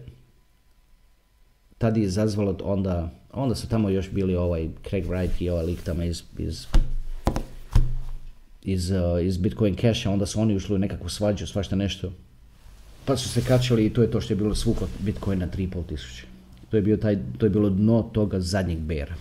Tad 1.78 1.96
je 1.96 2.02
izazvalo 2.02 2.56
onda, 2.64 3.10
onda 3.32 3.54
su 3.54 3.68
tamo 3.68 3.88
još 3.88 4.10
bili 4.10 4.36
ovaj 4.36 4.68
Craig 4.88 5.06
Wright 5.06 5.42
i 5.42 5.50
ovaj 5.50 5.64
lik 5.64 5.82
tamo 5.82 6.02
iz, 6.02 6.22
iz 6.38 6.66
iz, 8.66 8.90
uh, 8.90 9.22
iz 9.22 9.36
Bitcoin 9.36 9.76
Casha, 9.76 10.10
onda 10.10 10.26
su 10.26 10.40
oni 10.40 10.56
ušli 10.56 10.74
u 10.74 10.78
nekakvu 10.78 11.08
svađu, 11.08 11.46
svašta 11.46 11.76
nešto. 11.76 12.12
Pa 13.04 13.16
su 13.16 13.28
se 13.28 13.40
kačali 13.48 13.86
i 13.86 13.90
to 13.90 14.02
je 14.02 14.10
to 14.10 14.20
što 14.20 14.32
je 14.32 14.36
bilo 14.36 14.54
svuk 14.54 14.82
od 14.82 14.88
Bitcoina 14.98 15.46
3,5 15.46 15.86
tisuće. 15.86 16.24
To 16.70 16.76
je, 16.76 16.82
bio 16.82 16.96
taj, 16.96 17.18
to 17.38 17.46
je 17.46 17.50
bilo 17.50 17.70
dno 17.70 18.02
toga 18.02 18.40
zadnjeg 18.40 18.78
bera. 18.78 19.14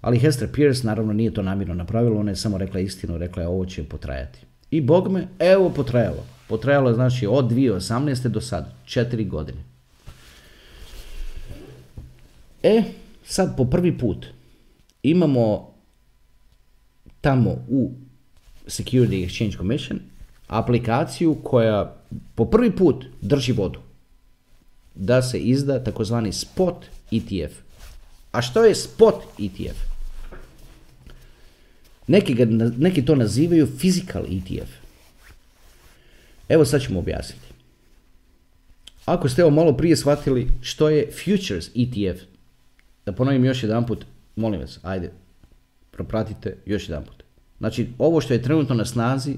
Ali 0.00 0.18
Hester 0.18 0.48
Pierce 0.52 0.86
naravno 0.86 1.12
nije 1.12 1.34
to 1.34 1.42
namjerno 1.42 1.74
napravila, 1.74 2.20
ona 2.20 2.30
je 2.30 2.36
samo 2.36 2.58
rekla 2.58 2.80
istinu, 2.80 3.18
rekla 3.18 3.42
je 3.42 3.48
ovo 3.48 3.66
će 3.66 3.84
potrajati. 3.84 4.38
I 4.70 4.80
bog 4.80 5.12
me, 5.12 5.28
evo 5.38 5.70
potrajalo. 5.70 6.26
Potrajalo 6.48 6.88
je 6.88 6.94
znači 6.94 7.26
od 7.26 7.50
2018. 7.50 8.28
do 8.28 8.40
sad, 8.40 8.74
četiri 8.84 9.24
godine. 9.24 9.58
E, 12.62 12.82
sad 13.24 13.56
po 13.56 13.64
prvi 13.64 13.98
put 13.98 14.26
imamo 15.02 15.72
tamo 17.20 17.50
u 17.68 17.92
Security 18.66 19.26
Exchange 19.26 19.56
Commission 19.56 20.00
aplikaciju 20.46 21.34
koja 21.34 21.96
po 22.34 22.44
prvi 22.44 22.76
put 22.76 23.04
drži 23.20 23.52
vodu 23.52 23.80
da 24.94 25.22
se 25.22 25.38
izda 25.38 25.84
takozvani 25.84 26.32
spot 26.32 26.86
ETF. 27.10 27.54
A 28.32 28.42
što 28.42 28.64
je 28.64 28.74
spot 28.74 29.22
ETF? 29.38 29.78
Neki, 32.06 32.34
ga, 32.34 32.44
neki 32.78 33.04
to 33.04 33.14
nazivaju 33.14 33.66
physical 33.66 34.24
ETF. 34.36 34.70
Evo 36.48 36.64
sad 36.64 36.82
ćemo 36.82 36.98
objasniti. 36.98 37.46
Ako 39.04 39.28
ste 39.28 39.44
ovo 39.44 39.54
malo 39.54 39.76
prije 39.76 39.96
shvatili 39.96 40.48
što 40.60 40.88
je 40.88 41.10
futures 41.10 41.66
ETF, 41.74 42.22
da 43.06 43.12
ponovim 43.12 43.44
još 43.44 43.62
jedan 43.62 43.86
put, 43.86 44.04
molim 44.36 44.60
vas, 44.60 44.78
ajde, 44.82 45.12
propratite 45.90 46.56
još 46.66 46.88
jedan 46.88 47.04
put. 47.04 47.21
Znači, 47.62 47.86
ovo 47.98 48.20
što 48.20 48.34
je 48.34 48.42
trenutno 48.42 48.74
na 48.74 48.84
snazi, 48.84 49.36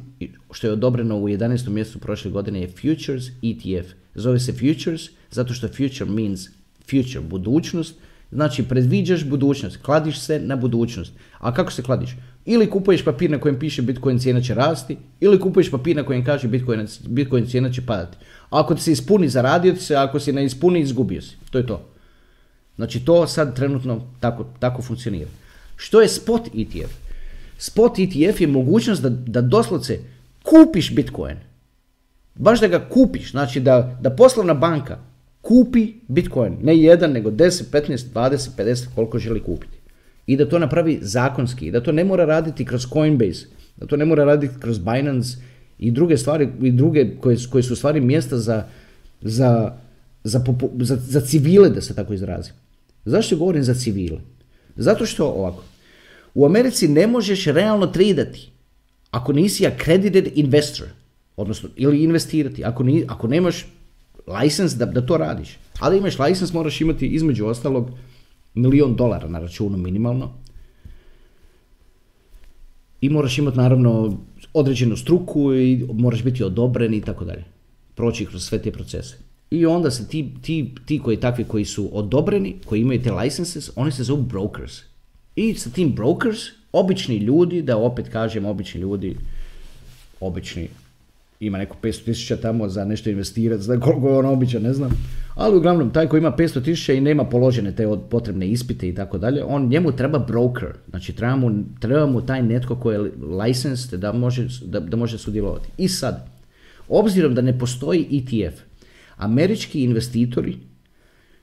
što 0.51 0.67
je 0.67 0.73
odobreno 0.73 1.19
u 1.19 1.29
11. 1.29 1.69
mjesecu 1.69 1.99
prošle 1.99 2.31
godine 2.31 2.61
je 2.61 2.69
Futures 2.69 3.25
ETF. 3.43 3.93
Zove 4.15 4.41
se 4.41 4.53
Futures 4.53 5.03
zato 5.31 5.55
što 5.55 5.69
future 5.69 6.05
means 6.11 6.49
future, 6.91 7.21
budućnost. 7.21 7.95
Znači, 8.33 8.63
predviđaš 8.63 9.25
budućnost, 9.25 9.77
kladiš 9.77 10.19
se 10.21 10.39
na 10.39 10.57
budućnost. 10.57 11.13
A 11.39 11.55
kako 11.55 11.73
se 11.73 11.83
kladiš? 11.83 12.17
Ili 12.45 12.71
kupuješ 12.71 13.05
papir 13.05 13.31
na 13.31 13.41
kojem 13.41 13.59
piše 13.59 13.83
Bitcoin 13.83 14.19
cijena 14.19 14.41
će 14.41 14.55
rasti, 14.55 14.97
ili 15.21 15.41
kupuješ 15.41 15.71
papir 15.71 15.97
na 15.97 16.03
kojem 16.03 16.25
kaže 16.25 16.49
Bitcoin, 16.49 16.87
Bitcoin 17.07 17.47
cijena 17.47 17.73
će 17.73 17.87
padati. 17.87 18.17
Ako 18.51 18.75
ti 18.75 18.83
se 18.83 18.93
ispuni, 18.93 19.29
zaradio 19.29 19.73
ti 19.73 19.81
se, 19.81 19.97
ako 19.97 20.21
si 20.21 20.33
ne 20.33 20.45
ispuni, 20.45 20.81
izgubio 20.81 21.23
si. 21.23 21.37
To 21.51 21.59
je 21.59 21.67
to. 21.67 21.89
Znači 22.77 23.05
to 23.05 23.27
sad 23.27 23.57
trenutno 23.57 24.07
tako, 24.21 24.47
tako 24.59 24.83
funkcionira. 24.83 25.31
Što 25.77 26.01
je 26.01 26.09
spot 26.09 26.49
ETF? 26.55 27.04
Spot 27.59 27.99
ETF 27.99 28.41
je 28.41 28.47
mogućnost 28.47 29.03
da, 29.03 29.09
da 29.09 29.41
doslovce 29.41 29.99
kupiš 30.43 30.95
Bitcoin. 30.95 31.37
Baš 32.35 32.61
da 32.61 32.69
ga 32.69 32.89
kupiš, 32.89 33.31
znači 33.31 33.61
da, 33.61 33.99
da 34.01 34.11
poslovna 34.11 34.55
banka 34.55 34.99
kupi 35.41 35.93
Bitcoin, 36.09 36.57
ne 36.63 36.79
jedan, 36.79 37.13
nego 37.13 37.31
10, 37.31 37.65
15, 37.73 38.05
20, 38.15 38.49
50, 38.59 38.87
koliko 38.95 39.19
želi 39.19 39.43
kupiti. 39.43 39.79
I 40.27 40.37
da 40.37 40.49
to 40.49 40.59
napravi 40.59 40.99
zakonski, 41.03 41.71
da 41.71 41.83
to 41.83 41.93
ne 41.93 42.05
mora 42.05 42.25
raditi 42.25 42.65
kroz 42.65 42.87
Coinbase, 42.93 43.47
da 43.77 43.87
to 43.87 43.97
ne 43.97 44.05
mora 44.05 44.25
raditi 44.25 44.55
kroz 44.61 44.79
Binance 44.79 45.37
i 45.79 45.91
druge 45.91 46.17
stvari, 46.17 46.49
i 46.63 46.71
druge 46.71 47.17
koje, 47.21 47.37
koje 47.51 47.63
su 47.63 47.77
stvari 47.77 48.01
mjesta 48.01 48.39
za, 48.39 48.65
za, 49.21 49.73
za, 50.25 50.45
za, 50.81 50.97
za 50.97 51.21
civile, 51.21 51.71
da 51.71 51.81
se 51.81 51.95
tako 51.95 52.15
izrazim. 52.15 52.55
Zašto 53.05 53.37
govorim 53.37 53.63
za 53.63 53.75
civile? 53.75 54.19
Zato 54.77 55.07
što 55.07 55.27
ovako, 55.27 55.63
u 56.35 56.47
Americi 56.47 56.89
ne 56.89 57.07
možeš 57.07 57.45
realno 57.45 57.87
tradati 57.87 58.51
ako 59.11 59.33
nisi 59.33 59.67
accredited 59.67 60.33
investor, 60.35 60.87
odnosno 61.37 61.69
ili 61.77 62.03
investirati, 62.03 62.65
ako, 62.65 62.83
ni, 62.83 63.05
ako 63.09 63.29
nemaš 63.29 63.67
license 64.43 64.77
da, 64.77 64.87
da 64.87 65.07
to 65.07 65.17
radiš. 65.17 65.59
Ali 65.79 65.99
imaš 65.99 66.19
license 66.19 66.55
moraš 66.55 66.81
imati 66.81 67.07
između 67.07 67.47
ostalog 67.47 67.91
milion 68.55 68.97
dolara 68.97 69.29
na 69.29 69.39
računu 69.39 69.77
minimalno. 69.77 70.33
I 73.01 73.09
moraš 73.09 73.39
imati 73.39 73.57
naravno 73.57 74.19
određenu 74.55 74.97
struku 74.97 75.55
i 75.55 75.87
moraš 75.93 76.23
biti 76.25 76.45
odobren 76.45 76.95
i 76.95 77.01
tako 77.01 77.25
dalje. 77.25 77.45
Proći 77.95 78.27
kroz 78.27 78.45
sve 78.45 78.63
te 78.63 78.73
procese. 78.73 79.19
I 79.51 79.67
onda 79.67 79.91
se 79.91 80.09
ti, 80.09 80.35
ti, 80.43 80.75
ti 80.87 80.99
koji 80.99 81.17
takvi 81.17 81.45
koji 81.45 81.65
su 81.65 81.91
odobreni, 81.93 82.57
koji 82.65 82.81
imaju 82.81 83.03
te 83.03 83.13
licenses, 83.13 83.71
oni 83.77 83.93
se 83.93 84.05
zovu 84.05 84.23
brokers. 84.23 84.81
I 85.37 85.55
sa 85.55 85.71
tim 85.71 85.93
brokers, 85.95 86.39
obični 86.73 87.17
ljudi, 87.17 87.63
da 87.63 87.77
opet 87.77 88.09
kažem 88.09 88.45
obični 88.47 88.81
ljudi, 88.81 89.17
obični, 90.21 90.69
ima 91.41 91.59
neko 91.59 91.77
500 91.83 92.05
tisuća 92.05 92.37
tamo 92.37 92.69
za 92.69 92.85
nešto 92.85 93.11
investirati, 93.11 93.63
zna 93.63 93.81
koliko 93.81 94.09
je 94.09 94.19
on 94.19 94.27
običan, 94.27 94.63
ne 94.63 94.73
znam. 94.73 94.91
Ali 95.35 95.57
uglavnom, 95.57 95.91
taj 95.91 96.09
koji 96.09 96.19
ima 96.19 96.33
500 96.39 96.65
tisuća 96.65 96.93
i 96.93 97.01
nema 97.01 97.25
položene 97.25 97.73
te 97.77 97.89
potrebne 98.11 98.49
ispite 98.49 98.89
i 98.89 98.95
tako 98.95 99.19
dalje, 99.19 99.45
on 99.45 99.69
njemu 99.69 99.93
treba 99.93 100.19
broker. 100.19 100.69
Znači 100.91 101.13
treba 101.13 101.37
mu, 101.37 101.51
treba 101.81 102.07
mu 102.07 102.27
taj 102.27 102.43
netko 102.43 102.77
koji 102.77 102.95
je 102.95 103.11
licensed 103.45 104.01
da 104.01 104.13
može, 104.13 104.49
da, 104.65 104.81
da 104.81 104.97
može 104.97 105.19
sudjelovati. 105.19 105.69
I 105.79 105.89
sad, 105.89 106.29
obzirom 106.89 107.35
da 107.35 107.43
ne 107.43 107.59
postoji 107.59 108.07
ETF, 108.13 108.61
američki 109.17 109.83
investitori 109.83 110.57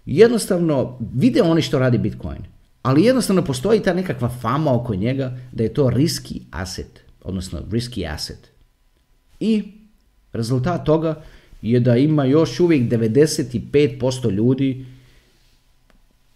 jednostavno 0.05 0.97
vide 1.13 1.41
oni 1.41 1.61
što 1.61 1.79
radi 1.79 1.97
Bitcoin, 1.97 2.41
ali 2.82 3.03
jednostavno 3.03 3.43
postoji 3.43 3.84
ta 3.84 3.93
nekakva 3.93 4.29
fama 4.29 4.75
oko 4.75 4.95
njega 4.95 5.38
da 5.51 5.63
je 5.63 5.73
to 5.73 5.89
riski 5.89 6.41
asset, 6.51 7.01
odnosno 7.23 7.61
risky 7.71 8.13
asset. 8.13 8.51
I 9.39 9.63
rezultat 10.34 10.86
toga 10.86 11.23
je 11.61 11.79
da 11.79 11.97
ima 11.97 12.25
još 12.25 12.59
uvijek 12.59 12.91
95% 12.91 14.32
ljudi, 14.32 14.86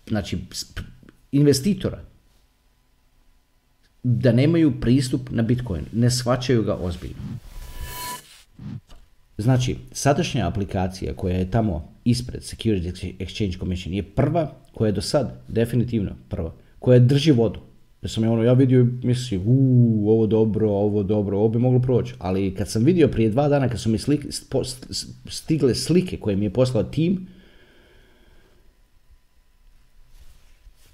znači 0.08 0.38
investitora, 1.32 2.04
da 4.04 4.32
nemaju 4.32 4.80
pristup 4.82 5.30
na 5.30 5.44
Bitcoin, 5.44 5.86
ne 5.94 6.12
shvaćaju 6.12 6.64
ga 6.64 6.76
ozbiljno. 6.76 7.16
Znači, 9.38 9.76
sadašnja 9.92 10.48
aplikacija 10.48 11.14
koja 11.14 11.38
je 11.38 11.52
tamo 11.52 11.94
ispred 12.04 12.42
Security 12.42 13.18
Exchange 13.20 13.60
Commission 13.60 13.94
je 13.94 14.04
prva 14.04 14.54
koja 14.74 14.88
je 14.88 14.92
do 14.92 15.02
sad, 15.02 15.44
definitivno 15.48 16.12
prva, 16.30 16.54
koja 16.80 17.00
drži 17.00 17.32
vodu. 17.32 17.60
Ja 18.02 18.10
sam 18.10 18.24
je 18.24 18.30
ono, 18.30 18.44
ja 18.44 18.54
vidio 18.54 18.82
i 18.82 19.08
mislio, 19.08 19.42
uuu, 19.46 20.10
ovo 20.10 20.28
dobro, 20.28 20.70
ovo 20.70 21.04
dobro, 21.04 21.38
ovo 21.38 21.50
bi 21.50 21.60
moglo 21.60 21.80
proći. 21.80 22.14
Ali 22.20 22.56
kad 22.56 22.70
sam 22.70 22.84
vidio 22.84 23.08
prije 23.08 23.30
dva 23.30 23.48
dana, 23.48 23.70
kad 23.70 23.80
su 23.80 23.90
mi 23.90 23.98
stigle 25.30 25.76
slike 25.76 26.18
koje 26.18 26.36
mi 26.36 26.46
je 26.46 26.54
poslao 26.54 26.84
tim, 26.84 27.28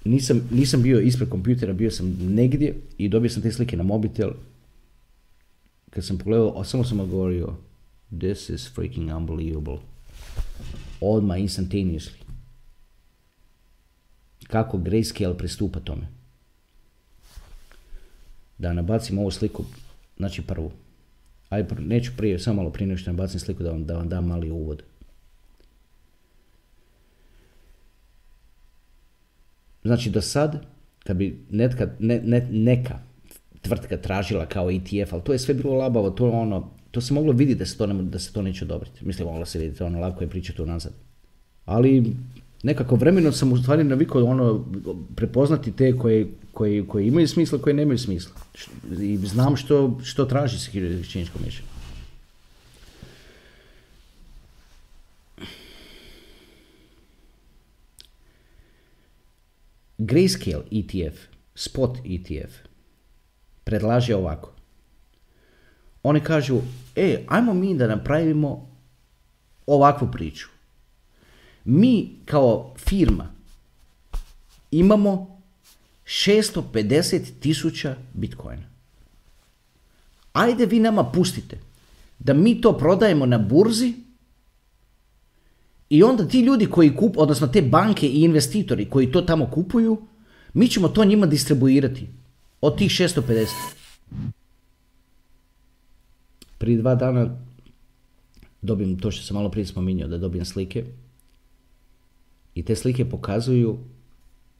nisam, 0.04 0.48
nisam 0.50 0.82
bio 0.82 1.00
ispred 1.00 1.28
kompjutera, 1.28 1.72
bio 1.72 1.90
sam 1.90 2.16
negdje 2.20 2.74
i 2.98 3.08
dobio 3.08 3.30
sam 3.30 3.42
te 3.42 3.52
slike 3.52 3.76
na 3.76 3.82
mobitel. 3.82 4.30
Kad 5.90 6.04
sam 6.04 6.18
pogledao, 6.18 6.64
samo 6.64 6.84
sam 6.84 6.98
govorio, 6.98 7.54
This 8.18 8.50
is 8.50 8.68
freaking 8.76 9.16
unbelievable. 9.16 9.78
Odmah, 11.00 11.40
instantaneously. 11.40 12.18
Kako 14.46 14.78
Grayscale 14.78 15.38
pristupa 15.38 15.80
tome. 15.80 16.08
Da 18.58 18.72
nabacim 18.72 19.18
ovu 19.18 19.30
sliku, 19.30 19.64
znači 20.16 20.42
prvu. 20.42 20.72
Aj, 21.48 21.66
neću 21.78 22.12
prije, 22.16 22.38
samo 22.38 22.56
malo 22.56 22.70
prije 22.70 22.88
nešto 22.88 23.12
nabacim 23.12 23.40
sliku 23.40 23.62
da 23.62 23.70
vam, 23.70 23.86
da 23.86 23.96
vam 23.96 24.08
dam 24.08 24.26
mali 24.26 24.50
uvod. 24.50 24.82
Znači 29.82 30.10
do 30.10 30.22
sad, 30.22 30.66
kad 30.98 31.16
bi 31.16 31.46
netka, 31.50 31.90
ne, 31.98 32.48
neka 32.50 32.98
tvrtka 33.62 33.96
tražila 33.96 34.46
kao 34.46 34.70
ETF, 34.70 35.12
ali 35.12 35.22
to 35.24 35.32
je 35.32 35.38
sve 35.38 35.54
bilo 35.54 35.74
labavo, 35.74 36.10
to 36.10 36.26
je 36.26 36.32
ono, 36.32 36.70
to 36.92 37.00
se 37.00 37.14
moglo 37.14 37.32
vidjeti 37.32 37.58
da 37.58 37.66
se 37.66 37.78
to, 37.78 37.86
ne, 37.86 38.02
da 38.02 38.18
se 38.18 38.32
to 38.32 38.42
neće 38.42 38.64
odobriti. 38.64 39.04
Mislim, 39.04 39.28
moglo 39.28 39.46
se 39.46 39.58
vidjeti, 39.58 39.82
ono, 39.82 40.00
lako 40.00 40.24
je 40.24 40.30
pričati 40.30 40.62
unazad. 40.62 40.92
Ali 41.64 42.14
nekako 42.62 42.96
vremeno 42.96 43.32
sam 43.32 43.52
u 43.52 43.56
stvari 43.56 43.84
navikao 43.84 44.24
ono, 44.24 44.64
prepoznati 45.16 45.72
te 45.72 45.96
koje, 45.96 46.26
koje, 46.52 46.86
koje 46.86 47.06
imaju 47.06 47.28
smisla, 47.28 47.58
koje 47.58 47.74
nemaju 47.74 47.98
smisla. 47.98 48.34
I 49.00 49.16
znam 49.16 49.56
što, 49.56 50.00
što 50.04 50.24
traži 50.24 50.56
Security 50.56 51.00
Exchange 51.00 51.32
Commission. 51.32 51.66
Grayscale 59.98 60.62
ETF, 60.70 61.18
Spot 61.54 61.98
ETF, 62.04 62.52
predlaže 63.64 64.16
ovako. 64.16 64.61
Oni 66.02 66.20
kažu, 66.20 66.60
e, 66.96 67.24
ajmo 67.28 67.54
mi 67.54 67.74
da 67.74 67.86
napravimo 67.86 68.70
ovakvu 69.66 70.08
priču. 70.12 70.48
Mi 71.64 72.16
kao 72.24 72.74
firma 72.78 73.28
imamo 74.70 75.42
650 76.04 77.40
tisuća 77.40 77.96
bitcoina. 78.14 78.62
Ajde 80.32 80.66
vi 80.66 80.80
nama 80.80 81.04
pustite 81.04 81.58
da 82.18 82.34
mi 82.34 82.60
to 82.60 82.78
prodajemo 82.78 83.26
na 83.26 83.38
burzi 83.38 83.94
i 85.88 86.02
onda 86.02 86.28
ti 86.28 86.40
ljudi 86.40 86.66
koji 86.66 86.96
kup, 86.96 87.14
odnosno 87.18 87.46
te 87.46 87.62
banke 87.62 88.06
i 88.08 88.22
investitori 88.22 88.90
koji 88.90 89.12
to 89.12 89.20
tamo 89.20 89.46
kupuju, 89.46 90.02
mi 90.54 90.68
ćemo 90.68 90.88
to 90.88 91.04
njima 91.04 91.26
distribuirati 91.26 92.08
od 92.60 92.78
tih 92.78 92.90
650 92.90 93.46
prije 96.62 96.78
dva 96.78 96.94
dana 96.94 97.36
dobijem 98.62 98.98
to 98.98 99.10
što 99.10 99.22
sam 99.22 99.34
malo 99.34 99.50
prije 99.50 99.66
spominjao, 99.66 100.08
da 100.08 100.18
dobijem 100.18 100.44
slike. 100.44 100.84
I 102.54 102.62
te 102.62 102.76
slike 102.76 103.04
pokazuju 103.04 103.78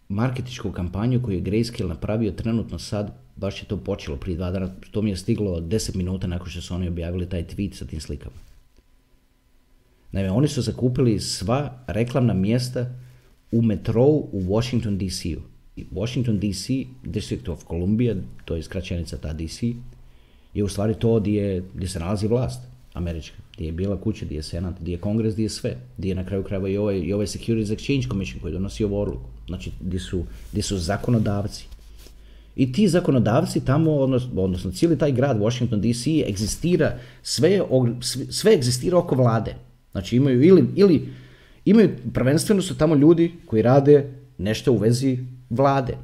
marketičku 0.08 0.72
kampanju 0.72 1.22
koju 1.22 1.36
je 1.36 1.42
Grayscale 1.42 1.88
napravio 1.88 2.32
trenutno 2.32 2.78
sad, 2.78 3.12
baš 3.36 3.62
je 3.62 3.68
to 3.68 3.76
počelo 3.76 4.16
prije 4.16 4.36
dva 4.36 4.50
dana, 4.50 4.68
to 4.90 5.02
mi 5.02 5.10
je 5.10 5.16
stiglo 5.16 5.60
10 5.60 5.96
minuta 5.96 6.26
nakon 6.26 6.48
što 6.48 6.60
su 6.60 6.74
oni 6.74 6.88
objavili 6.88 7.28
taj 7.28 7.46
tweet 7.46 7.74
sa 7.74 7.84
tim 7.84 8.00
slikama. 8.00 8.36
Naime, 10.12 10.30
oni 10.30 10.48
su 10.48 10.62
zakupili 10.62 11.20
sva 11.20 11.84
reklamna 11.86 12.34
mjesta 12.34 12.86
u 13.52 13.62
metrou 13.62 14.28
u 14.32 14.42
Washington 14.48 14.98
DC-u. 14.98 15.40
Washington 15.90 16.38
DC, 16.38 16.68
District 17.04 17.48
of 17.48 17.64
Columbia, 17.68 18.16
to 18.44 18.56
je 18.56 18.62
skraćenica 18.62 19.16
ta 19.16 19.32
DC, 19.32 19.62
je 20.54 20.64
u 20.64 20.68
stvari 20.68 20.94
to 20.94 21.20
gdje, 21.20 21.62
gdje 21.74 21.88
se 21.88 22.00
nalazi 22.00 22.28
vlast 22.28 22.60
američka, 22.94 23.36
gdje 23.54 23.66
je 23.66 23.72
bila 23.72 24.00
kuća, 24.00 24.24
gdje 24.24 24.36
je 24.36 24.42
senat, 24.42 24.74
gdje 24.80 24.92
je 24.92 24.98
kongres, 24.98 25.34
gdje 25.34 25.42
je 25.42 25.48
sve, 25.48 25.76
gdje 25.98 26.08
je 26.08 26.14
na 26.14 26.26
kraju 26.26 26.42
krajeva 26.44 26.68
i 26.68 26.76
ovaj, 26.76 26.98
i 26.98 27.12
ovaj 27.12 27.26
Securities 27.26 27.78
Exchange 27.78 28.08
Commission 28.08 28.40
koji 28.40 28.52
donosi 28.52 28.84
ovu 28.84 29.00
odluku, 29.00 29.28
znači 29.46 29.72
gdje 29.80 30.00
su, 30.00 30.24
gdje 30.52 30.62
su 30.62 30.78
zakonodavci. 30.78 31.66
I 32.56 32.72
ti 32.72 32.88
zakonodavci 32.88 33.64
tamo, 33.64 33.92
odnosno, 33.92 34.42
odnosno 34.42 34.70
cijeli 34.70 34.98
taj 34.98 35.12
grad 35.12 35.38
Washington 35.40 35.80
DC 35.80 36.06
egzistira, 36.28 36.98
sve, 37.22 37.60
sve 38.30 38.54
egzistira 38.54 38.98
oko 38.98 39.14
vlade. 39.14 39.54
Znači 39.92 40.16
imaju 40.16 40.42
ili, 40.42 40.64
ili 40.76 41.08
imaju, 41.64 41.90
prvenstveno 42.14 42.62
su 42.62 42.78
tamo 42.78 42.94
ljudi 42.94 43.32
koji 43.46 43.62
rade 43.62 44.12
nešto 44.38 44.72
u 44.72 44.76
vezi 44.76 45.18
vlade. 45.50 45.96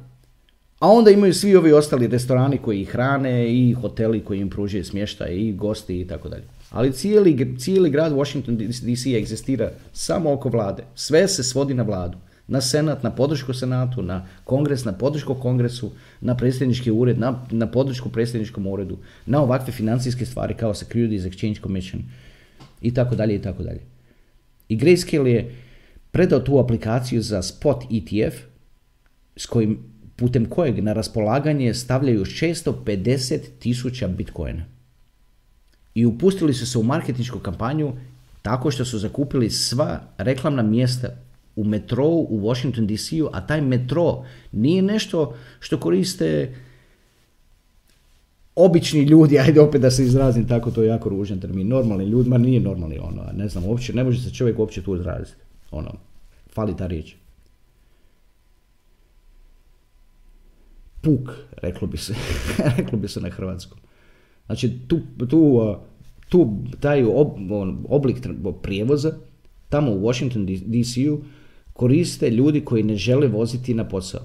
A 0.79 0.91
onda 0.91 1.11
imaju 1.11 1.33
svi 1.33 1.55
ovi 1.55 1.73
ostali 1.73 2.07
restorani 2.07 2.57
koji 2.57 2.81
ih 2.81 2.89
hrane 2.89 3.53
i 3.53 3.73
hoteli 3.73 4.23
koji 4.23 4.39
im 4.39 4.49
pružaju 4.49 4.85
smještaj 4.85 5.35
i 5.35 5.53
gosti 5.53 6.01
i 6.01 6.07
tako 6.07 6.29
dalje. 6.29 6.43
Ali 6.69 6.93
cijeli, 6.93 7.55
cijeli 7.57 7.89
grad 7.89 8.13
Washington 8.13 8.57
DC 8.57 9.05
egzistira 9.05 9.71
samo 9.93 10.33
oko 10.33 10.49
vlade. 10.49 10.83
Sve 10.95 11.27
se 11.27 11.43
svodi 11.43 11.73
na 11.73 11.83
vladu. 11.83 12.17
Na 12.47 12.61
senat, 12.61 13.03
na 13.03 13.11
podršku 13.11 13.53
senatu, 13.53 14.01
na 14.01 14.27
kongres, 14.43 14.85
na 14.85 14.93
podršku 14.93 15.35
kongresu, 15.35 15.91
na 16.21 16.37
predsjednički 16.37 16.91
ured, 16.91 17.19
na, 17.19 17.45
na 17.51 17.67
podršku 17.67 18.09
predsjedničkom 18.09 18.67
uredu, 18.67 18.97
na 19.25 19.41
ovakve 19.41 19.73
financijske 19.73 20.25
stvari 20.25 20.53
kao 20.53 20.73
Securities 20.73 21.23
Exchange 21.23 21.61
Commission 21.61 22.03
i 22.81 22.93
tako 22.93 23.15
dalje 23.15 23.35
i 23.35 23.41
tako 23.41 23.63
dalje. 23.63 23.81
I 24.69 24.77
Grayscale 24.77 25.25
je 25.25 25.55
predao 26.11 26.39
tu 26.39 26.59
aplikaciju 26.59 27.21
za 27.21 27.41
spot 27.41 27.83
ETF 27.83 28.35
s 29.35 29.45
kojim, 29.45 29.79
putem 30.19 30.45
kojeg 30.45 30.83
na 30.83 30.93
raspolaganje 30.93 31.73
stavljaju 31.73 32.25
650 32.25 33.39
tisuća 33.59 34.07
bitcoina. 34.07 34.65
I 35.95 36.05
upustili 36.05 36.53
su 36.53 36.65
se 36.65 36.77
u 36.77 36.83
marketinšku 36.83 37.39
kampanju 37.39 37.93
tako 38.41 38.71
što 38.71 38.85
su 38.85 38.99
zakupili 38.99 39.49
sva 39.49 39.99
reklamna 40.17 40.63
mjesta 40.63 41.07
u 41.55 41.63
metrou 41.63 42.27
u 42.29 42.39
Washington 42.41 42.87
DC-u, 42.87 43.29
a 43.33 43.47
taj 43.47 43.61
metro 43.61 44.23
nije 44.51 44.81
nešto 44.81 45.35
što 45.59 45.79
koriste 45.79 46.55
obični 48.55 49.03
ljudi, 49.03 49.39
ajde 49.45 49.61
opet 49.61 49.81
da 49.81 49.91
se 49.91 50.03
izrazim 50.03 50.47
tako, 50.47 50.71
to 50.71 50.83
je 50.83 50.87
jako 50.87 51.09
ružan 51.09 51.39
termin, 51.39 51.67
normalni 51.67 52.05
ljudi, 52.05 52.29
ma 52.29 52.37
nije 52.37 52.59
normalni 52.59 52.99
ono, 52.99 53.23
ne 53.33 53.49
znam, 53.49 53.65
uopće, 53.65 53.93
ne 53.93 54.03
može 54.03 54.21
se 54.21 54.33
čovjek 54.33 54.59
uopće 54.59 54.81
tu 54.81 54.95
izraziti, 54.95 55.37
ono, 55.71 55.93
fali 56.53 56.77
ta 56.77 56.87
riječ. 56.87 57.15
Puk, 61.01 61.29
reklo 61.61 61.87
bi 61.87 61.97
se, 61.97 62.15
reklo 62.77 62.99
bi 62.99 63.07
se 63.07 63.21
na 63.21 63.29
hrvatskom. 63.29 63.77
Znači, 64.45 64.79
tu, 64.87 64.99
tu, 65.29 65.75
tu 66.29 66.57
taj 66.79 67.03
oblik 67.89 68.17
prijevoza, 68.61 69.11
tamo 69.69 69.91
u 69.91 70.01
Washington 70.01 70.45
DC-u, 70.45 71.21
koriste 71.73 72.29
ljudi 72.29 72.61
koji 72.61 72.83
ne 72.83 72.95
žele 72.95 73.27
voziti 73.27 73.73
na 73.73 73.87
posao. 73.87 74.21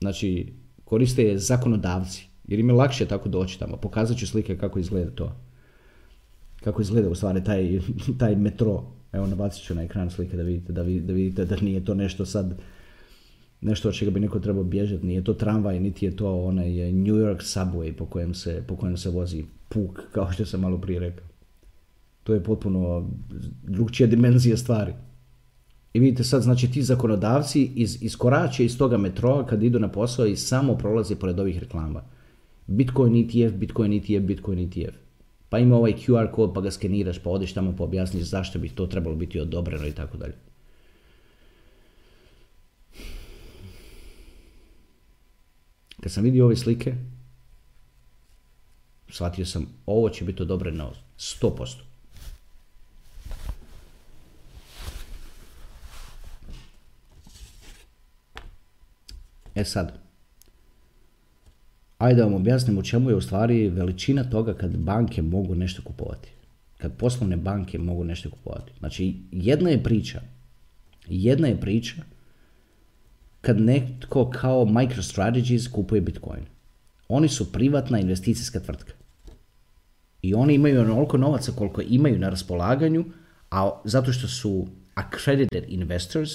Znači, 0.00 0.52
koriste 0.84 1.22
je 1.22 1.38
zakonodavci, 1.38 2.26
jer 2.48 2.60
im 2.60 2.68
je 2.68 2.74
lakše 2.74 3.06
tako 3.06 3.28
doći 3.28 3.58
tamo. 3.58 3.76
Pokazat 3.76 4.16
ću 4.16 4.26
slike 4.26 4.58
kako 4.58 4.78
izgleda 4.78 5.10
to. 5.10 5.36
Kako 6.64 6.82
izgleda 6.82 7.08
u 7.08 7.14
stvari 7.14 7.44
taj, 7.44 7.80
taj 8.20 8.36
metro. 8.36 8.82
Evo, 9.12 9.26
nabacit 9.26 9.64
ću 9.64 9.74
na 9.74 9.82
ekran 9.82 10.10
slike 10.10 10.36
da 10.36 10.42
vidite, 10.42 10.72
da, 10.72 10.82
da 10.82 11.12
vidite 11.12 11.44
da 11.44 11.56
nije 11.56 11.84
to 11.84 11.94
nešto 11.94 12.26
sad 12.26 12.58
nešto 13.66 13.88
od 13.88 13.94
čega 13.94 14.10
bi 14.10 14.20
neko 14.20 14.40
trebao 14.40 14.64
bježati. 14.64 15.06
Nije 15.06 15.24
to 15.24 15.34
tramvaj, 15.34 15.80
niti 15.80 16.04
je 16.04 16.16
to 16.16 16.44
onaj 16.44 16.92
New 16.92 17.16
York 17.16 17.40
subway 17.40 17.92
po 17.92 18.06
kojem 18.06 18.34
se, 18.34 18.62
po 18.68 18.76
kojem 18.76 18.96
se 18.96 19.10
vozi 19.10 19.44
puk, 19.68 20.00
kao 20.14 20.32
što 20.32 20.46
sam 20.46 20.60
malo 20.60 20.78
prije 20.78 21.00
rekao. 21.00 21.26
To 22.22 22.34
je 22.34 22.44
potpuno 22.44 23.10
drugčija 23.62 24.06
dimenzija 24.06 24.56
stvari. 24.56 24.92
I 25.92 25.98
vidite 26.00 26.24
sad, 26.24 26.42
znači 26.42 26.70
ti 26.70 26.82
zakonodavci 26.82 27.70
iz, 27.74 28.02
iskorače 28.02 28.64
iz 28.64 28.78
toga 28.78 28.96
metroa 28.96 29.46
kad 29.46 29.62
idu 29.62 29.78
na 29.78 29.88
posao 29.88 30.26
i 30.26 30.36
samo 30.36 30.74
prolaze 30.74 31.16
pored 31.16 31.40
ovih 31.40 31.58
reklama. 31.58 32.02
Bitcoin 32.66 33.16
ETF, 33.16 33.56
Bitcoin 33.56 33.92
ETF, 33.92 34.26
Bitcoin 34.26 34.58
ETF. 34.58 34.96
Pa 35.48 35.58
ima 35.58 35.76
ovaj 35.76 35.92
QR 35.92 36.30
kod 36.30 36.52
pa 36.54 36.60
ga 36.60 36.70
skeniraš 36.70 37.18
pa 37.18 37.30
odeš 37.30 37.52
tamo 37.52 37.74
pa 37.78 37.84
objasniš 37.84 38.24
zašto 38.24 38.58
bi 38.58 38.68
to 38.68 38.86
trebalo 38.86 39.16
biti 39.16 39.40
odobreno 39.40 39.86
i 39.86 39.92
tako 39.92 40.16
dalje. 40.16 40.34
Kad 46.00 46.12
sam 46.12 46.24
vidio 46.24 46.44
ove 46.44 46.56
slike, 46.56 46.94
shvatio 49.08 49.46
sam 49.46 49.66
ovo 49.86 50.08
će 50.08 50.24
biti 50.24 50.42
odobreno 50.42 50.92
100%. 51.18 51.74
E 59.54 59.64
sad, 59.64 59.98
ajde 61.98 62.22
vam 62.22 62.34
objasnim 62.34 62.78
u 62.78 62.82
čemu 62.82 63.10
je 63.10 63.16
u 63.16 63.20
stvari 63.20 63.68
veličina 63.68 64.30
toga 64.30 64.54
kad 64.54 64.76
banke 64.76 65.22
mogu 65.22 65.54
nešto 65.54 65.82
kupovati. 65.82 66.28
Kad 66.78 66.96
poslovne 66.96 67.36
banke 67.36 67.78
mogu 67.78 68.04
nešto 68.04 68.30
kupovati. 68.30 68.72
Znači, 68.78 69.16
jedna 69.32 69.70
je 69.70 69.82
priča, 69.82 70.22
jedna 71.06 71.48
je 71.48 71.60
priča 71.60 71.94
kad 73.46 73.60
netko 73.60 74.30
kao 74.30 74.64
MicroStrategies 74.64 75.68
kupuje 75.68 76.00
Bitcoin. 76.00 76.42
Oni 77.08 77.28
su 77.28 77.52
privatna 77.52 77.98
investicijska 78.00 78.60
tvrtka. 78.60 78.92
I 80.22 80.34
oni 80.34 80.54
imaju 80.54 80.80
onoliko 80.80 81.16
novaca 81.16 81.52
koliko 81.52 81.82
imaju 81.88 82.18
na 82.18 82.28
raspolaganju, 82.28 83.04
a 83.50 83.70
zato 83.84 84.12
što 84.12 84.28
su 84.28 84.66
accredited 84.94 85.64
investors, 85.68 86.30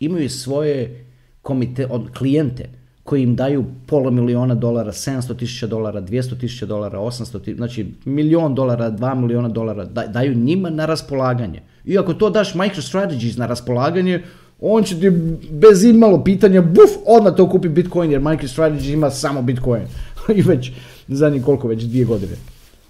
imaju 0.00 0.30
svoje 0.30 1.06
komite, 1.42 1.86
od 1.86 2.10
klijente 2.18 2.68
koji 3.04 3.22
im 3.22 3.36
daju 3.36 3.64
pola 3.86 4.10
miliona 4.10 4.54
dolara, 4.54 4.92
700 4.92 5.36
tisuća 5.36 5.66
dolara, 5.66 6.02
200 6.02 6.40
tisuća 6.40 6.66
dolara, 6.66 6.98
800 6.98 7.38
tisuća, 7.44 7.56
znači 7.56 7.94
milion 8.04 8.54
dolara, 8.54 8.90
2 8.90 9.14
miliona 9.14 9.48
dolara, 9.48 9.84
daju 9.84 10.34
njima 10.34 10.70
na 10.70 10.86
raspolaganje. 10.86 11.62
I 11.84 11.98
ako 11.98 12.14
to 12.14 12.30
daš 12.30 12.54
MicroStrategies 12.54 13.36
na 13.36 13.46
raspolaganje, 13.46 14.22
on 14.60 14.84
će 14.84 15.00
ti 15.00 15.10
bez 15.50 15.84
imalo 15.84 16.24
pitanja, 16.24 16.62
buf, 16.62 16.90
odmah 17.06 17.34
to 17.36 17.48
kupi 17.48 17.68
Bitcoin, 17.68 18.12
jer 18.12 18.20
MicroStrategy 18.20 18.92
ima 18.92 19.10
samo 19.10 19.42
Bitcoin. 19.42 19.82
I 20.36 20.42
već, 20.42 20.72
zadnjih 21.08 21.44
koliko, 21.44 21.68
već 21.68 21.82
dvije 21.82 22.04
godine. 22.04 22.32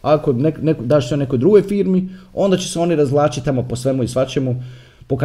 Ako 0.02 0.32
nek, 0.32 0.80
daš 0.80 1.08
to 1.08 1.16
nekoj 1.16 1.38
drugoj 1.38 1.62
firmi, 1.62 2.08
onda 2.34 2.56
će 2.56 2.68
se 2.68 2.78
oni 2.78 2.96
razvlačiti 2.96 3.44
tamo 3.44 3.68
po 3.68 3.76
svemu 3.76 4.02
i 4.02 4.08
svačemu, 4.08 4.62
po 5.06 5.16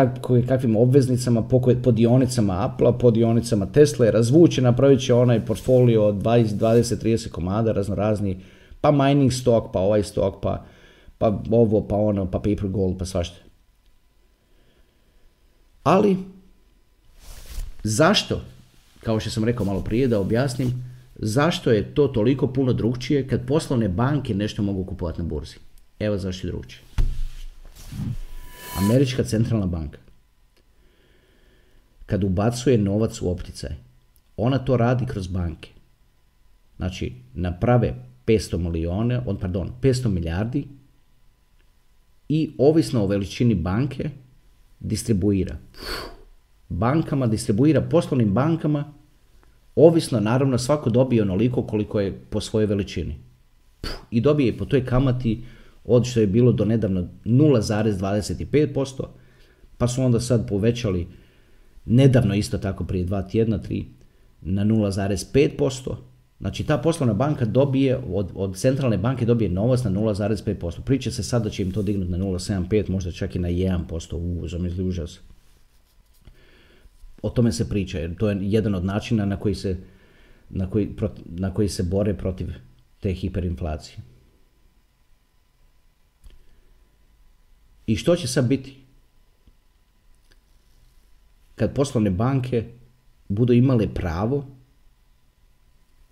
kakvim 0.47 0.75
obveznicama, 0.75 1.43
po, 1.43 1.61
po 1.83 1.91
dionicama 1.91 2.65
Apple, 2.65 2.97
po 2.99 3.11
dionicama 3.11 3.65
Tesla, 3.65 4.09
razvuće, 4.09 4.61
napravit 4.61 5.01
će 5.01 5.13
onaj 5.13 5.45
portfolio 5.45 6.05
od 6.05 6.15
20, 6.15 6.45
20, 6.45 7.03
30 7.03 7.29
komada, 7.29 7.71
razno 7.71 7.95
razni, 7.95 8.41
pa 8.81 8.91
mining 8.91 9.33
stock, 9.33 9.67
pa 9.73 9.79
ovaj 9.79 10.03
stock, 10.03 10.35
pa, 10.41 10.65
pa 11.17 11.39
ovo, 11.51 11.87
pa 11.87 11.95
ono, 11.95 12.31
pa 12.31 12.37
paper 12.37 12.67
gold, 12.67 12.97
pa 12.97 13.05
svašta. 13.05 13.37
Ali, 15.83 16.17
zašto, 17.87 18.41
kao 18.99 19.19
što 19.19 19.29
sam 19.29 19.43
rekao 19.43 19.65
malo 19.65 19.81
prije 19.81 20.07
da 20.07 20.19
objasnim, 20.19 20.83
zašto 21.15 21.71
je 21.71 21.93
to 21.93 22.07
toliko 22.07 22.47
puno 22.47 22.73
drugčije 22.73 23.27
kad 23.27 23.47
poslovne 23.47 23.89
banke 23.89 24.33
nešto 24.33 24.63
mogu 24.63 24.85
kupovati 24.85 25.21
na 25.21 25.27
burzi? 25.27 25.55
Evo 25.99 26.17
zašto 26.17 26.47
je 26.47 26.51
drugčije. 26.51 26.81
Američka 28.77 29.23
centralna 29.23 29.65
banka, 29.65 29.97
kad 32.05 32.23
ubacuje 32.23 32.77
novac 32.77 33.21
u 33.21 33.29
opticaj, 33.29 33.75
ona 34.37 34.57
to 34.57 34.77
radi 34.77 35.05
kroz 35.05 35.27
banke. 35.27 35.69
Znači, 36.77 37.13
naprave 37.33 37.95
500 38.25 38.57
milijone, 38.57 39.21
on, 39.25 39.39
pardon, 39.39 39.71
500 39.81 40.07
milijardi 40.07 40.67
i 42.29 42.51
ovisno 42.57 43.03
o 43.03 43.07
veličini 43.07 43.55
banke 43.55 44.09
distribuira. 44.79 45.57
Bankama 46.69 47.27
distribuira 47.27 47.81
poslovnim 47.81 48.33
bankama, 48.33 48.93
ovisno 49.75 50.19
naravno 50.19 50.57
svako 50.57 50.89
dobije 50.89 51.21
onoliko 51.21 51.63
koliko 51.63 51.99
je 51.99 52.19
po 52.29 52.41
svojoj 52.41 52.65
veličini. 52.65 53.15
I 54.11 54.21
dobije 54.21 54.57
po 54.57 54.65
toj 54.65 54.85
kamati 54.85 55.43
od 55.83 56.05
što 56.05 56.19
je 56.19 56.27
bilo 56.27 56.51
do 56.51 56.65
nedavno 56.65 57.07
0,25%, 57.25 59.05
pa 59.77 59.87
su 59.87 60.01
onda 60.01 60.19
sad 60.19 60.49
povećali 60.49 61.07
nedavno 61.85 62.35
isto 62.35 62.57
tako 62.57 62.83
prije 62.83 63.05
dva 63.05 63.21
tjedna, 63.21 63.57
tri, 63.57 63.85
na 64.41 64.65
0,5%. 64.65 65.95
Znači 66.39 66.63
ta 66.63 66.77
poslovna 66.77 67.13
banka 67.13 67.45
dobije, 67.45 67.97
od, 68.13 68.31
od 68.35 68.57
centralne 68.57 68.97
banke 68.97 69.25
dobije 69.25 69.49
novac 69.49 69.83
na 69.83 69.91
0,5%. 69.91 70.81
Priča 70.81 71.11
se 71.11 71.23
sad 71.23 71.43
da 71.43 71.49
će 71.49 71.63
im 71.63 71.71
to 71.71 71.81
dignuti 71.81 72.11
na 72.11 72.17
0,75, 72.17 72.89
možda 72.89 73.11
čak 73.11 73.35
i 73.35 73.39
na 73.39 73.49
1% 73.49 74.13
u 74.15 74.47
zamisli 74.47 74.83
užas. 74.83 75.19
O 77.25 77.29
tome 77.29 77.51
se 77.51 77.69
priča, 77.69 77.99
jer 77.99 78.15
to 78.17 78.29
je 78.29 78.37
jedan 78.41 78.75
od 78.75 78.85
načina 78.85 79.25
na 79.25 79.39
koji 79.39 79.55
se, 79.55 79.77
na 80.49 80.69
koji, 80.69 80.89
na 81.25 81.53
koji 81.53 81.69
se 81.69 81.83
bore 81.83 82.13
protiv 82.13 82.47
te 82.99 83.13
hiperinflacije. 83.13 83.97
I 87.87 87.95
što 87.95 88.15
će 88.15 88.27
sad 88.27 88.47
biti? 88.47 88.75
Kad 91.55 91.73
poslovne 91.73 92.09
banke 92.09 92.65
budu 93.27 93.53
imale 93.53 93.87
pravo 93.93 94.45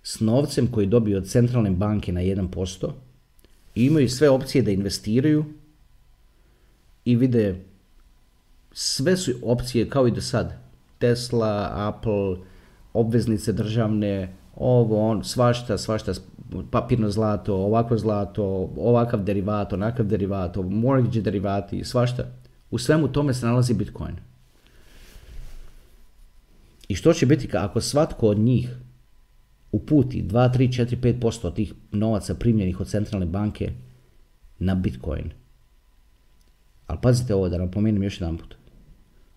s 0.02 0.20
novcem 0.20 0.66
koji 0.66 0.86
dobiju 0.86 1.16
od 1.18 1.28
centralne 1.28 1.70
banke 1.70 2.12
na 2.12 2.20
1% 2.20 2.90
i 3.74 3.86
imaju 3.86 4.08
sve 4.08 4.30
opcije 4.30 4.62
da 4.62 4.70
investiraju 4.70 5.44
i 7.04 7.16
vide 7.16 7.64
sve 8.72 9.16
su 9.16 9.32
opcije 9.42 9.88
kao 9.88 10.08
i 10.08 10.10
do 10.10 10.20
sad. 10.20 10.63
Tesla, 10.98 11.70
Apple, 11.74 12.36
obveznice 12.92 13.52
državne, 13.52 14.36
ovo, 14.56 15.10
on, 15.10 15.24
svašta, 15.24 15.78
svašta, 15.78 16.12
papirno 16.70 17.10
zlato, 17.10 17.54
ovako 17.54 17.98
zlato, 17.98 18.72
ovakav 18.76 19.22
derivat, 19.22 19.72
onakav 19.72 20.06
derivat, 20.06 20.56
mortgage 20.56 21.20
derivati, 21.20 21.84
svašta. 21.84 22.24
U 22.70 22.78
svemu 22.78 23.08
tome 23.08 23.34
se 23.34 23.46
nalazi 23.46 23.74
Bitcoin. 23.74 24.16
I 26.88 26.94
što 26.94 27.12
će 27.12 27.26
biti 27.26 27.48
ako 27.56 27.80
svatko 27.80 28.28
od 28.28 28.38
njih 28.38 28.76
uputi 29.72 30.22
2, 30.22 30.56
3, 30.56 30.84
4, 30.86 31.20
5% 31.20 31.54
tih 31.54 31.72
novaca 31.92 32.34
primljenih 32.34 32.80
od 32.80 32.88
centralne 32.88 33.26
banke 33.26 33.72
na 34.58 34.74
Bitcoin. 34.74 35.30
Ali 36.86 36.98
pazite 37.02 37.34
ovo 37.34 37.48
da 37.48 37.58
napomenem 37.58 38.02
još 38.02 38.20
jedan 38.20 38.38
put. 38.38 38.54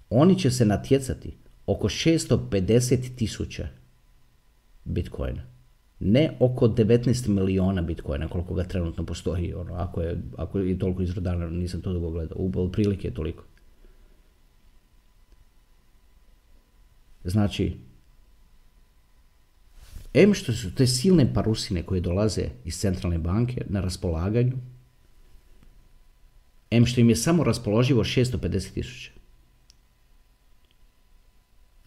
Oni 0.09 0.39
će 0.39 0.51
se 0.51 0.65
natjecati 0.65 1.37
oko 1.67 1.89
650 1.89 3.15
tisuća 3.15 3.67
Bitcoina. 4.85 5.43
Ne 5.99 6.37
oko 6.39 6.67
19 6.67 7.27
miliona 7.27 7.81
Bitcoina 7.81 8.27
koliko 8.27 8.53
ga 8.53 8.63
trenutno 8.63 9.05
postoji. 9.05 9.53
Ono, 9.53 9.73
ako, 9.73 10.01
je, 10.01 10.21
ako 10.37 10.59
je 10.59 10.79
toliko 10.79 11.01
izrodano, 11.01 11.49
nisam 11.49 11.81
to 11.81 11.93
dugo 11.93 12.09
gledao. 12.09 12.37
U 12.37 12.71
prilike 12.71 13.07
je 13.07 13.13
toliko. 13.13 13.43
Znači, 17.23 17.77
em 20.13 20.33
što 20.33 20.53
su 20.53 20.75
te 20.75 20.87
silne 20.87 21.33
parusine 21.33 21.83
koje 21.83 22.01
dolaze 22.01 22.49
iz 22.65 22.79
centralne 22.79 23.17
banke 23.17 23.65
na 23.69 23.81
raspolaganju, 23.81 24.57
em 26.71 26.85
što 26.85 27.01
im 27.01 27.09
je 27.09 27.15
samo 27.15 27.43
raspoloživo 27.43 28.03
650 28.03 28.73
tisuća. 28.73 29.16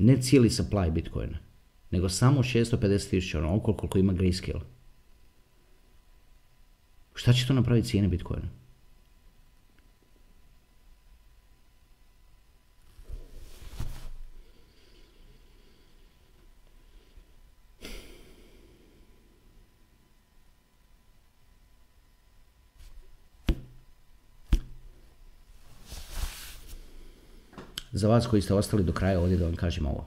Ne 0.03 0.22
cijeli 0.22 0.51
supply 0.51 0.90
Bitcoina, 0.90 1.38
nego 1.90 2.09
samo 2.09 2.42
650 2.42 3.11
tisuća, 3.11 3.38
ono 3.38 3.57
oko 3.57 3.74
koliko 3.74 3.98
ima 3.98 4.12
Grayscale. 4.12 4.61
Šta 7.14 7.32
će 7.32 7.46
to 7.46 7.53
napraviti 7.53 7.88
cijene 7.88 8.09
Bitcoina? 8.09 8.59
Za 27.93 28.09
vas 28.09 28.26
koji 28.26 28.43
ste 28.43 28.55
ostali 28.55 28.84
do 28.84 28.93
kraja 28.93 29.20
ovdje 29.20 29.36
da 29.36 29.45
vam 29.45 29.57
kažem 29.57 29.86
ovo. 29.86 30.07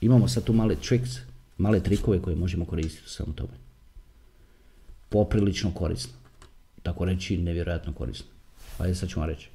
Imamo 0.00 0.28
sad 0.28 0.44
tu 0.44 0.52
male 0.52 0.76
tricks, 0.76 1.10
male 1.58 1.80
trikove 1.80 2.22
koje 2.22 2.36
možemo 2.36 2.64
koristiti 2.64 3.06
u 3.06 3.10
samom 3.10 3.34
tome. 3.34 3.52
Poprilično 5.08 5.74
korisno. 5.74 6.12
Tako 6.82 7.04
reći, 7.04 7.36
nevjerojatno 7.36 7.92
korisno. 7.92 8.26
Ajde 8.78 8.94
sad 8.94 9.08
ću 9.08 9.20
vam 9.20 9.28
reći. 9.28 9.48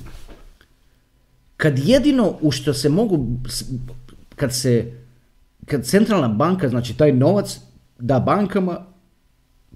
Kad 1.58 1.80
jedino 1.80 2.38
u 2.42 2.52
što 2.52 2.74
se 2.74 2.90
mogu, 2.90 3.40
kad 4.36 4.56
se, 4.56 4.94
kad 5.66 5.86
centralna 5.86 6.28
banka, 6.28 6.70
znači 6.70 6.98
taj 6.98 7.12
novac 7.12 7.60
da 8.00 8.20
bankama, 8.20 8.86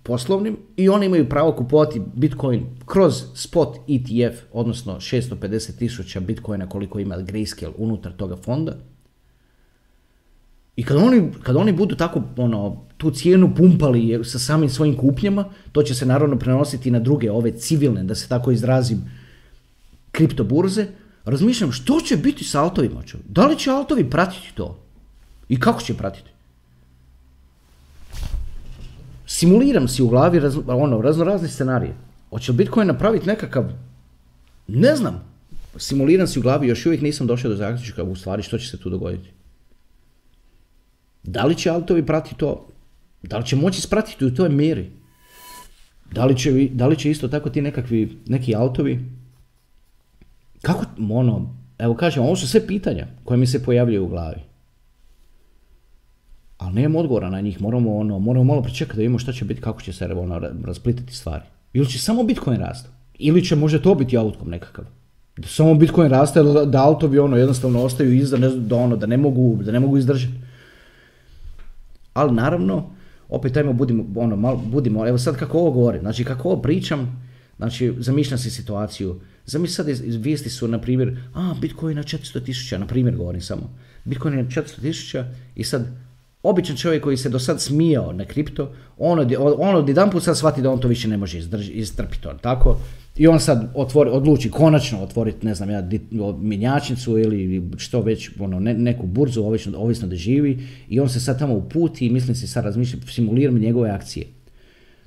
poslovnim 0.03 0.57
i 0.77 0.89
oni 0.89 1.05
imaju 1.05 1.29
pravo 1.29 1.51
kupovati 1.51 2.01
Bitcoin 2.15 2.65
kroz 2.85 3.23
spot 3.33 3.77
ETF, 3.87 4.41
odnosno 4.51 4.95
650 4.95 5.77
tisuća 5.77 6.19
Bitcoina 6.19 6.69
koliko 6.69 6.99
ima 6.99 7.15
Grayscale 7.17 7.71
unutar 7.77 8.11
toga 8.11 8.35
fonda. 8.35 8.77
I 10.75 10.83
kad 10.83 10.97
oni, 10.97 11.31
kad 11.43 11.55
oni 11.55 11.73
budu 11.73 11.95
tako 11.95 12.21
ono, 12.37 12.81
tu 12.97 13.11
cijenu 13.11 13.55
pumpali 13.55 14.23
sa 14.23 14.39
samim 14.39 14.69
svojim 14.69 14.97
kupnjama, 14.97 15.45
to 15.71 15.83
će 15.83 15.95
se 15.95 16.05
naravno 16.05 16.39
prenositi 16.39 16.91
na 16.91 16.99
druge, 16.99 17.31
ove 17.31 17.51
civilne, 17.51 18.03
da 18.03 18.15
se 18.15 18.27
tako 18.27 18.51
izrazim, 18.51 19.01
kriptoburze. 20.11 20.85
Razmišljam 21.25 21.71
što 21.71 22.01
će 22.01 22.17
biti 22.17 22.43
sa 22.43 22.61
altovima? 22.61 23.03
Da 23.29 23.47
li 23.47 23.57
će 23.57 23.71
altovi 23.71 24.09
pratiti 24.09 24.51
to? 24.55 24.79
I 25.49 25.59
kako 25.59 25.81
će 25.81 25.93
pratiti? 25.93 26.30
Simuliram 29.31 29.87
si 29.87 30.03
u 30.03 30.07
glavi 30.07 30.39
raz, 30.39 30.57
ono, 30.67 31.01
razno 31.01 31.23
razne 31.23 31.47
scenarije. 31.47 31.95
Hoće 32.29 32.51
li 32.51 32.57
Bitcoin 32.57 32.87
napraviti 32.87 33.27
nekakav, 33.27 33.71
ne 34.67 34.95
znam, 34.95 35.23
simuliram 35.77 36.27
si 36.27 36.39
u 36.39 36.41
glavi, 36.41 36.67
još 36.67 36.85
uvijek 36.85 37.01
nisam 37.01 37.27
došao 37.27 37.49
do 37.49 37.55
zaključka 37.55 38.03
u 38.03 38.15
stvari 38.15 38.43
što 38.43 38.57
će 38.57 38.67
se 38.67 38.79
tu 38.79 38.89
dogoditi. 38.89 39.29
Da 41.23 41.45
li 41.45 41.55
će 41.55 41.69
autovi 41.69 42.05
pratiti 42.05 42.35
to? 42.35 42.67
Da 43.23 43.37
li 43.37 43.45
će 43.45 43.55
moći 43.55 43.81
spratiti 43.81 44.25
u 44.25 44.35
toj 44.35 44.49
mjeri? 44.49 44.91
Da 46.11 46.25
li, 46.25 46.37
će, 46.37 46.51
da 46.71 46.87
li 46.87 46.97
će 46.97 47.11
isto 47.11 47.27
tako 47.27 47.49
ti 47.49 47.61
nekakvi, 47.61 48.17
neki 48.25 48.55
autovi? 48.55 48.99
Kako, 50.61 50.85
ono, 51.11 51.55
evo 51.79 51.95
kažem, 51.95 52.23
ovo 52.23 52.35
su 52.35 52.47
sve 52.47 52.67
pitanja 52.67 53.07
koje 53.23 53.37
mi 53.37 53.47
se 53.47 53.63
pojavljaju 53.63 54.05
u 54.05 54.07
glavi 54.07 54.50
ali 56.61 56.73
nemamo 56.73 56.99
odgovora 56.99 57.29
na 57.29 57.41
njih, 57.41 57.61
moramo, 57.61 57.97
ono, 57.97 58.19
moramo 58.19 58.43
malo 58.43 58.61
pričekati 58.61 58.97
da 58.97 59.01
vidimo 59.01 59.19
šta 59.19 59.33
će 59.33 59.45
biti, 59.45 59.61
kako 59.61 59.81
će 59.81 59.93
se 59.93 60.05
ono, 60.05 60.39
rasplitati 60.65 61.15
stvari. 61.15 61.43
Ili 61.73 61.87
će 61.87 61.99
samo 61.99 62.23
Bitcoin 62.23 62.59
rasti, 62.59 62.89
ili 63.19 63.45
će 63.45 63.55
možda 63.55 63.79
to 63.79 63.95
biti 63.95 64.17
outcome 64.17 64.51
nekakav. 64.51 64.85
Da 65.37 65.47
samo 65.47 65.75
Bitcoin 65.75 66.09
raste, 66.09 66.43
da, 66.43 66.65
da 66.65 66.83
autovi 66.83 67.19
ono, 67.19 67.37
jednostavno 67.37 67.83
ostaju 67.83 68.13
iza, 68.13 68.37
ne, 68.37 68.49
da, 68.49 68.75
ono, 68.75 68.95
da, 68.95 69.05
ne 69.05 69.17
mogu, 69.17 69.59
da 69.63 69.71
ne 69.71 69.79
mogu 69.79 69.97
izdržati. 69.97 70.33
Ali 72.13 72.33
naravno, 72.33 72.89
opet 73.29 73.57
ajmo 73.57 73.73
budimo, 73.73 74.05
ono, 74.15 74.35
malo, 74.35 74.57
budimo, 74.57 75.07
evo 75.07 75.17
sad 75.17 75.37
kako 75.37 75.59
ovo 75.59 75.71
govorim, 75.71 76.01
znači 76.01 76.23
kako 76.23 76.49
ovo 76.49 76.61
pričam, 76.61 77.25
znači 77.57 77.93
zamišljam 77.97 78.37
si 78.37 78.49
situaciju, 78.49 79.19
zamisli 79.45 79.73
sad 79.73 79.87
vijesti 80.23 80.49
su, 80.49 80.67
na 80.67 80.81
primjer, 80.81 81.17
a, 81.33 81.53
Bitcoin 81.61 81.97
na 81.97 82.03
400 82.03 82.45
tisuća, 82.45 82.77
na 82.77 82.87
primjer 82.87 83.15
govorim 83.15 83.41
samo, 83.41 83.73
Bitcoin 84.05 84.37
je 84.37 84.43
na 84.43 84.49
400 84.49 84.81
tisuća 84.81 85.25
i 85.55 85.63
sad 85.63 86.10
običan 86.43 86.77
čovjek 86.77 87.03
koji 87.03 87.17
se 87.17 87.29
do 87.29 87.39
sad 87.39 87.61
smijao 87.61 88.13
na 88.13 88.25
kripto, 88.25 88.71
on, 88.97 89.19
od, 89.19 89.33
on 89.57 89.75
odjedan 89.75 90.09
put 90.09 90.23
sad 90.23 90.37
shvati 90.37 90.61
da 90.61 90.71
on 90.71 90.79
to 90.79 90.87
više 90.87 91.07
ne 91.07 91.17
može 91.17 91.39
istrpiti, 91.73 92.27
tako? 92.41 92.77
I 93.17 93.27
on 93.27 93.39
sad 93.39 93.71
otvori, 93.75 94.09
odluči 94.09 94.51
konačno 94.51 95.03
otvoriti, 95.03 95.45
ne 95.45 95.55
znam 95.55 95.69
ja, 95.69 95.89
minjačnicu 96.39 97.17
ili 97.17 97.69
što 97.77 98.01
već, 98.01 98.29
ono, 98.39 98.59
ne, 98.59 98.73
neku 98.73 99.07
burzu, 99.07 99.43
ovisno, 99.43 99.79
ovisno 99.79 100.07
da 100.07 100.15
živi, 100.15 100.67
i 100.89 100.99
on 100.99 101.09
se 101.09 101.19
sad 101.19 101.39
tamo 101.39 101.53
uputi 101.53 102.05
i 102.05 102.09
mislim 102.09 102.35
se 102.35 102.47
sad 102.47 102.63
razmišlja, 102.63 102.99
simuliramo 103.07 103.57
njegove 103.57 103.89
akcije. 103.89 104.25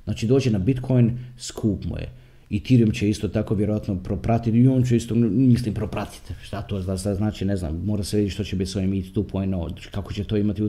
Znači 0.03 0.27
dođe 0.27 0.51
na 0.51 0.59
Bitcoin, 0.59 1.17
skup 1.37 1.85
mu 1.85 1.97
je. 1.97 2.24
Ethereum 2.57 2.91
će 2.91 3.09
isto 3.09 3.27
tako 3.27 3.55
vjerojatno 3.55 3.95
propratiti 4.03 4.57
i 4.57 4.67
on 4.67 4.83
će 4.83 4.95
isto, 4.95 5.15
mislim, 5.15 5.73
propratiti. 5.73 6.33
Šta 6.43 6.61
to 6.61 6.81
znači, 7.15 7.45
ne 7.45 7.57
znam, 7.57 7.81
mora 7.85 8.03
se 8.03 8.17
vidjeti 8.17 8.33
što 8.33 8.43
će 8.43 8.55
biti 8.55 8.71
s 8.71 8.75
ovim 8.75 8.93
ETH 8.93 9.07
2.0, 9.07 9.89
kako 9.91 10.13
će 10.13 10.23
to 10.23 10.37
imati 10.37 10.63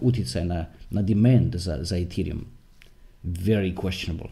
utjecaj 0.00 0.44
na, 0.44 0.66
na 0.90 1.02
demand 1.02 1.54
za, 1.56 1.78
za 1.80 1.96
Ethereum. 1.96 2.44
Very 3.24 3.74
questionable. 3.74 4.30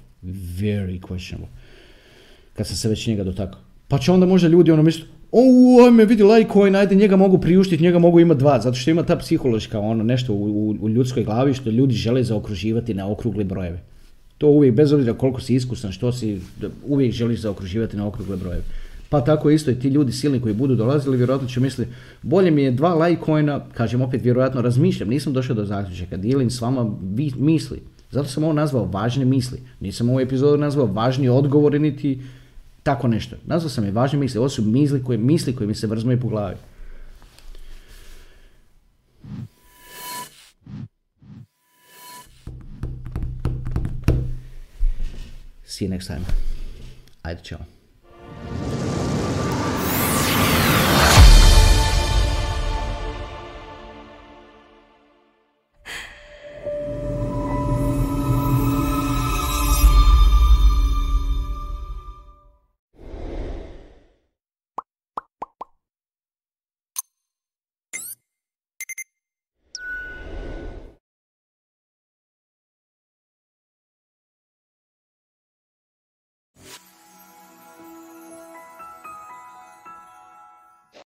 Very 0.59 1.01
questionable. 1.01 1.49
Kad 2.53 2.67
sam 2.67 2.77
se 2.77 2.89
već 2.89 3.07
njega 3.07 3.25
dotakao. 3.25 3.61
Pa 3.89 3.99
će 3.99 4.13
onda 4.13 4.27
možda 4.27 4.49
ljudi 4.49 4.71
ono 4.71 4.83
misliti, 4.83 5.09
o, 5.33 5.85
ajme 5.87 6.05
vidi 6.05 6.23
Litecoin, 6.23 6.77
ajde 6.77 6.95
njega 6.95 7.17
mogu 7.17 7.39
priuštiti, 7.39 7.83
njega 7.83 7.99
mogu 7.99 8.21
imati 8.21 8.39
dva, 8.39 8.61
zato 8.61 8.77
što 8.77 8.91
ima 8.91 9.03
ta 9.03 9.17
psihološka 9.17 9.81
ono 9.81 10.05
nešto 10.05 10.33
u, 10.33 10.45
u, 10.45 10.77
u 10.81 10.89
ljudskoj 10.89 11.25
glavi 11.25 11.55
što 11.55 11.71
ljudi 11.71 11.95
žele 11.95 12.23
zaokruživati 12.23 12.95
na 12.95 13.11
okrugli 13.11 13.45
brojeve. 13.45 13.83
To 14.43 14.49
uvijek, 14.49 14.75
bez 14.75 14.93
obzira 14.93 15.15
koliko 15.15 15.41
si 15.41 15.55
iskusan, 15.55 15.93
što 15.93 16.13
si, 16.13 16.41
uvijek 16.87 17.13
želiš 17.13 17.41
zaokruživati 17.41 17.97
na 17.97 18.07
okrugle 18.07 18.37
brojeve. 18.37 18.63
Pa 19.09 19.21
tako 19.21 19.51
isto 19.51 19.71
i 19.71 19.75
ti 19.75 19.89
ljudi 19.89 20.13
silni 20.13 20.41
koji 20.41 20.55
budu 20.55 20.75
dolazili, 20.75 21.17
vjerojatno 21.17 21.49
će 21.49 21.61
misliti, 21.61 21.91
bolje 22.23 22.51
mi 22.51 22.63
je 22.63 22.71
dva 22.71 22.95
Litecoina, 22.95 23.61
kažem 23.75 24.03
opet, 24.03 24.23
vjerojatno 24.23 24.63
razmišljam, 24.63 25.09
nisam 25.09 25.33
došao 25.33 25.57
do 25.57 25.65
zaključaka, 25.65 26.17
dijelim 26.17 26.51
s 26.51 26.61
vama 26.61 26.91
misli. 27.39 27.83
Zato 28.11 28.29
sam 28.29 28.45
ovo 28.45 28.53
nazvao 28.53 28.85
važne 28.85 29.25
misli. 29.25 29.59
Nisam 29.81 30.09
ovu 30.09 30.21
epizodu 30.21 30.57
nazvao 30.57 30.87
važni 30.87 31.29
odgovori, 31.29 31.79
niti 31.79 32.21
tako 32.83 33.09
nešto. 33.09 33.37
Nazvao 33.47 33.71
sam 33.71 33.85
je 33.85 33.93
važne 33.93 34.19
misli. 34.19 34.39
Ovo 34.39 34.49
su 34.49 34.63
misli 34.63 35.05
koje, 35.05 35.19
misli 35.19 35.57
koje 35.57 35.67
mi 35.67 35.75
se 35.75 35.87
vrzmaju 35.87 36.21
po 36.21 36.29
glavi. 36.29 36.57
See 45.83 45.87
you 45.87 45.91
next 45.91 46.07
time. 46.07 46.25
Čao. 47.43 47.72